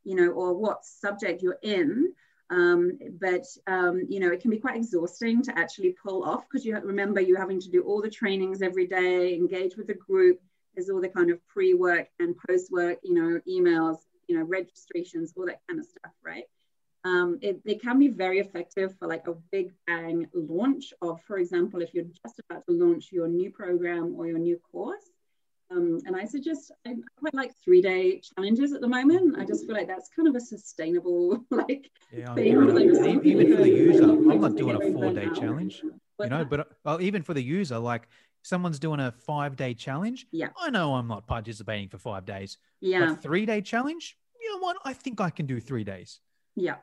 you 0.04 0.16
know, 0.16 0.32
or 0.32 0.54
what 0.54 0.86
subject 0.86 1.42
you're 1.44 1.60
in. 1.62 2.14
Um, 2.50 2.98
but 3.22 3.46
um, 3.68 4.04
you 4.10 4.20
know, 4.20 4.32
it 4.32 4.42
can 4.42 4.50
be 4.50 4.58
quite 4.58 4.76
exhausting 4.76 5.44
to 5.44 5.58
actually 5.58 5.96
pull 6.04 6.24
off 6.24 6.46
because 6.50 6.66
you 6.66 6.76
remember 6.80 7.22
you're 7.22 7.40
having 7.40 7.60
to 7.62 7.70
do 7.70 7.84
all 7.84 8.02
the 8.02 8.10
trainings 8.10 8.62
every 8.64 8.88
day, 8.88 9.36
engage 9.36 9.78
with 9.78 9.88
the 9.88 9.94
group. 9.94 10.40
There's 10.74 10.90
all 10.90 11.02
the 11.02 11.10
kind 11.10 11.30
of 11.30 11.46
pre-work 11.48 12.08
and 12.20 12.36
post-work, 12.48 12.98
you 13.04 13.14
know, 13.14 13.40
emails, 13.48 13.98
you 14.28 14.38
know, 14.38 14.44
registrations, 14.44 15.34
all 15.38 15.46
that 15.46 15.62
kind 15.68 15.80
of 15.80 15.86
stuff, 15.86 16.14
right? 16.24 16.46
Um, 17.06 17.40
it, 17.42 17.64
they 17.64 17.76
can 17.76 17.98
be 17.98 18.10
very 18.10 18.40
effective 18.40 18.98
for 18.98 19.08
like 19.08 19.28
a 19.28 19.34
big 19.52 19.72
bang 19.88 20.28
launch 20.34 20.94
of, 21.02 21.22
for 21.24 21.38
example, 21.38 21.82
if 21.82 21.94
you're 21.94 22.04
just 22.04 22.42
about 22.50 22.66
to 22.68 22.74
launch 22.74 23.10
your 23.12 23.28
new 23.28 23.50
program 23.52 24.16
or 24.18 24.28
your 24.28 24.40
new 24.40 24.60
course, 24.72 25.10
um, 25.72 26.00
and 26.06 26.16
I 26.16 26.26
suggest 26.26 26.72
I 26.86 26.96
quite 27.16 27.34
like 27.34 27.54
three 27.64 27.82
day 27.82 28.20
challenges 28.20 28.74
at 28.74 28.82
the 28.82 28.88
moment. 28.88 29.38
I 29.38 29.46
just 29.46 29.68
feel 29.68 29.76
like 29.76 29.88
that's 29.88 30.10
kind 30.10 30.28
of 30.28 30.36
a 30.36 30.40
sustainable 30.40 31.46
like 31.52 31.92
yeah, 32.12 32.34
thing. 32.34 32.60
Like, 32.74 33.26
even 33.26 33.56
for 33.56 33.62
the 33.62 33.70
user, 33.70 34.04
I'm 34.04 34.42
not 34.42 34.56
doing 34.56 34.82
a 34.82 34.94
four 34.94 35.14
day 35.14 35.30
challenge. 35.40 35.84
you 35.84 36.30
know, 36.30 36.44
but 36.44 36.70
well, 36.84 37.00
even 37.02 37.22
for 37.22 37.36
the 37.36 37.44
user, 37.44 37.78
like 37.78 38.08
someone's 38.42 38.80
doing 38.80 39.00
a 39.00 39.12
five 39.12 39.56
day 39.56 39.76
challenge. 39.76 40.26
Yeah, 40.32 40.50
I 40.60 40.72
know 40.72 40.96
I'm 40.96 41.08
not 41.08 41.28
participating 41.28 41.90
for 41.90 42.00
five 42.00 42.26
days. 42.26 42.58
Yeah, 42.82 43.16
three 43.16 43.46
day 43.46 43.62
challenge. 43.62 44.18
You 44.42 44.54
know 44.54 44.60
what? 44.60 44.78
I 44.86 44.94
think 44.94 45.22
I 45.22 45.30
can 45.30 45.46
do 45.46 45.60
three 45.60 45.84
days. 45.84 46.20
Yeah. 46.60 46.76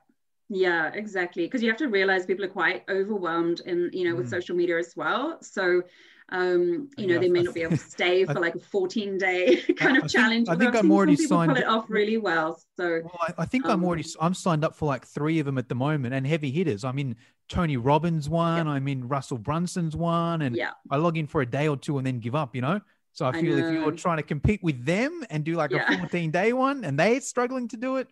Yeah, 0.48 0.92
exactly. 0.94 1.44
Because 1.44 1.62
you 1.62 1.68
have 1.68 1.78
to 1.78 1.88
realize 1.88 2.24
people 2.24 2.44
are 2.44 2.48
quite 2.48 2.84
overwhelmed 2.88 3.60
in, 3.60 3.90
you 3.92 4.08
know, 4.08 4.14
with 4.14 4.26
mm. 4.26 4.30
social 4.30 4.54
media 4.54 4.78
as 4.78 4.94
well. 4.96 5.38
So 5.42 5.82
um, 6.30 6.90
you 6.96 7.06
know, 7.06 7.14
yeah, 7.14 7.20
they 7.20 7.28
may 7.28 7.42
not 7.42 7.54
be 7.54 7.62
able 7.62 7.76
to 7.76 7.82
stay 7.82 8.24
for 8.24 8.34
like 8.34 8.54
a 8.54 8.58
14 8.58 9.18
day 9.18 9.56
kind 9.76 9.96
of 9.96 10.04
I 10.04 10.06
challenge. 10.06 10.48
Think, 10.48 10.60
I 10.60 10.64
think 10.64 10.76
I'm 10.76 10.90
already 10.90 11.16
signed. 11.16 11.50
Pull 11.52 11.60
it 11.60 11.66
off 11.66 11.86
really 11.88 12.16
well. 12.16 12.60
So 12.76 13.02
well, 13.04 13.18
I, 13.20 13.42
I, 13.42 13.44
think 13.44 13.64
um, 13.66 13.72
I'm 13.72 13.84
already 13.84 14.04
I'm 14.20 14.34
signed 14.34 14.64
up 14.64 14.74
for 14.74 14.86
like 14.86 15.06
three 15.06 15.38
of 15.38 15.46
them 15.46 15.58
at 15.58 15.68
the 15.68 15.74
moment, 15.74 16.14
and 16.14 16.26
heavy 16.26 16.50
hitters. 16.50 16.84
I'm 16.84 16.98
in 16.98 17.16
Tony 17.48 17.76
Robbins 17.76 18.28
one. 18.28 18.66
Yeah. 18.66 18.72
I'm 18.72 18.88
in 18.88 19.06
Russell 19.06 19.38
Brunson's 19.38 19.94
one, 19.94 20.42
and 20.42 20.56
yeah. 20.56 20.70
I 20.90 20.96
log 20.96 21.16
in 21.16 21.26
for 21.26 21.42
a 21.42 21.46
day 21.46 21.68
or 21.68 21.76
two 21.76 21.98
and 21.98 22.06
then 22.06 22.18
give 22.18 22.34
up. 22.34 22.56
You 22.56 22.62
know. 22.62 22.80
So 23.12 23.24
I 23.24 23.32
feel 23.40 23.56
I 23.56 23.68
if 23.68 23.72
you're 23.72 23.92
trying 23.92 24.18
to 24.18 24.22
compete 24.22 24.62
with 24.62 24.84
them 24.84 25.24
and 25.30 25.42
do 25.42 25.54
like 25.54 25.72
a 25.72 25.98
14 26.00 26.30
day 26.32 26.52
one, 26.52 26.84
and 26.84 26.98
they're 26.98 27.20
struggling 27.20 27.68
to 27.68 27.76
do 27.78 27.96
it, 27.96 28.08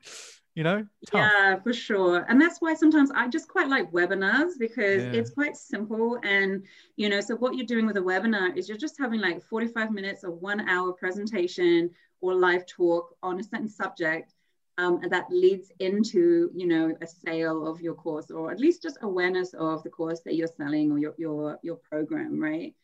you 0.55 0.63
know 0.63 0.87
Tough. 1.11 1.21
yeah 1.21 1.61
for 1.61 1.73
sure 1.73 2.25
and 2.29 2.41
that's 2.41 2.61
why 2.61 2.75
sometimes 2.75 3.11
i 3.15 3.27
just 3.29 3.49
quite 3.49 3.69
like 3.69 3.91
webinars 3.91 4.53
because 4.59 5.03
yeah. 5.03 5.13
it's 5.13 5.31
quite 5.31 5.57
simple 5.57 6.19
and 6.23 6.63
you 6.97 7.09
know 7.09 7.21
so 7.21 7.35
what 7.37 7.55
you're 7.55 7.67
doing 7.67 7.87
with 7.87 7.97
a 7.97 8.01
webinar 8.01 8.57
is 8.57 8.69
you're 8.69 8.79
just 8.79 8.99
having 8.99 9.21
like 9.21 9.43
45 9.43 9.91
minutes 9.91 10.23
or 10.25 10.31
one 10.31 10.69
hour 10.69 10.93
presentation 10.93 11.91
or 12.21 12.35
live 12.35 12.67
talk 12.67 13.17
on 13.23 13.41
a 13.41 13.43
certain 13.43 13.69
subject 13.69 14.35
um, 14.77 15.01
that 15.09 15.27
leads 15.31 15.71
into 15.79 16.51
you 16.55 16.67
know 16.67 16.97
a 17.01 17.07
sale 17.07 17.67
of 17.67 17.81
your 17.81 17.95
course 17.95 18.31
or 18.31 18.51
at 18.51 18.61
least 18.61 18.83
just 18.83 18.99
awareness 19.03 19.55
of 19.55 19.83
the 19.83 19.91
course 19.91 20.21
that 20.21 20.35
you're 20.35 20.49
selling 20.49 20.91
or 20.91 20.99
your 20.99 21.15
your, 21.19 21.59
your 21.63 21.77
program 21.77 22.41
right 22.41 22.75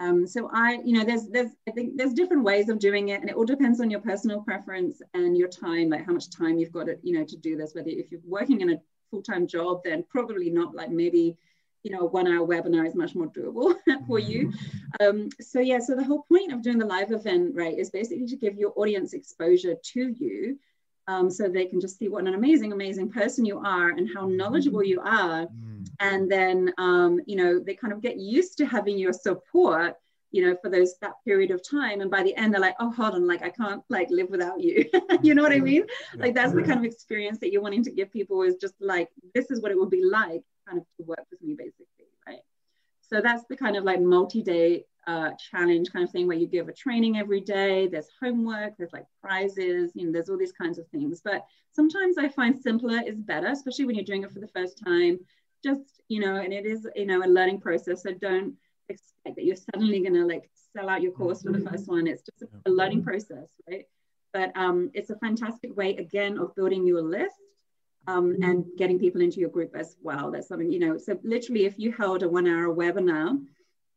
um, 0.00 0.26
so 0.26 0.48
I, 0.50 0.78
you 0.82 0.94
know, 0.94 1.04
there's, 1.04 1.28
there's, 1.28 1.50
I 1.68 1.72
think 1.72 1.96
there's 1.96 2.14
different 2.14 2.42
ways 2.42 2.70
of 2.70 2.78
doing 2.78 3.10
it, 3.10 3.20
and 3.20 3.28
it 3.28 3.36
all 3.36 3.44
depends 3.44 3.80
on 3.80 3.90
your 3.90 4.00
personal 4.00 4.40
preference 4.40 5.02
and 5.12 5.36
your 5.36 5.48
time, 5.48 5.90
like 5.90 6.06
how 6.06 6.12
much 6.12 6.30
time 6.30 6.58
you've 6.58 6.72
got, 6.72 6.86
to, 6.86 6.96
you 7.02 7.18
know, 7.18 7.24
to 7.24 7.36
do 7.36 7.54
this. 7.54 7.74
Whether 7.74 7.90
if 7.90 8.10
you're 8.10 8.22
working 8.24 8.62
in 8.62 8.70
a 8.70 8.80
full-time 9.10 9.46
job, 9.46 9.82
then 9.84 10.02
probably 10.08 10.48
not. 10.48 10.74
Like 10.74 10.90
maybe, 10.90 11.36
you 11.82 11.90
know, 11.90 12.00
a 12.00 12.06
one-hour 12.06 12.46
webinar 12.46 12.86
is 12.86 12.94
much 12.94 13.14
more 13.14 13.28
doable 13.28 13.74
for 14.06 14.18
you. 14.18 14.48
Mm-hmm. 14.48 15.06
Um, 15.06 15.28
so 15.38 15.60
yeah, 15.60 15.80
so 15.80 15.94
the 15.94 16.04
whole 16.04 16.24
point 16.30 16.50
of 16.50 16.62
doing 16.62 16.78
the 16.78 16.86
live 16.86 17.12
event, 17.12 17.54
right, 17.54 17.78
is 17.78 17.90
basically 17.90 18.26
to 18.26 18.36
give 18.36 18.56
your 18.56 18.72
audience 18.76 19.12
exposure 19.12 19.74
to 19.74 20.14
you. 20.18 20.58
Um, 21.06 21.30
so 21.30 21.48
they 21.48 21.66
can 21.66 21.80
just 21.80 21.98
see 21.98 22.08
what 22.08 22.26
an 22.26 22.34
amazing, 22.34 22.72
amazing 22.72 23.10
person 23.10 23.44
you 23.44 23.58
are 23.58 23.90
and 23.90 24.08
how 24.14 24.26
knowledgeable 24.26 24.84
you 24.84 25.00
are. 25.00 25.46
Mm-hmm. 25.46 25.82
And 25.98 26.30
then 26.30 26.72
um, 26.78 27.20
you 27.26 27.36
know 27.36 27.58
they 27.58 27.74
kind 27.74 27.92
of 27.92 28.00
get 28.00 28.16
used 28.16 28.58
to 28.58 28.66
having 28.66 28.98
your 28.98 29.12
support 29.12 29.96
you 30.32 30.46
know 30.46 30.56
for 30.62 30.70
those 30.70 30.94
that 31.00 31.14
period 31.24 31.50
of 31.50 31.68
time. 31.68 32.00
And 32.00 32.10
by 32.10 32.22
the 32.22 32.36
end 32.36 32.54
they're 32.54 32.60
like 32.60 32.76
oh 32.80 32.90
hold 32.90 33.14
on 33.14 33.26
like 33.26 33.42
i 33.42 33.50
can't 33.50 33.82
like 33.88 34.08
live 34.10 34.30
without 34.30 34.60
you. 34.60 34.84
You 35.22 35.34
know 35.34 35.42
what 35.42 35.52
i 35.52 35.58
mean? 35.58 35.84
Like 36.16 36.34
that's 36.34 36.52
the 36.52 36.62
kind 36.62 36.78
of 36.78 36.84
experience 36.84 37.40
that 37.40 37.50
you're 37.52 37.62
wanting 37.62 37.84
to 37.84 37.90
give 37.90 38.12
people 38.12 38.42
is 38.42 38.56
just 38.56 38.74
like 38.80 39.08
this 39.34 39.50
is 39.50 39.60
what 39.60 39.72
it 39.72 39.78
would 39.78 39.90
be 39.90 40.04
like 40.04 40.42
kind 40.66 40.78
of 40.78 40.84
to 40.96 41.02
work 41.02 41.26
with 41.30 41.42
me 41.42 41.54
basically 41.54 41.86
right? 42.26 42.40
So 43.02 43.20
that's 43.20 43.44
the 43.48 43.56
kind 43.56 43.76
of 43.76 43.84
like 43.84 44.00
multi-day 44.00 44.84
uh, 45.06 45.30
challenge 45.50 45.90
kind 45.92 46.04
of 46.04 46.10
thing 46.10 46.26
where 46.26 46.36
you 46.36 46.46
give 46.46 46.68
a 46.68 46.72
training 46.72 47.16
every 47.16 47.40
day 47.40 47.88
there's 47.88 48.08
homework 48.20 48.76
there's 48.76 48.92
like 48.92 49.06
prizes 49.22 49.90
you 49.94 50.04
know 50.04 50.12
there's 50.12 50.28
all 50.28 50.38
these 50.38 50.52
kinds 50.52 50.78
of 50.78 50.86
things. 50.88 51.20
But 51.24 51.44
sometimes 51.72 52.18
i 52.18 52.28
find 52.28 52.58
simpler 52.58 53.00
is 53.06 53.16
better 53.16 53.46
especially 53.48 53.86
when 53.86 53.94
you're 53.94 54.04
doing 54.04 54.24
it 54.24 54.32
for 54.32 54.40
the 54.40 54.48
first 54.48 54.80
time. 54.84 55.18
Just 55.64 56.00
you 56.08 56.20
know 56.20 56.36
and 56.36 56.52
it 56.52 56.66
is 56.66 56.86
you 56.94 57.06
know 57.06 57.22
a 57.22 57.26
learning 57.26 57.60
process 57.60 58.02
so 58.02 58.12
don't 58.12 58.54
expect 58.88 59.36
that 59.36 59.44
you're 59.44 59.56
suddenly 59.56 60.00
going 60.00 60.14
to 60.14 60.26
like 60.26 60.50
sell 60.74 60.88
out 60.88 61.02
your 61.02 61.12
course 61.12 61.42
for 61.42 61.52
the 61.52 61.60
first 61.70 61.88
one. 61.88 62.06
It's 62.06 62.22
just 62.22 62.52
a 62.66 62.70
learning 62.70 63.02
process 63.02 63.48
right? 63.68 63.86
But 64.32 64.56
um, 64.56 64.90
it's 64.94 65.10
a 65.10 65.16
fantastic 65.16 65.76
way 65.76 65.96
again 65.96 66.38
of 66.38 66.54
building 66.54 66.86
your 66.86 67.02
list 67.02 67.34
um, 68.06 68.36
and 68.42 68.64
getting 68.78 68.98
people 68.98 69.20
into 69.20 69.40
your 69.40 69.50
group 69.50 69.74
as 69.74 69.96
well. 70.02 70.30
That's 70.30 70.48
something 70.48 70.70
you 70.70 70.78
know 70.78 70.98
so 70.98 71.18
literally 71.22 71.64
if 71.64 71.78
you 71.78 71.92
held 71.92 72.22
a 72.22 72.28
one 72.28 72.46
hour 72.46 72.74
webinar 72.74 73.38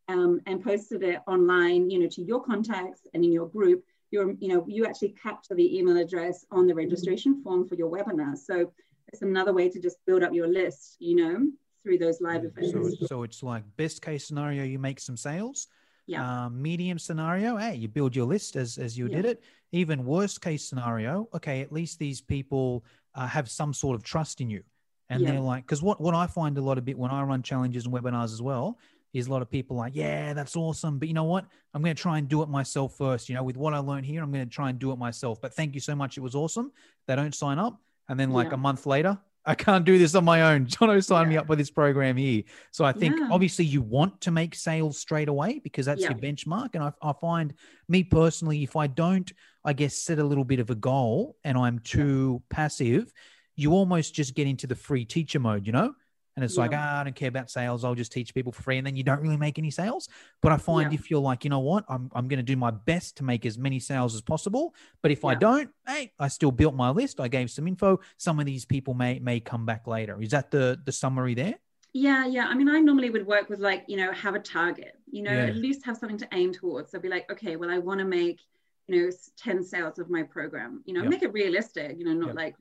um, 0.08 0.42
and 0.46 0.64
posted 0.64 1.04
it 1.04 1.20
online 1.28 1.90
you 1.90 2.00
know 2.00 2.08
to 2.08 2.22
your 2.22 2.44
contacts 2.44 3.08
and 3.14 3.24
in 3.24 3.32
your 3.32 3.48
group 3.48 3.84
you're 4.12 4.34
you 4.40 4.48
know 4.50 4.66
you 4.68 4.86
actually 4.86 5.16
capture 5.22 5.56
the 5.56 5.78
email 5.78 5.98
address 5.98 6.46
on 6.52 6.68
the 6.68 6.76
registration 6.76 7.42
form 7.42 7.68
for 7.68 7.76
your 7.76 7.90
webinar 7.90 8.38
so 8.38 8.72
it's 9.14 9.22
another 9.22 9.54
way 9.54 9.70
to 9.70 9.80
just 9.80 9.98
build 10.06 10.24
up 10.24 10.34
your 10.34 10.48
list, 10.48 10.98
you 11.00 11.16
know, 11.16 11.48
through 11.84 12.00
those 12.00 12.20
live 12.20 12.44
events. 12.44 13.00
So, 13.00 13.06
so 13.06 13.24
it's 13.24 13.44
like 13.44 13.64
best 13.78 14.02
case 14.02 14.28
scenario, 14.28 14.64
you 14.64 14.80
make 14.80 15.00
some 15.00 15.16
sales. 15.16 15.68
Yeah. 16.08 16.46
Um, 16.46 16.62
medium 16.62 17.00
scenario, 17.00 17.56
hey, 17.56 17.76
you 17.76 17.88
build 17.88 18.14
your 18.14 18.26
list 18.26 18.58
as 18.58 18.78
as 18.78 18.98
you 18.98 19.08
yeah. 19.08 19.18
did 19.18 19.26
it. 19.26 19.44
Even 19.72 20.06
worst 20.06 20.42
case 20.42 20.68
scenario, 20.68 21.30
okay, 21.34 21.62
at 21.62 21.72
least 21.72 21.98
these 21.98 22.20
people 22.20 22.84
uh, 23.16 23.28
have 23.28 23.50
some 23.50 23.74
sort 23.74 23.96
of 23.96 24.04
trust 24.04 24.42
in 24.42 24.50
you, 24.50 24.64
and 25.10 25.22
yeah. 25.22 25.32
they're 25.32 25.40
like, 25.40 25.64
because 25.64 25.82
what 25.82 26.02
what 26.02 26.14
I 26.14 26.28
find 26.28 26.58
a 26.58 26.62
lot 26.62 26.78
of 26.78 26.84
bit 26.84 26.98
when 26.98 27.10
I 27.12 27.24
run 27.24 27.42
challenges 27.42 27.86
and 27.86 27.94
webinars 27.94 28.34
as 28.34 28.42
well 28.42 28.78
is 29.14 29.28
a 29.28 29.32
lot 29.32 29.42
of 29.42 29.50
people 29.50 29.78
like, 29.78 29.96
yeah, 29.96 30.34
that's 30.34 30.56
awesome, 30.56 31.00
but 31.00 31.08
you 31.08 31.14
know 31.14 31.24
what? 31.24 31.46
I'm 31.74 31.82
going 31.82 31.96
to 31.96 32.02
try 32.02 32.18
and 32.18 32.28
do 32.28 32.42
it 32.42 32.50
myself 32.50 32.98
first. 32.98 33.30
You 33.30 33.36
know, 33.36 33.44
with 33.44 33.58
what 33.58 33.74
I 33.74 33.78
learned 33.78 34.06
here, 34.06 34.24
I'm 34.24 34.32
going 34.32 34.48
to 34.48 34.54
try 34.54 34.70
and 34.70 34.80
do 34.80 34.92
it 34.92 34.98
myself. 34.98 35.40
But 35.42 35.54
thank 35.54 35.76
you 35.76 35.82
so 35.82 35.96
much, 35.96 36.18
it 36.18 36.22
was 36.22 36.36
awesome. 36.36 36.72
They 37.08 37.16
don't 37.16 37.36
sign 37.36 37.60
up 37.60 37.80
and 38.10 38.20
then 38.20 38.32
like 38.32 38.50
yeah. 38.50 38.56
a 38.56 38.58
month 38.58 38.86
later, 38.86 39.18
I 39.46 39.56
can't 39.56 39.84
do 39.84 39.98
this 39.98 40.16
on 40.16 40.24
my 40.24 40.54
own. 40.54 40.68
Jono 40.68 41.04
signed 41.04 41.28
yeah. 41.28 41.36
me 41.36 41.38
up 41.38 41.48
for 41.48 41.56
this 41.56 41.70
program 41.70 42.16
here. 42.16 42.44
So 42.72 42.86
I 42.86 42.94
think 42.94 43.20
yeah. 43.20 43.28
obviously 43.30 43.66
you 43.66 43.82
want 43.82 44.22
to 44.22 44.32
make 44.32 44.56
sales 44.56 44.98
straight 44.98 45.28
away 45.28 45.60
because 45.60 45.86
that's 45.86 46.02
yeah. 46.02 46.12
your 46.12 46.18
benchmark. 46.18 46.70
And 46.76 46.84
I, 46.84 46.94
I, 47.02 47.12
find 47.20 47.54
me 47.90 48.04
personally, 48.06 48.64
if 48.64 48.78
I 48.78 48.88
don't, 48.88 49.32
I 49.66 49.74
guess, 49.74 49.96
set 49.96 50.20
a 50.20 50.24
little 50.24 50.46
bit 50.46 50.60
of 50.60 50.70
a 50.70 50.76
goal 50.76 51.36
and 51.44 51.58
I'm 51.58 51.80
too 51.80 52.42
passive, 52.50 53.12
you 53.56 53.74
almost 53.74 54.16
just 54.16 54.34
get 54.34 54.48
into 54.48 54.66
the 54.66 54.76
free 54.76 55.04
teacher 55.04 55.40
mode, 55.40 55.68
you 55.68 55.74
know? 55.74 55.94
And 56.36 56.44
it's 56.44 56.56
yeah. 56.56 56.62
like, 56.62 56.72
ah, 56.74 57.02
I 57.02 57.04
don't 57.04 57.16
care 57.16 57.30
about 57.30 57.52
sales. 57.52 57.84
I'll 57.84 57.96
just 57.96 58.12
teach 58.12 58.34
people 58.34 58.52
for 58.52 58.64
free. 58.64 58.78
And 58.78 58.88
then 58.88 58.96
you 58.96 59.04
don't 59.04 59.22
really 59.22 59.38
make 59.38 59.60
any 59.60 59.70
sales. 59.70 60.10
But 60.42 60.52
I 60.52 60.58
find 60.58 60.92
yeah. 60.92 61.00
if 61.00 61.12
you're 61.12 61.22
like, 61.22 61.44
you 61.44 61.50
know 61.50 61.60
what, 61.60 61.86
I'm, 61.88 62.10
I'm 62.14 62.28
going 62.28 62.38
to 62.38 62.44
do 62.44 62.56
my 62.56 62.72
best 62.72 63.18
to 63.18 63.24
make 63.24 63.46
as 63.46 63.58
many 63.58 63.80
sales 63.80 64.16
as 64.16 64.22
possible. 64.22 64.74
But 65.02 65.12
if 65.12 65.24
yeah. 65.24 65.30
I 65.30 65.36
don't, 65.36 65.70
hey, 65.88 66.12
I 66.20 66.28
still 66.30 66.52
built 66.52 66.74
my 66.74 66.90
list. 66.90 67.20
I 67.20 67.28
gave 67.28 67.52
some 67.52 67.68
info. 67.68 68.00
Some 68.18 68.40
of 68.40 68.46
these 68.46 68.66
people 68.66 68.94
may 68.94 69.20
may 69.20 69.40
come 69.40 69.66
back 69.66 69.86
later. 69.86 70.22
Is 70.22 70.32
that 70.32 70.50
the 70.50 70.80
the 70.84 70.92
summary 70.92 71.36
there? 71.36 71.56
Yeah, 71.94 72.26
yeah. 72.26 72.48
I 72.48 72.56
mean, 72.56 72.70
I 72.70 72.80
normally 72.80 73.12
would 73.12 73.28
work 73.28 73.50
with 73.50 73.60
like, 73.60 73.84
you 73.88 73.98
know, 73.98 74.12
have 74.14 74.34
a 74.34 74.40
target, 74.40 74.98
you 75.12 75.22
know, 75.22 75.30
at 75.30 75.56
least 75.56 75.86
have 75.86 75.96
something 75.96 76.18
to 76.18 76.28
aim 76.32 76.52
towards. 76.52 76.92
So 76.92 77.00
be 77.00 77.08
like, 77.08 77.32
okay, 77.32 77.56
well, 77.56 77.70
I 77.70 77.78
want 77.78 78.00
to 78.00 78.06
make, 78.06 78.42
you 78.88 79.06
know, 79.06 79.12
10 79.38 79.64
sales 79.64 80.00
of 80.00 80.10
my 80.10 80.24
program, 80.24 80.82
you 80.86 80.96
know, 80.96 81.04
make 81.04 81.22
it 81.22 81.32
realistic, 81.32 81.96
you 82.00 82.06
know, 82.06 82.14
not 82.14 82.34
like 82.34 82.56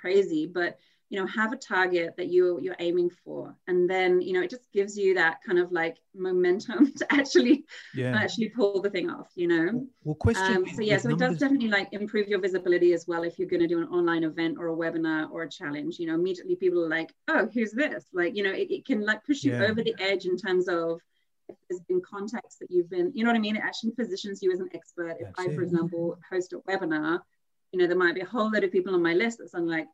crazy, 0.00 0.46
but 0.46 0.78
you 1.10 1.18
know 1.18 1.26
have 1.26 1.52
a 1.52 1.56
target 1.56 2.14
that 2.16 2.28
you 2.28 2.58
you're 2.62 2.76
aiming 2.78 3.10
for. 3.24 3.54
And 3.66 3.90
then 3.90 4.22
you 4.22 4.32
know 4.32 4.42
it 4.42 4.48
just 4.48 4.72
gives 4.72 4.96
you 4.96 5.14
that 5.14 5.38
kind 5.44 5.58
of 5.58 5.72
like 5.72 5.96
momentum 6.14 6.92
to 6.98 7.12
actually 7.12 7.64
yeah. 7.94 8.16
actually 8.16 8.48
pull 8.50 8.80
the 8.80 8.90
thing 8.90 9.10
off 9.10 9.28
you 9.34 9.48
know? 9.48 9.86
Well 10.04 10.14
question 10.14 10.56
um, 10.56 10.66
so 10.68 10.82
yeah 10.82 10.98
so 10.98 11.08
numbers... 11.08 11.26
it 11.26 11.30
does 11.30 11.40
definitely 11.40 11.68
like 11.68 11.88
improve 11.92 12.28
your 12.28 12.40
visibility 12.40 12.92
as 12.94 13.06
well 13.06 13.24
if 13.24 13.38
you're 13.38 13.48
going 13.48 13.60
to 13.60 13.66
do 13.66 13.80
an 13.80 13.88
online 13.88 14.22
event 14.22 14.56
or 14.58 14.68
a 14.68 14.76
webinar 14.76 15.30
or 15.30 15.42
a 15.42 15.50
challenge. 15.50 15.98
You 15.98 16.06
know 16.06 16.14
immediately 16.14 16.54
people 16.54 16.84
are 16.84 16.88
like 16.88 17.12
oh 17.28 17.48
who's 17.52 17.72
this. 17.72 18.04
Like 18.12 18.36
you 18.36 18.44
know 18.44 18.52
it, 18.52 18.70
it 18.70 18.86
can 18.86 19.04
like 19.04 19.24
push 19.24 19.42
you 19.42 19.52
yeah. 19.52 19.64
over 19.64 19.82
the 19.82 19.96
edge 19.98 20.26
in 20.26 20.36
terms 20.36 20.68
of 20.68 21.00
if 21.48 21.56
there's 21.68 21.80
been 21.82 22.00
context 22.08 22.60
that 22.60 22.70
you've 22.70 22.88
been 22.88 23.10
you 23.14 23.24
know 23.24 23.30
what 23.30 23.36
i 23.36 23.40
mean? 23.40 23.56
It 23.56 23.62
actually 23.64 23.90
positions 23.90 24.40
you 24.42 24.52
as 24.52 24.60
an 24.60 24.68
expert. 24.74 25.16
If 25.18 25.34
That's 25.36 25.48
i 25.50 25.54
for 25.54 25.62
example 25.62 26.16
host 26.30 26.52
a 26.52 26.58
webinar 26.60 27.20
you 27.72 27.78
know 27.80 27.86
there 27.86 27.96
might 27.96 28.14
be 28.14 28.20
a 28.20 28.26
whole 28.26 28.50
lot 28.52 28.64
of 28.64 28.72
people 28.72 28.94
on 28.94 29.02
my 29.02 29.14
list 29.14 29.38
that's 29.38 29.54
on 29.54 29.66
like 29.66 29.86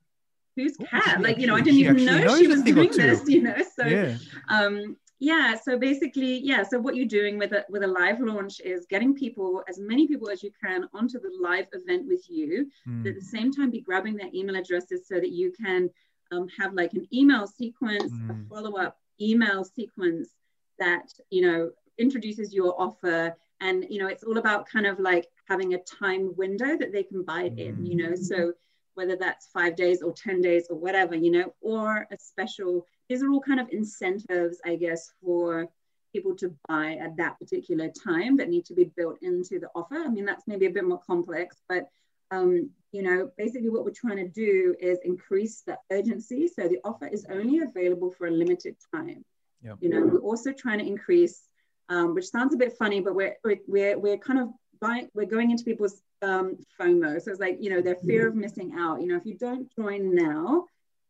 who's 0.57 0.77
Kat? 0.77 1.21
Like, 1.21 1.39
you 1.39 1.47
know, 1.47 1.55
I 1.55 1.61
didn't 1.61 1.81
even 1.81 2.05
know 2.05 2.37
she 2.39 2.49
was 2.49 2.63
doing 2.63 2.91
this, 2.91 3.23
you 3.29 3.43
know. 3.43 3.57
So 3.77 3.87
yeah. 3.87 4.17
um 4.49 4.97
yeah 5.19 5.55
so 5.55 5.79
basically 5.79 6.39
yeah 6.39 6.63
so 6.63 6.79
what 6.79 6.95
you're 6.95 7.07
doing 7.07 7.39
with 7.39 7.53
a 7.53 7.65
with 7.71 7.83
a 7.83 7.87
live 7.87 8.21
launch 8.21 8.61
is 8.61 8.87
getting 8.87 9.15
people 9.15 9.63
as 9.69 9.79
many 9.79 10.07
people 10.07 10.29
as 10.29 10.43
you 10.43 10.51
can 10.63 10.87
onto 10.93 11.19
the 11.19 11.31
live 11.41 11.67
event 11.73 12.07
with 12.07 12.29
you 12.29 12.71
mm. 12.87 13.07
at 13.07 13.15
the 13.15 13.21
same 13.21 13.51
time 13.51 13.71
be 13.71 13.81
grabbing 13.81 14.15
their 14.15 14.29
email 14.35 14.57
addresses 14.57 15.09
so 15.09 15.15
that 15.15 15.31
you 15.31 15.53
can 15.53 15.89
um, 16.33 16.47
have 16.59 16.75
like 16.75 16.93
an 16.93 17.07
email 17.13 17.47
sequence 17.47 18.13
mm. 18.13 18.31
a 18.31 18.49
follow-up 18.49 18.99
email 19.21 19.65
sequence 19.65 20.31
that 20.79 21.07
you 21.31 21.41
know 21.41 21.71
introduces 21.99 22.53
your 22.53 22.79
offer 22.79 23.35
and 23.61 23.87
you 23.89 23.99
know 23.99 24.09
it's 24.09 24.23
all 24.23 24.37
about 24.37 24.69
kind 24.69 24.87
of 24.87 24.99
like 25.01 25.29
having 25.49 25.73
a 25.73 25.79
time 25.79 26.35
window 26.37 26.77
that 26.77 26.93
they 26.93 27.03
can 27.03 27.23
buy 27.23 27.45
it 27.45 27.59
in 27.59 27.87
you 27.87 27.97
know 27.97 28.11
mm. 28.11 28.19
so 28.19 28.53
whether 28.97 29.17
that's 29.17 29.47
five 29.47 29.77
days 29.77 30.03
or 30.03 30.13
10 30.13 30.41
days 30.41 30.67
or 30.69 30.77
whatever 30.77 31.15
you 31.15 31.31
know 31.31 31.55
or 31.61 32.07
a 32.11 32.19
special 32.19 32.87
these 33.09 33.23
are 33.23 33.31
all 33.31 33.41
kind 33.41 33.61
of 33.61 33.69
incentives, 33.71 34.61
I 34.65 34.77
guess, 34.77 35.13
for 35.23 35.69
people 36.13 36.35
to 36.37 36.55
buy 36.69 36.95
at 36.95 37.17
that 37.17 37.39
particular 37.39 37.91
time 37.91 38.37
that 38.39 38.49
need 38.49 38.65
to 38.67 38.75
be 38.75 38.85
built 38.97 39.19
into 39.23 39.59
the 39.59 39.69
offer. 39.75 39.97
I 39.97 40.09
mean, 40.09 40.25
that's 40.25 40.47
maybe 40.47 40.67
a 40.67 40.71
bit 40.71 40.85
more 40.85 41.01
complex, 41.07 41.57
but 41.69 41.89
um, 42.33 42.71
you 42.91 43.03
know, 43.03 43.31
basically 43.37 43.69
what 43.69 43.85
we're 43.85 43.93
trying 43.93 44.17
to 44.17 44.29
do 44.29 44.75
is 44.81 44.99
increase 45.05 45.63
the 45.63 45.79
urgency. 45.93 46.49
So 46.49 46.67
the 46.67 46.81
offer 46.85 47.07
is 47.07 47.27
only 47.31 47.61
available 47.61 48.11
for 48.11 48.27
a 48.27 48.31
limited 48.31 48.77
time. 48.93 49.25
Yep. 49.63 49.77
You 49.81 49.89
know, 49.91 50.01
we're 50.01 50.19
also 50.19 50.53
trying 50.53 50.79
to 50.79 50.87
increase, 50.87 51.49
um, 51.89 52.15
which 52.15 52.27
sounds 52.27 52.55
a 52.55 52.57
bit 52.57 52.77
funny, 52.77 53.01
but 53.01 53.15
we're 53.15 53.37
we're 53.45 53.99
we're 53.99 54.19
kind 54.19 54.41
of 54.41 54.49
buying, 54.81 55.09
we're 55.15 55.27
going 55.27 55.53
into 55.53 55.65
people's 55.65 56.03
um, 56.23 56.57
FOMO. 56.81 57.21
So 57.21 57.31
it's 57.31 57.41
like 57.41 57.59
you 57.61 57.71
know 57.71 57.81
their 57.81 57.97
fear 57.97 58.29
of 58.29 58.35
missing 58.35 58.75
out. 58.77 59.01
You 59.01 59.09
know, 59.09 59.17
if 59.17 59.27
you 59.27 59.37
don't 59.37 59.69
join 59.77 60.15
now, 60.15 60.67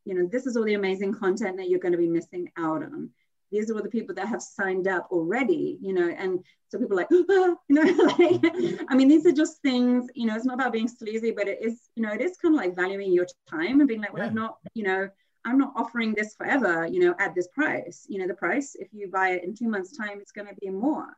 you 0.06 0.14
know, 0.14 0.26
this 0.26 0.46
is 0.46 0.56
all 0.56 0.64
the 0.64 0.74
amazing 0.74 1.12
content 1.12 1.56
that 1.56 1.68
you're 1.68 1.80
going 1.80 1.92
to 1.92 1.98
be 1.98 2.06
missing 2.06 2.50
out 2.56 2.82
on. 2.82 3.10
These 3.50 3.70
are 3.70 3.76
all 3.76 3.82
the 3.82 3.88
people 3.88 4.14
that 4.14 4.28
have 4.28 4.42
signed 4.42 4.88
up 4.88 5.08
already, 5.10 5.78
you 5.80 5.92
know, 5.92 6.08
and 6.08 6.40
so 6.68 6.78
people 6.78 6.94
are 6.94 7.02
like, 7.02 7.08
oh, 7.12 7.56
you 7.68 7.74
know, 7.74 8.04
like, 8.18 8.84
I 8.88 8.94
mean, 8.94 9.08
these 9.08 9.26
are 9.26 9.32
just 9.32 9.60
things, 9.62 10.08
you 10.14 10.26
know, 10.26 10.34
it's 10.34 10.44
not 10.44 10.54
about 10.54 10.72
being 10.72 10.88
sleazy, 10.88 11.32
but 11.32 11.48
it 11.48 11.58
is, 11.60 11.88
you 11.94 12.02
know, 12.02 12.12
it 12.12 12.20
is 12.20 12.36
kind 12.36 12.54
of 12.54 12.60
like 12.60 12.74
valuing 12.74 13.12
your 13.12 13.26
time 13.48 13.80
and 13.80 13.88
being 13.88 14.00
like, 14.00 14.12
well, 14.12 14.22
yeah. 14.22 14.28
I'm 14.28 14.34
not, 14.34 14.58
you 14.74 14.84
know, 14.84 15.08
I'm 15.44 15.58
not 15.58 15.72
offering 15.76 16.14
this 16.14 16.34
forever, 16.34 16.86
you 16.86 17.00
know, 17.00 17.14
at 17.18 17.34
this 17.34 17.48
price. 17.48 18.06
You 18.08 18.18
know, 18.18 18.26
the 18.26 18.34
price, 18.34 18.74
if 18.74 18.88
you 18.92 19.08
buy 19.08 19.30
it 19.30 19.44
in 19.44 19.54
two 19.54 19.68
months' 19.68 19.96
time, 19.96 20.18
it's 20.20 20.32
going 20.32 20.48
to 20.48 20.54
be 20.54 20.70
more 20.70 21.16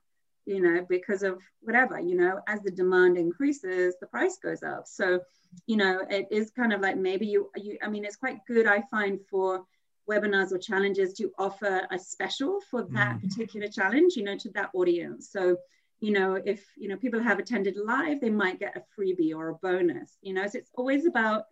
you 0.49 0.63
know, 0.63 0.87
because 0.89 1.23
of 1.23 1.43
whatever, 1.61 2.01
you 2.01 2.17
know, 2.17 2.41
as 2.49 2.63
the 2.63 2.71
demand 2.71 3.19
increases, 3.19 3.97
the 4.01 4.07
price 4.07 4.39
goes 4.39 4.63
up. 4.63 4.87
So, 4.87 5.21
you 5.67 5.77
know, 5.77 6.07
it 6.09 6.27
is 6.31 6.51
kind 6.51 6.73
of 6.73 6.81
like 6.81 6.97
maybe 6.97 7.27
you, 7.27 7.51
you, 7.55 7.77
I 7.83 7.89
mean, 7.89 8.07
it's 8.07 8.17
quite 8.17 8.39
good, 8.47 8.67
I 8.67 8.83
find, 8.91 9.21
for 9.31 9.65
webinars 10.09 10.51
or 10.51 10.59
challenges 10.59 11.13
to 11.15 11.31
offer 11.39 11.87
a 11.91 11.99
special 11.99 12.61
for 12.71 12.83
that 12.93 13.19
mm. 13.19 13.29
particular 13.29 13.69
challenge, 13.69 14.17
you 14.17 14.23
know, 14.23 14.39
to 14.39 14.49
that 14.53 14.71
audience. 14.73 15.29
So, 15.31 15.59
you 16.01 16.13
know, 16.13 16.41
if, 16.43 16.65
you 16.79 16.89
know, 16.89 16.97
people 16.97 17.21
have 17.21 17.39
attended 17.39 17.77
live, 17.77 18.23
they 18.23 18.31
might 18.31 18.59
get 18.59 18.75
a 18.75 18.83
freebie 18.99 19.35
or 19.35 19.51
a 19.51 19.55
bonus, 19.57 20.17
you 20.23 20.33
know, 20.33 20.47
so 20.47 20.59
it's 20.59 20.71
always 20.75 21.05
about 21.05 21.45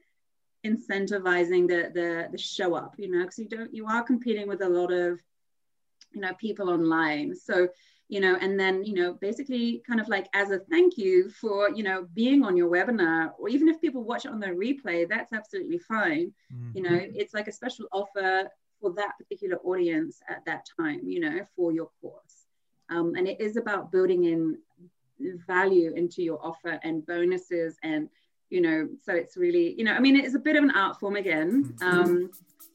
incentivizing 0.64 1.68
the, 1.68 1.90
the, 1.92 2.28
the 2.32 2.38
show 2.38 2.74
up, 2.74 2.94
you 2.96 3.10
know, 3.10 3.22
because 3.24 3.38
you 3.38 3.48
don't, 3.48 3.74
you 3.74 3.86
are 3.86 4.02
competing 4.02 4.48
with 4.48 4.62
a 4.62 4.68
lot 4.68 4.90
of, 4.90 5.20
you 6.12 6.22
know, 6.22 6.32
people 6.40 6.70
online. 6.70 7.36
So, 7.36 7.68
you 8.08 8.20
know, 8.20 8.36
and 8.40 8.58
then, 8.58 8.84
you 8.84 8.94
know, 8.94 9.14
basically 9.14 9.82
kind 9.86 10.00
of 10.00 10.08
like 10.08 10.28
as 10.32 10.50
a 10.50 10.60
thank 10.70 10.96
you 10.96 11.28
for, 11.28 11.70
you 11.70 11.82
know, 11.82 12.06
being 12.14 12.44
on 12.44 12.56
your 12.56 12.70
webinar, 12.70 13.32
or 13.38 13.48
even 13.48 13.68
if 13.68 13.80
people 13.80 14.04
watch 14.04 14.24
it 14.24 14.30
on 14.30 14.38
the 14.38 14.46
replay, 14.46 15.08
that's 15.08 15.32
absolutely 15.32 15.78
fine. 15.78 16.32
Mm-hmm. 16.54 16.76
You 16.76 16.82
know, 16.82 17.00
it's 17.14 17.34
like 17.34 17.48
a 17.48 17.52
special 17.52 17.86
offer 17.92 18.48
for 18.80 18.92
that 18.94 19.14
particular 19.18 19.56
audience 19.58 20.20
at 20.28 20.44
that 20.46 20.66
time, 20.78 21.00
you 21.04 21.18
know, 21.18 21.40
for 21.56 21.72
your 21.72 21.90
course. 22.00 22.46
Um, 22.90 23.14
and 23.16 23.26
it 23.26 23.40
is 23.40 23.56
about 23.56 23.90
building 23.90 24.24
in 24.24 24.58
value 25.46 25.92
into 25.94 26.22
your 26.22 26.38
offer 26.44 26.78
and 26.84 27.04
bonuses 27.06 27.76
and, 27.82 28.08
you 28.50 28.60
know, 28.60 28.88
so 29.02 29.12
it's 29.12 29.36
really, 29.36 29.74
you 29.76 29.82
know, 29.82 29.94
I 29.94 29.98
mean, 29.98 30.14
it's 30.14 30.36
a 30.36 30.38
bit 30.38 30.54
of 30.54 30.62
an 30.62 30.70
art 30.70 31.00
form 31.00 31.16
again. 31.16 31.74
Mm-hmm. 31.80 31.98
Um, 31.98 32.30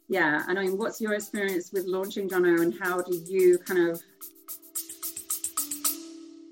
yeah. 0.10 0.44
And 0.50 0.60
i 0.60 0.64
mean, 0.66 0.78
what's 0.78 1.00
your 1.00 1.14
experience 1.14 1.72
with 1.72 1.86
launching 1.86 2.28
Jono 2.28 2.62
and 2.62 2.78
how 2.82 3.02
do 3.02 3.16
you 3.26 3.58
kind 3.60 3.90
of 3.90 4.02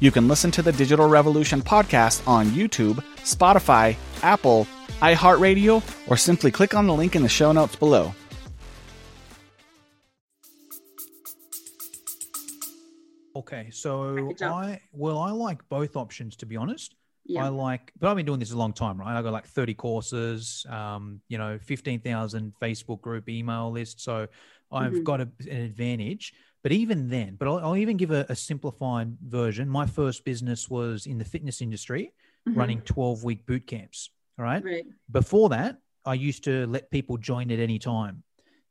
You 0.00 0.12
can 0.12 0.28
listen 0.28 0.52
to 0.52 0.62
the 0.62 0.70
Digital 0.70 1.08
Revolution 1.08 1.60
podcast 1.60 2.26
on 2.28 2.46
YouTube, 2.46 3.02
Spotify, 3.16 3.96
Apple, 4.22 4.64
iHeartRadio, 5.00 5.82
or 6.08 6.16
simply 6.16 6.52
click 6.52 6.72
on 6.72 6.86
the 6.86 6.94
link 6.94 7.16
in 7.16 7.22
the 7.24 7.28
show 7.28 7.50
notes 7.50 7.74
below. 7.74 8.14
Okay, 13.34 13.70
so 13.70 14.34
I 14.40 14.80
well, 14.92 15.18
I 15.18 15.32
like 15.32 15.68
both 15.68 15.96
options 15.96 16.36
to 16.36 16.46
be 16.46 16.56
honest. 16.56 16.94
Yeah. 17.24 17.44
I 17.44 17.48
like, 17.48 17.92
but 17.98 18.08
I've 18.08 18.16
been 18.16 18.24
doing 18.24 18.38
this 18.38 18.52
a 18.52 18.56
long 18.56 18.72
time, 18.72 18.98
right? 18.98 19.18
I 19.18 19.22
got 19.22 19.32
like 19.32 19.46
30 19.46 19.74
courses, 19.74 20.64
um, 20.70 21.20
you 21.28 21.38
know, 21.38 21.58
15,000 21.62 22.54
Facebook 22.60 23.02
group 23.02 23.28
email 23.28 23.70
list. 23.70 24.00
So 24.00 24.28
I've 24.72 24.92
mm-hmm. 24.92 25.02
got 25.02 25.20
a, 25.20 25.28
an 25.40 25.60
advantage. 25.60 26.32
But 26.62 26.72
even 26.72 27.08
then, 27.08 27.36
but 27.38 27.48
I'll, 27.48 27.58
I'll 27.58 27.76
even 27.76 27.96
give 27.96 28.10
a, 28.10 28.26
a, 28.28 28.34
simplified 28.34 29.16
version. 29.26 29.68
My 29.68 29.86
first 29.86 30.24
business 30.24 30.68
was 30.68 31.06
in 31.06 31.18
the 31.18 31.24
fitness 31.24 31.62
industry, 31.62 32.12
mm-hmm. 32.48 32.58
running 32.58 32.80
12 32.82 33.22
week 33.24 33.46
boot 33.46 33.66
camps. 33.66 34.10
All 34.38 34.44
right? 34.44 34.64
right. 34.64 34.84
Before 35.10 35.48
that, 35.50 35.78
I 36.04 36.14
used 36.14 36.44
to 36.44 36.66
let 36.66 36.90
people 36.90 37.16
join 37.16 37.50
at 37.50 37.58
any 37.58 37.78
time. 37.78 38.22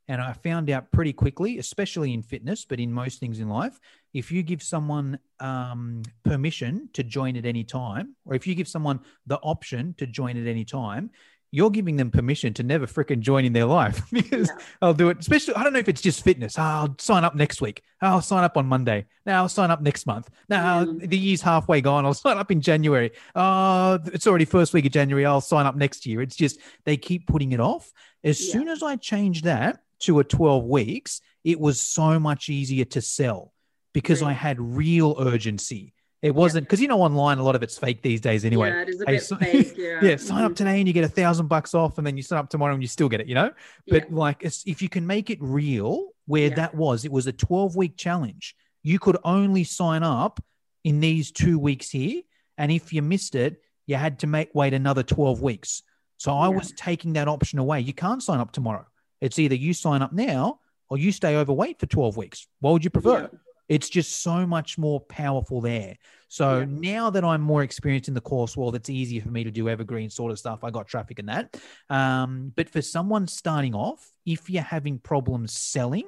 And 0.08 0.22
I 0.22 0.32
found 0.32 0.70
out 0.70 0.90
pretty 0.90 1.12
quickly, 1.12 1.58
especially 1.58 2.14
in 2.14 2.22
fitness, 2.22 2.64
but 2.64 2.80
in 2.80 2.90
most 2.90 3.20
things 3.20 3.40
in 3.40 3.48
life, 3.48 3.78
if 4.14 4.32
you 4.32 4.42
give 4.42 4.62
someone 4.62 5.18
um, 5.38 6.02
permission 6.24 6.88
to 6.94 7.02
join 7.02 7.36
at 7.36 7.44
any 7.44 7.62
time, 7.62 8.16
or 8.24 8.34
if 8.34 8.46
you 8.46 8.54
give 8.54 8.68
someone 8.68 9.00
the 9.26 9.36
option 9.36 9.94
to 9.98 10.06
join 10.06 10.38
at 10.38 10.46
any 10.46 10.64
time, 10.64 11.10
you're 11.50 11.70
giving 11.70 11.96
them 11.96 12.10
permission 12.10 12.52
to 12.54 12.62
never 12.62 12.86
freaking 12.86 13.20
join 13.20 13.44
in 13.44 13.52
their 13.52 13.64
life 13.64 14.02
because 14.12 14.48
yeah. 14.48 14.64
I'll 14.82 14.94
do 14.94 15.08
it. 15.08 15.18
Especially, 15.18 15.54
I 15.54 15.64
don't 15.64 15.72
know 15.72 15.78
if 15.78 15.88
it's 15.88 16.00
just 16.00 16.22
fitness. 16.22 16.58
Oh, 16.58 16.62
I'll 16.62 16.96
sign 16.98 17.24
up 17.24 17.34
next 17.34 17.60
week. 17.60 17.82
Oh, 18.02 18.08
I'll 18.08 18.22
sign 18.22 18.44
up 18.44 18.56
on 18.56 18.66
Monday. 18.66 19.06
Now 19.24 19.42
I'll 19.42 19.48
sign 19.48 19.70
up 19.70 19.80
next 19.80 20.06
month. 20.06 20.28
Now 20.48 20.84
mm. 20.84 21.08
the 21.08 21.18
year's 21.18 21.40
halfway 21.40 21.80
gone. 21.80 22.04
I'll 22.04 22.14
sign 22.14 22.38
up 22.38 22.50
in 22.50 22.60
January. 22.60 23.12
Oh, 23.34 23.98
it's 24.06 24.26
already 24.26 24.44
first 24.44 24.72
week 24.74 24.86
of 24.86 24.92
January. 24.92 25.24
I'll 25.24 25.40
sign 25.40 25.66
up 25.66 25.76
next 25.76 26.06
year. 26.06 26.20
It's 26.22 26.36
just 26.36 26.60
they 26.84 26.96
keep 26.96 27.26
putting 27.26 27.52
it 27.52 27.60
off. 27.60 27.90
As 28.22 28.44
yeah. 28.44 28.52
soon 28.52 28.68
as 28.68 28.82
I 28.82 28.96
changed 28.96 29.44
that 29.44 29.80
to 30.00 30.18
a 30.18 30.24
12 30.24 30.64
weeks, 30.64 31.20
it 31.44 31.58
was 31.58 31.80
so 31.80 32.18
much 32.18 32.48
easier 32.48 32.84
to 32.86 33.00
sell 33.00 33.52
because 33.94 34.22
I 34.22 34.32
had 34.32 34.60
real 34.60 35.16
urgency. 35.18 35.94
It 36.20 36.34
wasn't 36.34 36.66
because 36.66 36.80
yeah. 36.80 36.84
you 36.84 36.88
know 36.88 37.00
online 37.00 37.38
a 37.38 37.44
lot 37.44 37.54
of 37.54 37.62
it's 37.62 37.78
fake 37.78 38.02
these 38.02 38.20
days 38.20 38.44
anyway. 38.44 38.70
Yeah, 38.70 38.82
it 38.82 38.88
is 38.88 39.00
a 39.00 39.06
hey, 39.06 39.12
bit 39.12 39.22
so, 39.22 39.36
fake. 39.36 39.74
Yeah. 39.76 40.00
yeah, 40.02 40.16
sign 40.16 40.42
up 40.42 40.50
mm-hmm. 40.50 40.54
today 40.54 40.78
and 40.80 40.88
you 40.88 40.92
get 40.92 41.04
a 41.04 41.08
thousand 41.08 41.46
bucks 41.46 41.74
off, 41.74 41.98
and 41.98 42.06
then 42.06 42.16
you 42.16 42.22
sign 42.24 42.40
up 42.40 42.50
tomorrow 42.50 42.74
and 42.74 42.82
you 42.82 42.88
still 42.88 43.08
get 43.08 43.20
it. 43.20 43.28
You 43.28 43.36
know, 43.36 43.52
but 43.86 44.10
yeah. 44.10 44.16
like 44.16 44.42
if 44.42 44.82
you 44.82 44.88
can 44.88 45.06
make 45.06 45.30
it 45.30 45.38
real, 45.40 46.08
where 46.26 46.50
that 46.50 46.74
was, 46.74 47.04
it 47.04 47.12
was 47.12 47.28
a 47.28 47.32
twelve 47.32 47.76
week 47.76 47.96
challenge. 47.96 48.56
You 48.82 48.98
could 48.98 49.16
only 49.22 49.62
sign 49.64 50.02
up 50.02 50.42
in 50.82 50.98
these 51.00 51.30
two 51.30 51.58
weeks 51.58 51.88
here, 51.90 52.22
and 52.56 52.72
if 52.72 52.92
you 52.92 53.02
missed 53.02 53.36
it, 53.36 53.62
you 53.86 53.94
had 53.94 54.18
to 54.20 54.26
make 54.26 54.50
wait 54.54 54.74
another 54.74 55.04
twelve 55.04 55.40
weeks. 55.40 55.82
So 56.16 56.32
I 56.32 56.48
was 56.48 56.72
taking 56.72 57.12
that 57.12 57.28
option 57.28 57.60
away. 57.60 57.80
You 57.80 57.92
can't 57.92 58.22
sign 58.22 58.40
up 58.40 58.50
tomorrow. 58.50 58.86
It's 59.20 59.38
either 59.38 59.54
you 59.54 59.72
sign 59.72 60.02
up 60.02 60.12
now 60.12 60.58
or 60.90 60.98
you 60.98 61.12
stay 61.12 61.36
overweight 61.36 61.78
for 61.78 61.86
twelve 61.86 62.16
weeks. 62.16 62.48
What 62.58 62.72
would 62.72 62.82
you 62.82 62.90
prefer? 62.90 63.30
It's 63.68 63.88
just 63.88 64.22
so 64.22 64.46
much 64.46 64.78
more 64.78 65.00
powerful 65.00 65.60
there. 65.60 65.96
So 66.28 66.60
yeah. 66.60 66.66
now 66.68 67.10
that 67.10 67.24
I'm 67.24 67.40
more 67.40 67.62
experienced 67.62 68.08
in 68.08 68.14
the 68.14 68.20
course 68.20 68.56
world, 68.56 68.74
it's 68.74 68.90
easier 68.90 69.22
for 69.22 69.30
me 69.30 69.44
to 69.44 69.50
do 69.50 69.68
evergreen 69.68 70.10
sort 70.10 70.30
of 70.30 70.38
stuff. 70.38 70.64
I 70.64 70.70
got 70.70 70.86
traffic 70.86 71.18
in 71.18 71.26
that. 71.26 71.56
Um, 71.90 72.52
but 72.56 72.68
for 72.70 72.82
someone 72.82 73.26
starting 73.26 73.74
off, 73.74 74.10
if 74.26 74.48
you're 74.50 74.62
having 74.62 74.98
problems 74.98 75.52
selling, 75.52 76.04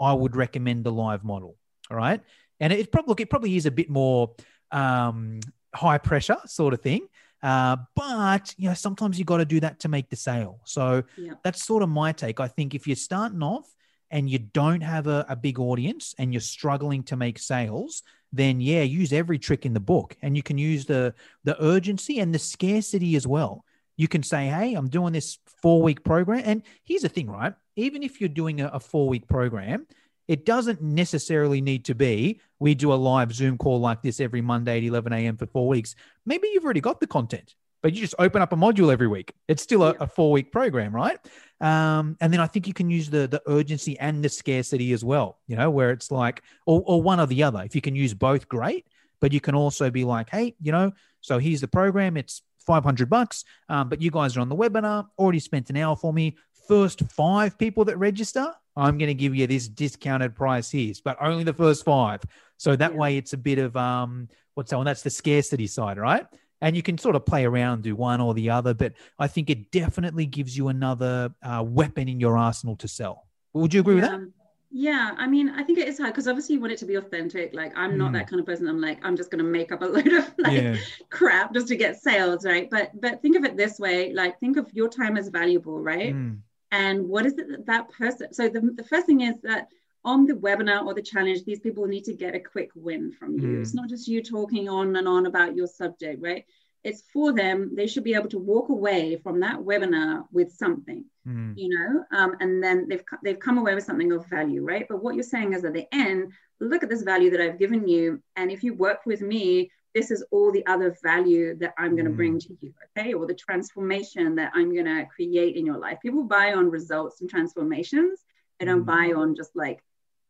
I 0.00 0.12
would 0.12 0.36
recommend 0.36 0.84
the 0.84 0.92
live 0.92 1.24
model. 1.24 1.56
All 1.90 1.96
right. 1.96 2.20
And 2.60 2.72
it 2.72 2.92
probably 2.92 3.08
look, 3.08 3.20
it 3.20 3.30
probably 3.30 3.56
is 3.56 3.66
a 3.66 3.70
bit 3.70 3.90
more 3.90 4.34
um, 4.70 5.40
high 5.74 5.98
pressure 5.98 6.36
sort 6.46 6.74
of 6.74 6.80
thing. 6.80 7.06
Uh, 7.42 7.76
but 7.96 8.54
you 8.56 8.68
know, 8.68 8.74
sometimes 8.74 9.18
you 9.18 9.24
got 9.24 9.38
to 9.38 9.44
do 9.44 9.60
that 9.60 9.80
to 9.80 9.88
make 9.88 10.08
the 10.08 10.16
sale. 10.16 10.60
So 10.64 11.02
yeah. 11.16 11.32
that's 11.42 11.64
sort 11.64 11.82
of 11.82 11.88
my 11.88 12.12
take. 12.12 12.40
I 12.40 12.48
think 12.48 12.74
if 12.74 12.86
you're 12.86 12.96
starting 12.96 13.42
off 13.42 13.66
and 14.12 14.30
you 14.30 14.38
don't 14.38 14.82
have 14.82 15.06
a, 15.06 15.24
a 15.28 15.34
big 15.34 15.58
audience 15.58 16.14
and 16.18 16.32
you're 16.32 16.40
struggling 16.40 17.02
to 17.04 17.16
make 17.16 17.38
sales, 17.38 18.02
then 18.32 18.60
yeah, 18.60 18.82
use 18.82 19.12
every 19.12 19.38
trick 19.38 19.66
in 19.66 19.74
the 19.74 19.80
book, 19.80 20.16
and 20.22 20.36
you 20.36 20.42
can 20.42 20.58
use 20.58 20.86
the 20.86 21.14
the 21.44 21.60
urgency 21.62 22.20
and 22.20 22.34
the 22.34 22.38
scarcity 22.38 23.16
as 23.16 23.26
well. 23.26 23.64
You 23.96 24.08
can 24.08 24.22
say, 24.22 24.46
"Hey, 24.46 24.74
I'm 24.74 24.88
doing 24.88 25.12
this 25.12 25.38
four 25.60 25.82
week 25.82 26.04
program," 26.04 26.42
and 26.44 26.62
here's 26.84 27.02
the 27.02 27.08
thing, 27.08 27.28
right? 27.28 27.54
Even 27.76 28.02
if 28.02 28.20
you're 28.20 28.28
doing 28.28 28.60
a, 28.60 28.68
a 28.68 28.80
four 28.80 29.08
week 29.08 29.26
program, 29.28 29.86
it 30.28 30.46
doesn't 30.46 30.80
necessarily 30.80 31.60
need 31.60 31.84
to 31.86 31.94
be 31.94 32.40
we 32.58 32.74
do 32.74 32.92
a 32.92 32.94
live 32.94 33.34
Zoom 33.34 33.58
call 33.58 33.80
like 33.80 34.02
this 34.02 34.20
every 34.20 34.40
Monday 34.40 34.78
at 34.78 34.84
11 34.84 35.12
a.m. 35.12 35.36
for 35.36 35.46
four 35.46 35.68
weeks. 35.68 35.94
Maybe 36.24 36.48
you've 36.52 36.64
already 36.64 36.80
got 36.80 37.00
the 37.00 37.06
content, 37.06 37.54
but 37.82 37.92
you 37.92 38.00
just 38.00 38.14
open 38.18 38.40
up 38.40 38.52
a 38.52 38.56
module 38.56 38.92
every 38.92 39.08
week. 39.08 39.34
It's 39.48 39.62
still 39.62 39.82
a, 39.82 39.90
a 40.00 40.06
four 40.06 40.30
week 40.30 40.52
program, 40.52 40.94
right? 40.94 41.18
Um, 41.62 42.16
and 42.20 42.32
then 42.32 42.40
I 42.40 42.46
think 42.48 42.66
you 42.66 42.74
can 42.74 42.90
use 42.90 43.08
the 43.08 43.28
the 43.28 43.40
urgency 43.46 43.98
and 43.98 44.22
the 44.22 44.28
scarcity 44.28 44.92
as 44.92 45.04
well, 45.04 45.38
you 45.46 45.56
know, 45.56 45.70
where 45.70 45.92
it's 45.92 46.10
like, 46.10 46.42
or, 46.66 46.82
or 46.84 47.00
one 47.00 47.20
or 47.20 47.26
the 47.26 47.44
other. 47.44 47.62
If 47.62 47.74
you 47.74 47.80
can 47.80 47.94
use 47.94 48.12
both, 48.12 48.48
great. 48.48 48.86
But 49.20 49.32
you 49.32 49.40
can 49.40 49.54
also 49.54 49.88
be 49.88 50.02
like, 50.02 50.28
hey, 50.28 50.56
you 50.60 50.72
know, 50.72 50.90
so 51.20 51.38
here's 51.38 51.60
the 51.60 51.68
program. 51.68 52.16
It's 52.16 52.42
500 52.66 53.08
bucks. 53.08 53.44
Um, 53.68 53.88
but 53.88 54.02
you 54.02 54.10
guys 54.10 54.36
are 54.36 54.40
on 54.40 54.48
the 54.48 54.56
webinar, 54.56 55.06
already 55.16 55.38
spent 55.38 55.70
an 55.70 55.76
hour 55.76 55.94
for 55.94 56.12
me. 56.12 56.36
First 56.66 57.00
five 57.10 57.56
people 57.56 57.84
that 57.84 57.96
register, 57.98 58.52
I'm 58.76 58.98
going 58.98 59.08
to 59.08 59.14
give 59.14 59.34
you 59.34 59.46
this 59.46 59.68
discounted 59.68 60.34
price 60.34 60.70
here, 60.70 60.92
but 61.04 61.16
only 61.20 61.44
the 61.44 61.52
first 61.52 61.84
five. 61.84 62.20
So 62.56 62.74
that 62.74 62.92
yeah. 62.92 62.98
way 62.98 63.16
it's 63.16 63.32
a 63.32 63.36
bit 63.36 63.58
of, 63.58 63.76
um, 63.76 64.28
what's 64.54 64.70
that 64.70 64.76
one? 64.76 64.86
That's 64.86 65.02
the 65.02 65.10
scarcity 65.10 65.68
side, 65.68 65.98
right? 65.98 66.26
And 66.62 66.74
you 66.74 66.82
can 66.82 66.96
sort 66.96 67.16
of 67.16 67.26
play 67.26 67.44
around, 67.44 67.82
do 67.82 67.94
one 67.94 68.20
or 68.22 68.32
the 68.32 68.48
other, 68.48 68.72
but 68.72 68.94
I 69.18 69.26
think 69.26 69.50
it 69.50 69.70
definitely 69.70 70.24
gives 70.24 70.56
you 70.56 70.68
another 70.68 71.34
uh, 71.42 71.62
weapon 71.66 72.08
in 72.08 72.18
your 72.20 72.38
arsenal 72.38 72.76
to 72.76 72.88
sell. 72.88 73.26
Would 73.52 73.74
you 73.74 73.80
agree 73.80 73.96
yeah. 73.96 74.00
with 74.00 74.10
that? 74.10 74.32
Yeah, 74.74 75.14
I 75.18 75.26
mean, 75.26 75.50
I 75.50 75.62
think 75.62 75.78
it 75.78 75.86
is 75.86 75.98
hard 75.98 76.14
because 76.14 76.26
obviously 76.26 76.54
you 76.54 76.60
want 76.62 76.72
it 76.72 76.78
to 76.78 76.86
be 76.86 76.94
authentic. 76.94 77.52
Like, 77.52 77.76
I'm 77.76 77.92
mm. 77.92 77.96
not 77.98 78.14
that 78.14 78.26
kind 78.26 78.40
of 78.40 78.46
person. 78.46 78.66
I'm 78.68 78.80
like, 78.80 79.04
I'm 79.04 79.18
just 79.18 79.30
going 79.30 79.44
to 79.44 79.50
make 79.50 79.70
up 79.70 79.82
a 79.82 79.84
load 79.94 80.06
of 80.06 80.32
like 80.38 80.62
yeah. 80.62 80.76
crap 81.10 81.52
just 81.52 81.68
to 81.68 81.76
get 81.76 82.00
sales, 82.00 82.46
right? 82.46 82.70
But 82.70 82.98
but 82.98 83.20
think 83.20 83.36
of 83.36 83.44
it 83.44 83.54
this 83.54 83.78
way: 83.78 84.14
like, 84.14 84.40
think 84.40 84.56
of 84.56 84.72
your 84.72 84.88
time 84.88 85.18
as 85.18 85.28
valuable, 85.28 85.78
right? 85.78 86.14
Mm. 86.14 86.38
And 86.70 87.06
what 87.06 87.26
is 87.26 87.36
it 87.36 87.48
that 87.50 87.66
that 87.66 87.92
person? 87.92 88.32
So 88.32 88.48
the 88.48 88.60
the 88.60 88.84
first 88.84 89.04
thing 89.04 89.20
is 89.20 89.34
that 89.42 89.68
on 90.04 90.26
the 90.26 90.34
webinar 90.34 90.84
or 90.84 90.94
the 90.94 91.02
challenge, 91.02 91.44
these 91.44 91.60
people 91.60 91.86
need 91.86 92.04
to 92.04 92.12
get 92.12 92.34
a 92.34 92.40
quick 92.40 92.70
win 92.74 93.12
from 93.12 93.38
you. 93.38 93.48
Mm. 93.48 93.62
It's 93.62 93.74
not 93.74 93.88
just 93.88 94.08
you 94.08 94.22
talking 94.22 94.68
on 94.68 94.96
and 94.96 95.06
on 95.06 95.26
about 95.26 95.54
your 95.54 95.66
subject, 95.66 96.20
right? 96.20 96.44
it's 96.84 97.02
for 97.12 97.32
them 97.32 97.70
they 97.74 97.86
should 97.86 98.04
be 98.04 98.14
able 98.14 98.28
to 98.28 98.38
walk 98.38 98.68
away 98.68 99.16
from 99.22 99.40
that 99.40 99.58
webinar 99.58 100.24
with 100.32 100.52
something 100.52 101.04
mm. 101.26 101.54
you 101.56 101.68
know 101.68 102.04
um, 102.16 102.36
and 102.40 102.62
then 102.62 102.86
they've 102.88 103.04
they've 103.22 103.38
come 103.38 103.58
away 103.58 103.74
with 103.74 103.84
something 103.84 104.12
of 104.12 104.26
value 104.26 104.62
right 104.62 104.86
but 104.88 105.02
what 105.02 105.14
you're 105.14 105.22
saying 105.22 105.52
is 105.52 105.64
at 105.64 105.72
the 105.72 105.86
end 105.92 106.32
look 106.60 106.82
at 106.82 106.88
this 106.88 107.02
value 107.02 107.30
that 107.30 107.40
i've 107.40 107.58
given 107.58 107.86
you 107.86 108.20
and 108.36 108.50
if 108.50 108.62
you 108.62 108.74
work 108.74 109.00
with 109.06 109.20
me 109.20 109.70
this 109.94 110.10
is 110.10 110.24
all 110.30 110.50
the 110.50 110.66
other 110.66 110.96
value 111.02 111.56
that 111.56 111.74
i'm 111.78 111.92
going 111.92 112.04
to 112.04 112.10
mm. 112.10 112.16
bring 112.16 112.38
to 112.38 112.56
you 112.60 112.72
okay 112.96 113.12
or 113.14 113.26
the 113.26 113.34
transformation 113.34 114.34
that 114.34 114.50
i'm 114.54 114.72
going 114.72 114.86
to 114.86 115.06
create 115.14 115.56
in 115.56 115.66
your 115.66 115.78
life 115.78 115.98
people 116.02 116.24
buy 116.24 116.52
on 116.52 116.70
results 116.70 117.20
and 117.20 117.30
transformations 117.30 118.24
they 118.58 118.66
don't 118.66 118.82
mm. 118.82 118.86
buy 118.86 119.12
on 119.16 119.36
just 119.36 119.54
like 119.54 119.82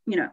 you 0.06 0.16
know 0.16 0.28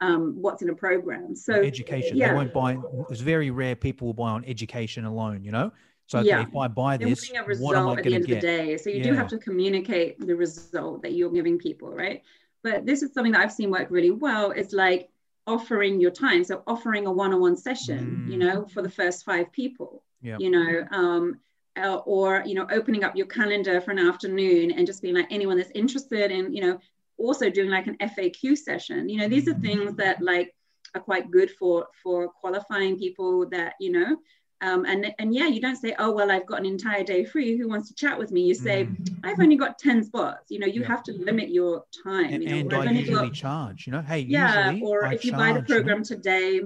um, 0.00 0.36
what's 0.40 0.62
in 0.62 0.70
a 0.70 0.74
program. 0.74 1.34
So 1.36 1.54
education, 1.54 2.16
yeah. 2.16 2.28
they 2.28 2.34
won't 2.34 2.52
buy. 2.52 2.78
It's 3.10 3.20
very 3.20 3.50
rare 3.50 3.76
people 3.76 4.08
will 4.08 4.14
buy 4.14 4.30
on 4.30 4.44
education 4.44 5.04
alone. 5.04 5.44
You 5.44 5.52
know, 5.52 5.72
so 6.06 6.18
okay, 6.20 6.28
yeah. 6.28 6.42
if 6.42 6.56
I 6.56 6.68
buy 6.68 6.96
this, 6.96 7.30
a 7.30 7.42
result 7.44 7.64
what 7.64 7.76
am 7.76 7.88
I 7.88 7.92
at 7.94 8.04
the 8.04 8.14
end 8.14 8.26
get? 8.26 8.36
of 8.36 8.40
the 8.40 8.46
day? 8.46 8.76
So 8.76 8.90
you 8.90 8.98
yeah. 8.98 9.04
do 9.04 9.14
have 9.14 9.28
to 9.28 9.38
communicate 9.38 10.18
the 10.18 10.34
result 10.34 11.02
that 11.02 11.12
you're 11.12 11.30
giving 11.30 11.58
people, 11.58 11.90
right? 11.90 12.22
But 12.62 12.84
this 12.86 13.02
is 13.02 13.12
something 13.14 13.32
that 13.32 13.40
I've 13.40 13.52
seen 13.52 13.70
work 13.70 13.88
really 13.90 14.10
well. 14.10 14.50
Is 14.52 14.72
like 14.72 15.10
offering 15.46 16.00
your 16.00 16.10
time. 16.10 16.44
So 16.44 16.62
offering 16.66 17.06
a 17.06 17.12
one-on-one 17.12 17.56
session, 17.56 18.24
mm. 18.26 18.32
you 18.32 18.38
know, 18.38 18.66
for 18.66 18.82
the 18.82 18.90
first 18.90 19.24
five 19.24 19.52
people. 19.52 20.02
Yeah. 20.22 20.36
You 20.38 20.50
know, 20.50 20.86
um, 20.90 21.40
uh, 21.76 21.96
or 22.04 22.42
you 22.46 22.54
know, 22.54 22.66
opening 22.70 23.04
up 23.04 23.16
your 23.16 23.26
calendar 23.26 23.80
for 23.80 23.90
an 23.90 23.98
afternoon 23.98 24.70
and 24.70 24.86
just 24.86 25.02
being 25.02 25.14
like 25.14 25.28
anyone 25.30 25.56
that's 25.56 25.70
interested 25.74 26.30
in, 26.30 26.52
you 26.52 26.62
know, 26.62 26.80
also 27.20 27.50
doing 27.50 27.70
like 27.70 27.86
an 27.86 27.96
FAQ 27.98 28.56
session. 28.56 29.08
You 29.08 29.18
know, 29.18 29.28
these 29.28 29.48
are 29.48 29.54
things 29.54 29.94
that 29.96 30.20
like 30.22 30.54
are 30.94 31.00
quite 31.00 31.30
good 31.30 31.50
for 31.58 31.86
for 32.02 32.28
qualifying 32.28 32.98
people 32.98 33.48
that 33.50 33.74
you 33.80 33.92
know. 33.92 34.16
Um, 34.62 34.84
and 34.84 35.14
and 35.18 35.34
yeah, 35.34 35.46
you 35.46 35.60
don't 35.60 35.76
say, 35.76 35.94
oh 35.98 36.10
well, 36.12 36.30
I've 36.30 36.46
got 36.46 36.60
an 36.60 36.66
entire 36.66 37.02
day 37.02 37.24
free. 37.24 37.56
Who 37.56 37.68
wants 37.68 37.88
to 37.88 37.94
chat 37.94 38.18
with 38.18 38.30
me? 38.30 38.42
You 38.42 38.54
say, 38.54 38.84
mm. 38.84 39.18
I've 39.24 39.40
only 39.40 39.56
got 39.56 39.78
ten 39.78 40.04
spots. 40.04 40.50
You 40.50 40.58
know, 40.58 40.66
you 40.66 40.82
yeah. 40.82 40.88
have 40.88 41.02
to 41.04 41.12
limit 41.12 41.48
your 41.50 41.84
time. 42.04 42.34
And, 42.34 42.44
you 42.44 42.64
know, 42.64 42.80
and 42.80 42.90
I 42.90 42.92
usually 42.92 43.28
got, 43.28 43.34
charge. 43.34 43.86
You 43.86 43.92
know, 43.94 44.02
hey, 44.02 44.20
yeah. 44.20 44.78
or 44.82 45.06
I 45.06 45.14
if 45.14 45.24
you 45.24 45.30
charge, 45.30 45.40
buy 45.40 45.60
the 45.60 45.62
program 45.62 45.88
you 45.88 46.00
know? 46.00 46.04
today, 46.04 46.60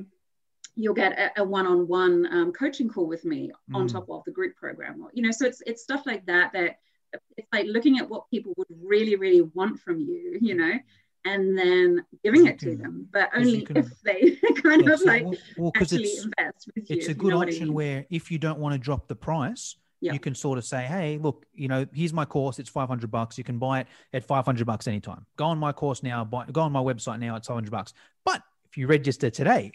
you'll 0.74 0.94
get 0.94 1.32
a, 1.36 1.44
one-on-one 1.44 2.26
um, 2.32 2.52
coaching 2.52 2.88
call 2.88 3.06
with 3.06 3.24
me 3.24 3.52
mm. 3.70 3.76
on 3.76 3.86
top 3.86 4.10
of 4.10 4.24
the 4.24 4.32
group 4.32 4.56
program. 4.56 5.00
Or, 5.00 5.10
You 5.14 5.22
know, 5.22 5.30
so 5.30 5.46
it's 5.46 5.62
it's 5.64 5.82
stuff 5.82 6.02
like 6.04 6.26
that 6.26 6.52
that 6.54 6.78
it's 7.36 7.48
like 7.52 7.66
looking 7.66 7.98
at 7.98 8.08
what 8.08 8.30
people 8.30 8.54
would 8.56 8.68
really, 8.82 9.16
really 9.16 9.42
want 9.42 9.80
from 9.80 10.00
you, 10.00 10.38
you 10.40 10.54
know, 10.54 10.78
and 11.24 11.58
then 11.58 12.04
giving 12.22 12.46
it 12.46 12.58
to 12.60 12.76
them, 12.76 13.08
but 13.12 13.30
only 13.34 13.62
can, 13.62 13.78
if 13.78 13.88
they 14.02 14.36
kind 14.62 14.88
of 14.88 15.00
like 15.02 15.24
well, 15.56 15.72
actually 15.76 16.04
it's, 16.04 16.24
invest 16.24 16.68
with 16.74 16.90
you. 16.90 16.96
It's 16.96 17.08
a 17.08 17.14
good 17.14 17.28
you 17.28 17.30
know 17.30 17.42
option 17.42 17.62
I 17.62 17.64
mean? 17.66 17.74
where 17.74 18.06
if 18.10 18.30
you 18.30 18.38
don't 18.38 18.58
want 18.58 18.74
to 18.74 18.78
drop 18.78 19.08
the 19.08 19.16
price, 19.16 19.76
yeah. 20.00 20.12
you 20.12 20.18
can 20.18 20.34
sort 20.34 20.58
of 20.58 20.64
say, 20.64 20.82
hey, 20.82 21.18
look, 21.18 21.46
you 21.54 21.68
know, 21.68 21.86
here's 21.94 22.12
my 22.12 22.26
course. 22.26 22.58
It's 22.58 22.68
500 22.68 23.10
bucks. 23.10 23.38
You 23.38 23.44
can 23.44 23.58
buy 23.58 23.80
it 23.80 23.86
at 24.12 24.24
500 24.24 24.66
bucks 24.66 24.86
anytime. 24.86 25.24
Go 25.36 25.46
on 25.46 25.58
my 25.58 25.72
course 25.72 26.02
now. 26.02 26.24
Buy, 26.24 26.44
go 26.52 26.60
on 26.60 26.72
my 26.72 26.82
website 26.82 27.20
now. 27.20 27.36
It's 27.36 27.48
500 27.48 27.70
bucks. 27.70 27.94
But 28.24 28.42
if 28.68 28.76
you 28.76 28.86
register 28.86 29.30
today, 29.30 29.72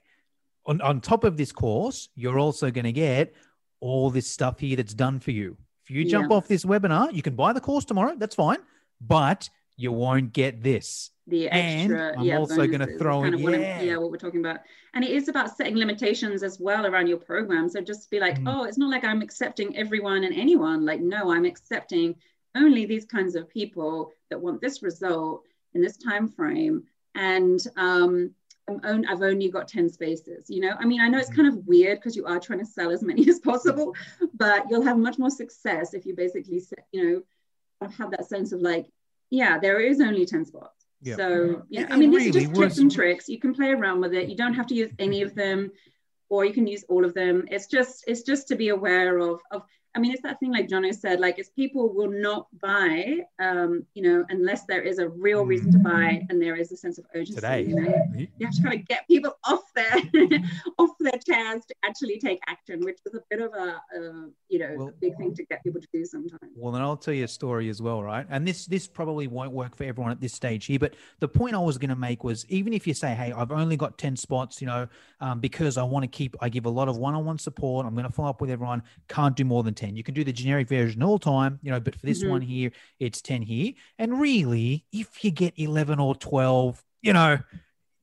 on, 0.67 0.81
on 0.81 1.01
top 1.01 1.23
of 1.23 1.35
this 1.35 1.51
course, 1.51 2.09
you're 2.15 2.37
also 2.37 2.69
going 2.69 2.85
to 2.85 2.91
get 2.91 3.33
all 3.79 4.11
this 4.11 4.29
stuff 4.29 4.59
here 4.59 4.75
that's 4.75 4.93
done 4.93 5.19
for 5.19 5.31
you 5.31 5.57
if 5.89 5.95
you 5.95 6.05
jump 6.05 6.29
yeah. 6.29 6.37
off 6.37 6.47
this 6.47 6.63
webinar, 6.63 7.11
you 7.13 7.23
can 7.23 7.35
buy 7.35 7.51
the 7.51 7.59
course 7.59 7.83
tomorrow. 7.83 8.13
That's 8.15 8.35
fine, 8.35 8.59
but 9.01 9.49
you 9.75 9.91
won't 9.91 10.33
get 10.33 10.61
this. 10.61 11.09
The 11.25 11.49
extra, 11.49 12.09
and 12.09 12.19
I'm 12.19 12.25
yeah, 12.25 12.37
also 12.37 12.67
going 12.67 12.79
to 12.79 12.97
throw 12.97 13.23
in, 13.23 13.37
yeah. 13.37 13.81
yeah, 13.81 13.97
what 13.97 14.11
we're 14.11 14.17
talking 14.17 14.39
about, 14.39 14.61
and 14.93 15.03
it 15.03 15.11
is 15.11 15.27
about 15.27 15.55
setting 15.55 15.75
limitations 15.75 16.43
as 16.43 16.59
well 16.59 16.85
around 16.85 17.07
your 17.07 17.17
program. 17.17 17.69
So 17.69 17.81
just 17.81 18.09
be 18.09 18.19
like, 18.19 18.39
mm. 18.39 18.51
oh, 18.51 18.63
it's 18.63 18.77
not 18.77 18.89
like 18.89 19.03
I'm 19.03 19.21
accepting 19.21 19.77
everyone 19.77 20.23
and 20.23 20.35
anyone. 20.35 20.85
Like, 20.85 21.01
no, 21.01 21.31
I'm 21.31 21.45
accepting 21.45 22.15
only 22.55 22.85
these 22.85 23.05
kinds 23.05 23.35
of 23.35 23.49
people 23.49 24.11
that 24.29 24.41
want 24.41 24.59
this 24.59 24.81
result 24.81 25.43
in 25.73 25.81
this 25.81 25.97
time 25.97 26.27
frame, 26.27 26.83
and 27.15 27.59
um, 27.77 28.31
own, 28.83 29.05
I've 29.05 29.21
only 29.21 29.49
got 29.49 29.67
10 29.67 29.89
spaces, 29.89 30.45
you 30.49 30.61
know? 30.61 30.75
I 30.79 30.85
mean, 30.85 31.01
I 31.01 31.07
know 31.07 31.17
it's 31.17 31.29
mm-hmm. 31.29 31.43
kind 31.43 31.47
of 31.47 31.67
weird 31.67 31.99
because 31.99 32.15
you 32.15 32.25
are 32.25 32.39
trying 32.39 32.59
to 32.59 32.65
sell 32.65 32.91
as 32.91 33.03
many 33.03 33.27
as 33.29 33.39
possible, 33.39 33.95
but 34.33 34.65
you'll 34.69 34.83
have 34.83 34.97
much 34.97 35.17
more 35.17 35.29
success 35.29 35.93
if 35.93 36.05
you 36.05 36.15
basically, 36.15 36.61
you 36.91 37.23
know, 37.81 37.89
have 37.97 38.11
that 38.11 38.27
sense 38.27 38.51
of 38.51 38.61
like, 38.61 38.87
yeah, 39.29 39.59
there 39.59 39.79
is 39.79 40.01
only 40.01 40.25
10 40.25 40.45
spots. 40.45 40.85
Yeah. 41.01 41.15
So, 41.15 41.63
yeah, 41.69 41.87
I 41.89 41.97
mean, 41.97 42.11
really, 42.11 42.31
these 42.31 42.35
are 42.35 42.47
just 42.47 42.55
tips 42.55 42.77
and 42.79 42.91
tricks. 42.91 43.29
You 43.29 43.39
can 43.39 43.53
play 43.53 43.69
around 43.69 44.01
with 44.01 44.13
it. 44.13 44.27
You 44.27 44.35
don't 44.35 44.53
have 44.53 44.67
to 44.67 44.75
use 44.75 44.91
any 44.99 45.21
of 45.21 45.35
them 45.43 45.71
or 46.29 46.45
you 46.45 46.53
can 46.53 46.67
use 46.67 46.83
all 46.89 47.05
of 47.05 47.13
them. 47.13 47.45
It's 47.49 47.67
just, 47.67 48.03
it's 48.07 48.23
just 48.23 48.47
to 48.49 48.55
be 48.55 48.69
aware 48.69 49.17
of, 49.17 49.41
of 49.51 49.63
I 49.95 49.99
mean, 49.99 50.11
it's 50.11 50.21
that 50.21 50.39
thing 50.39 50.51
like 50.51 50.67
Jono 50.67 50.93
said, 50.93 51.19
like 51.19 51.39
it's 51.39 51.49
people 51.49 51.93
will 51.93 52.11
not 52.11 52.47
buy, 52.61 53.25
um, 53.39 53.85
you 53.95 54.03
know, 54.03 54.23
unless 54.29 54.65
there 54.65 54.81
is 54.81 54.99
a 54.99 55.09
real 55.09 55.45
reason 55.45 55.71
to 55.71 55.79
buy 55.79 56.25
and 56.29 56.41
there 56.41 56.55
is 56.55 56.71
a 56.71 56.77
sense 56.77 56.99
of 56.99 57.05
urgency. 57.15 57.35
Today, 57.35 57.63
you, 57.63 57.75
know? 57.75 58.03
you 58.13 58.45
have 58.45 58.55
to 58.55 58.61
kind 58.61 58.79
of 58.79 58.87
get 58.87 59.07
people 59.07 59.37
off 59.45 59.63
their 59.73 59.91
off 60.77 60.91
their 60.99 61.19
chairs 61.27 61.65
to 61.65 61.75
actually 61.83 62.19
take 62.19 62.39
action, 62.47 62.81
which 62.81 62.99
is 63.05 63.15
a 63.15 63.21
bit 63.29 63.41
of 63.41 63.53
a, 63.53 63.81
a 63.97 64.29
you 64.47 64.59
know, 64.59 64.75
well, 64.77 64.87
a 64.89 64.91
big 64.91 65.17
thing 65.17 65.33
to 65.33 65.43
get 65.45 65.63
people 65.63 65.81
to 65.81 65.87
do 65.91 66.05
sometimes. 66.05 66.51
Well, 66.55 66.71
then 66.71 66.83
I'll 66.83 66.97
tell 66.97 67.13
you 67.13 67.23
a 67.23 67.27
story 67.27 67.69
as 67.69 67.81
well, 67.81 68.03
right? 68.03 68.27
And 68.29 68.47
this 68.47 68.67
this 68.67 68.87
probably 68.87 69.27
won't 69.27 69.51
work 69.51 69.75
for 69.75 69.85
everyone 69.85 70.11
at 70.11 70.21
this 70.21 70.33
stage 70.33 70.65
here, 70.65 70.79
but 70.79 70.93
the 71.19 71.27
point 71.27 71.55
I 71.55 71.59
was 71.59 71.79
going 71.79 71.89
to 71.89 71.95
make 71.95 72.23
was 72.23 72.45
even 72.49 72.73
if 72.73 72.85
you 72.85 72.93
say, 72.93 73.15
hey, 73.15 73.31
I've 73.31 73.51
only 73.51 73.75
got 73.75 73.97
ten 73.97 74.15
spots, 74.15 74.61
you 74.61 74.67
know, 74.67 74.87
um, 75.19 75.39
because 75.39 75.77
I 75.77 75.83
want 75.83 76.03
to 76.03 76.07
keep, 76.07 76.35
I 76.41 76.49
give 76.49 76.65
a 76.65 76.69
lot 76.69 76.87
of 76.87 76.97
one-on-one 76.97 77.39
support. 77.39 77.85
I'm 77.85 77.93
going 77.93 78.05
to 78.05 78.11
follow 78.11 78.29
up 78.29 78.41
with 78.41 78.49
everyone. 78.49 78.83
Can't 79.07 79.35
do 79.35 79.45
more 79.45 79.63
than 79.63 79.73
10. 79.79 79.95
You 79.95 80.03
can 80.03 80.13
do 80.13 80.23
the 80.23 80.33
generic 80.33 80.67
version 80.67 81.01
all 81.01 81.17
time, 81.17 81.59
you 81.61 81.71
know, 81.71 81.79
but 81.79 81.95
for 81.95 82.05
this 82.05 82.21
mm-hmm. 82.21 82.31
one 82.31 82.41
here, 82.41 82.71
it's 82.99 83.21
10 83.21 83.41
here. 83.41 83.73
And 83.97 84.19
really, 84.19 84.85
if 84.91 85.23
you 85.23 85.31
get 85.31 85.53
11 85.57 85.99
or 85.99 86.15
12, 86.15 86.83
you 87.01 87.13
know, 87.13 87.39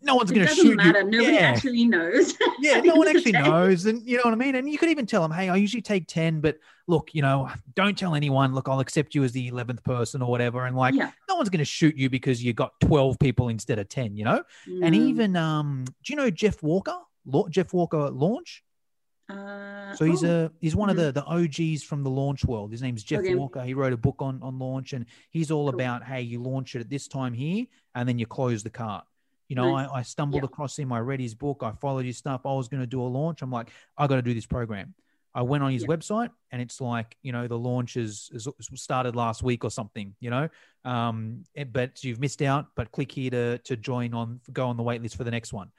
no 0.03 0.15
one's 0.15 0.31
going 0.31 0.47
to 0.47 0.55
shoot 0.55 0.77
matter. 0.77 1.01
you. 1.01 1.11
Nobody 1.11 1.33
yeah. 1.33 1.41
actually 1.41 1.85
knows. 1.85 2.35
yeah, 2.61 2.81
no 2.81 2.95
one 2.95 3.09
actually 3.09 3.33
knows. 3.33 3.87
And 3.87 4.07
you 4.07 4.17
know 4.17 4.23
what 4.25 4.33
I 4.33 4.37
mean? 4.37 4.55
And 4.55 4.71
you 4.71 4.79
could 4.79 4.89
even 4.89 5.07
tell 5.07 5.23
them, 5.23 5.31
hey, 5.31 5.49
I 5.49 5.57
usually 5.57 5.83
take 5.83 6.07
10, 6.07 6.41
but 6.41 6.59
look, 6.87 7.11
you 7.13 7.23
know, 7.23 7.51
don't 7.75 7.97
tell 7.97 8.15
anyone, 8.15 8.55
look, 8.55 8.69
I'll 8.69 8.81
accept 8.81 9.15
you 9.15 9.25
as 9.25 9.33
the 9.33 9.51
11th 9.51 9.83
person 9.85 10.23
or 10.23 10.31
whatever. 10.31 10.67
And 10.67 10.77
like, 10.77 10.95
yeah. 10.95 11.11
no 11.29 11.37
one's 11.37 11.49
going 11.49 11.59
to 11.59 11.65
shoot 11.65 11.97
you 11.97 12.09
because 12.09 12.43
you 12.43 12.53
got 12.53 12.73
12 12.81 13.19
people 13.19 13.49
instead 13.49 13.79
of 13.79 13.89
10, 13.89 14.17
you 14.17 14.25
know? 14.25 14.43
Mm. 14.69 14.87
And 14.87 14.95
even, 14.95 15.37
um, 15.37 15.85
do 15.87 16.13
you 16.13 16.17
know 16.17 16.31
Jeff 16.31 16.63
Walker? 16.63 16.97
Jeff 17.51 17.73
Walker 17.73 18.11
launch? 18.11 18.63
Uh, 19.29 19.93
so 19.95 20.05
he's 20.05 20.23
oh. 20.23 20.47
a 20.47 20.51
he's 20.61 20.77
one 20.77 20.89
mm-hmm. 20.89 20.99
of 20.99 21.15
the 21.15 21.21
the 21.21 21.25
OGs 21.25 21.83
from 21.83 22.03
the 22.03 22.11
launch 22.11 22.45
world. 22.45 22.71
His 22.71 22.83
name's 22.83 23.03
Jeff 23.03 23.21
okay. 23.21 23.35
Walker. 23.35 23.63
He 23.63 23.75
wrote 23.75 23.93
a 23.93 23.97
book 23.97 24.17
on 24.21 24.41
on 24.43 24.59
launch, 24.59 24.93
and 24.93 25.07
he's 25.31 25.51
all 25.51 25.71
cool. 25.71 25.75
about 25.81 26.05
hey, 26.05 26.23
you 26.23 26.43
launch 26.43 26.77
it 26.77 26.81
at 26.81 26.89
this 26.89 27.09
time 27.09 27.35
here, 27.35 27.67
and 27.95 28.09
then 28.09 28.19
you 28.19 28.27
close 28.27 28.63
the 28.63 28.71
cart. 28.71 29.05
You 29.49 29.57
know, 29.57 29.77
Nice. 29.77 29.89
I, 29.93 29.99
I 29.99 30.03
stumbled 30.03 30.43
Yeah. 30.43 30.47
across 30.47 30.79
him. 30.79 30.93
I 30.93 31.01
read 31.01 31.21
his 31.21 31.35
book. 31.35 31.63
I 31.63 31.73
followed 31.73 32.05
his 32.05 32.17
stuff. 32.17 32.43
I 32.45 32.53
was 32.53 32.69
going 32.69 32.81
to 32.81 32.87
do 32.87 33.01
a 33.01 33.05
launch. 33.05 33.43
I'm 33.43 33.51
like, 33.51 33.71
I 33.97 34.07
got 34.07 34.17
to 34.17 34.23
do 34.23 34.35
this 34.35 34.47
program. 34.47 34.95
I 35.35 35.43
went 35.43 35.63
on 35.63 35.71
his 35.71 35.83
Yeah. 35.83 35.89
website 35.89 36.31
and 36.51 36.63
it's 36.63 36.81
like, 36.81 37.17
you 37.23 37.31
know, 37.31 37.47
the 37.47 37.59
launch 37.59 37.97
is, 37.97 38.31
is 38.33 38.49
started 38.75 39.15
last 39.15 39.43
week 39.43 39.65
or 39.65 39.71
something, 39.71 40.15
you 40.19 40.31
know, 40.31 40.49
um, 40.85 41.45
but 41.73 42.03
you've 42.03 42.19
missed 42.19 42.41
out, 42.41 42.69
but 42.75 42.91
click 42.91 43.13
here 43.13 43.31
to, 43.31 43.59
to 43.59 43.77
join 43.77 44.15
on, 44.15 44.41
go 44.51 44.67
on 44.67 44.79
the 44.79 44.83
wait 44.83 45.03
list 45.03 45.17
for 45.17 45.25
the 45.25 45.31
next 45.31 45.53
one. 45.53 45.71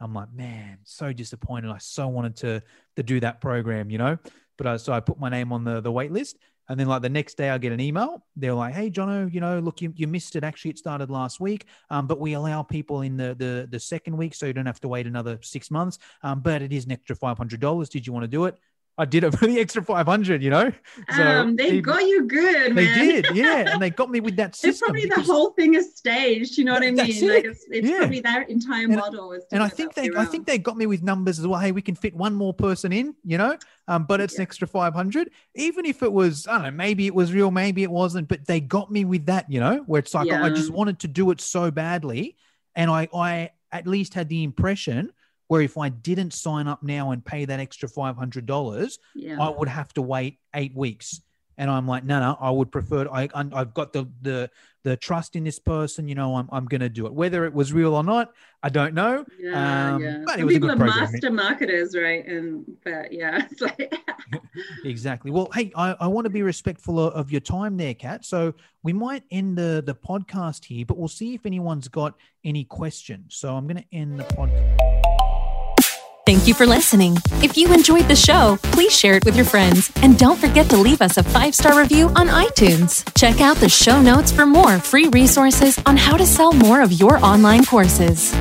I'm 0.00 0.14
like, 0.14 0.32
man, 0.32 0.78
so 0.84 1.12
disappointed. 1.12 1.70
I 1.70 1.78
so 1.78 2.08
wanted 2.08 2.36
to, 2.36 2.62
to 2.96 3.02
do 3.02 3.20
that 3.20 3.40
program, 3.40 3.90
you 3.90 3.98
know, 3.98 4.18
but 4.58 4.66
I, 4.66 4.76
so 4.76 4.92
I 4.92 5.00
put 5.00 5.18
my 5.18 5.28
name 5.28 5.52
on 5.52 5.64
the, 5.64 5.80
the 5.80 5.90
wait 5.92 6.12
list 6.12 6.36
and 6.68 6.78
then 6.78 6.86
like 6.88 7.02
the 7.02 7.08
next 7.08 7.36
day 7.36 7.50
I 7.50 7.58
get 7.58 7.72
an 7.72 7.80
email. 7.80 8.24
They're 8.34 8.54
like, 8.54 8.74
Hey, 8.74 8.90
Jono, 8.90 9.32
you 9.32 9.40
know, 9.40 9.58
look, 9.60 9.80
you, 9.80 9.92
you 9.96 10.06
missed 10.06 10.36
it. 10.36 10.44
Actually, 10.44 10.72
it 10.72 10.78
started 10.78 11.10
last 11.10 11.40
week. 11.40 11.66
Um, 11.90 12.06
but 12.06 12.20
we 12.20 12.32
allow 12.32 12.62
people 12.62 13.02
in 13.02 13.16
the, 13.16 13.34
the, 13.38 13.68
the 13.70 13.80
second 13.80 14.16
week. 14.16 14.34
So 14.34 14.46
you 14.46 14.52
don't 14.52 14.66
have 14.66 14.80
to 14.80 14.88
wait 14.88 15.06
another 15.06 15.38
six 15.42 15.70
months. 15.70 15.98
Um, 16.22 16.40
but 16.40 16.62
it 16.62 16.72
is 16.72 16.84
an 16.84 16.92
extra 16.92 17.16
$500. 17.16 17.88
Did 17.88 18.06
you 18.06 18.12
want 18.12 18.24
to 18.24 18.28
do 18.28 18.46
it? 18.46 18.58
I 18.98 19.04
did 19.04 19.24
it 19.24 19.38
for 19.38 19.46
the 19.46 19.60
extra 19.60 19.82
500, 19.82 20.42
you 20.42 20.48
know? 20.48 20.72
um, 21.18 21.54
they 21.56 21.68
even- 21.68 21.82
got 21.82 22.00
you 22.02 22.26
good, 22.26 22.74
man. 22.74 22.76
They 22.76 22.86
did, 23.22 23.26
yeah, 23.34 23.72
and 23.72 23.82
they 23.82 23.90
got 23.90 24.10
me 24.10 24.20
with 24.20 24.36
that 24.36 24.54
system. 24.56 24.70
It's 24.70 24.80
probably 24.80 25.06
the 25.06 25.20
whole 25.32 25.50
thing 25.50 25.74
is 25.74 25.94
staged. 25.96 26.56
You 26.56 26.64
know 26.64 26.72
what 26.72 26.82
I 26.82 26.86
That- 26.92 26.96
that's 27.08 27.20
mean? 27.20 27.30
Like 27.30 27.44
it's, 27.44 27.64
it's 27.70 27.86
Yeah. 27.88 27.98
probably 27.98 28.20
that 28.20 28.48
entire 28.48 28.84
And- 28.84 28.96
model 28.96 29.32
is. 29.32 29.44
and 29.52 29.62
I 29.62 29.68
think 29.68 29.92
they, 29.94 30.10
I 30.16 30.24
think 30.24 30.46
they 30.46 30.56
got 30.58 30.78
me 30.78 30.86
with 30.86 31.02
numbers 31.02 31.38
as 31.38 31.46
well. 31.46 31.60
Hey, 31.60 31.72
we 31.72 31.82
can 31.82 31.94
fit 31.94 32.14
one 32.14 32.34
more 32.34 32.54
person 32.54 32.92
in, 32.92 33.14
you 33.24 33.36
know, 33.36 33.56
um, 33.86 34.04
but 34.04 34.20
it's 34.20 34.36
an 34.36 34.42
extra 34.42 34.66
five 34.66 34.94
hundred. 34.94 35.30
Even 35.54 35.84
if 35.84 36.02
it 36.02 36.12
was, 36.12 36.46
I 36.46 36.54
don't 36.54 36.62
know, 36.62 36.70
maybe 36.70 37.06
it 37.06 37.14
was 37.14 37.32
real, 37.34 37.50
maybe 37.50 37.82
it 37.82 37.90
wasn't, 37.90 38.28
but 38.28 38.46
they 38.46 38.60
got 38.60 38.90
me 38.90 39.04
with 39.04 39.26
that, 39.26 39.50
you 39.50 39.60
know, 39.60 39.84
where 39.86 39.98
it's 39.98 40.14
like 40.14 40.30
I 40.32 40.48
just 40.48 40.70
wanted 40.70 41.00
to 41.00 41.08
do 41.08 41.30
it 41.32 41.40
so 41.42 41.70
badly, 41.70 42.36
and 42.74 42.90
I, 42.90 43.08
I 43.14 43.50
at 43.72 43.86
least 43.86 44.14
had 44.14 44.28
the 44.30 44.42
impression 44.42 45.12
where 45.48 45.62
if 45.62 45.76
I 45.78 45.88
didn't 45.88 46.32
sign 46.32 46.66
up 46.68 46.82
now 46.82 47.10
and 47.12 47.24
pay 47.24 47.44
that 47.44 47.60
extra 47.60 47.88
five 47.88 48.16
hundred 48.16 48.46
dollars, 48.46 48.98
Yeah. 49.14 49.40
I 49.40 49.48
would 49.50 49.68
have 49.68 49.92
to 49.94 50.02
wait 50.02 50.38
eight 50.54 50.74
weeks. 50.74 51.20
And 51.58 51.70
I'm 51.70 51.88
like, 51.88 52.04
no, 52.04 52.20
no, 52.20 52.36
I 52.38 52.50
would 52.50 52.70
prefer. 52.70 53.08
I, 53.10 53.30
I've 53.34 53.72
got 53.72 53.94
the 53.94 54.06
the 54.20 54.50
the 54.84 54.94
trust 54.94 55.36
in 55.36 55.42
this 55.44 55.58
person. 55.58 56.06
You 56.06 56.14
know, 56.14 56.36
I'm 56.36 56.46
I'm 56.52 56.66
going 56.66 56.82
to 56.82 56.90
do 56.90 57.06
it. 57.06 57.14
Whether 57.14 57.46
it 57.46 57.54
was 57.54 57.72
real 57.72 57.94
or 57.94 58.04
not, 58.04 58.34
I 58.62 58.68
don't 58.68 58.92
know. 58.92 59.24
Yeah, 59.38 59.94
Um, 59.94 60.02
yeah. 60.02 60.22
but 60.26 60.38
it 60.38 60.44
was 60.44 60.54
a 60.54 60.56
people 60.56 60.68
good 60.68 60.74
are 60.82 60.84
program. 60.84 61.10
master 61.12 61.30
marketers, 61.30 61.96
right? 61.96 62.26
And 62.26 62.66
but 62.84 63.10
yeah, 63.10 63.46
it's 63.50 63.62
like 63.62 63.90
Exactly. 64.84 65.30
Well, 65.30 65.48
hey, 65.54 65.72
I, 65.74 65.92
I 65.98 66.06
want 66.08 66.26
to 66.26 66.30
be 66.30 66.42
respectful 66.42 67.00
of, 67.00 67.14
of 67.14 67.30
your 67.32 67.40
time 67.40 67.78
there, 67.78 67.94
Kat. 67.94 68.26
So 68.26 68.52
we 68.82 68.92
might 68.92 69.22
end 69.30 69.56
the 69.56 69.82
the 69.86 69.94
podcast 69.94 70.66
here, 70.66 70.84
but 70.84 70.98
we'll 70.98 71.08
see 71.08 71.32
if 71.32 71.46
anyone's 71.46 71.88
got 71.88 72.16
any 72.44 72.64
questions. 72.64 73.34
So 73.36 73.56
I'm 73.56 73.66
going 73.66 73.78
to 73.82 73.96
end 73.96 74.20
the 74.20 74.24
podcast. 74.24 75.05
Thank 76.26 76.48
you 76.48 76.54
for 76.54 76.66
listening. 76.66 77.18
If 77.40 77.56
you 77.56 77.72
enjoyed 77.72 78.08
the 78.08 78.16
show, 78.16 78.58
please 78.60 78.92
share 78.92 79.14
it 79.14 79.24
with 79.24 79.36
your 79.36 79.44
friends 79.44 79.92
and 80.02 80.18
don't 80.18 80.36
forget 80.40 80.68
to 80.70 80.76
leave 80.76 81.00
us 81.00 81.18
a 81.18 81.22
five 81.22 81.54
star 81.54 81.78
review 81.78 82.08
on 82.16 82.26
iTunes. 82.26 83.08
Check 83.14 83.40
out 83.40 83.58
the 83.58 83.68
show 83.68 84.02
notes 84.02 84.32
for 84.32 84.44
more 84.44 84.80
free 84.80 85.06
resources 85.06 85.78
on 85.86 85.96
how 85.96 86.16
to 86.16 86.26
sell 86.26 86.52
more 86.52 86.82
of 86.82 86.92
your 86.92 87.24
online 87.24 87.64
courses. 87.64 88.34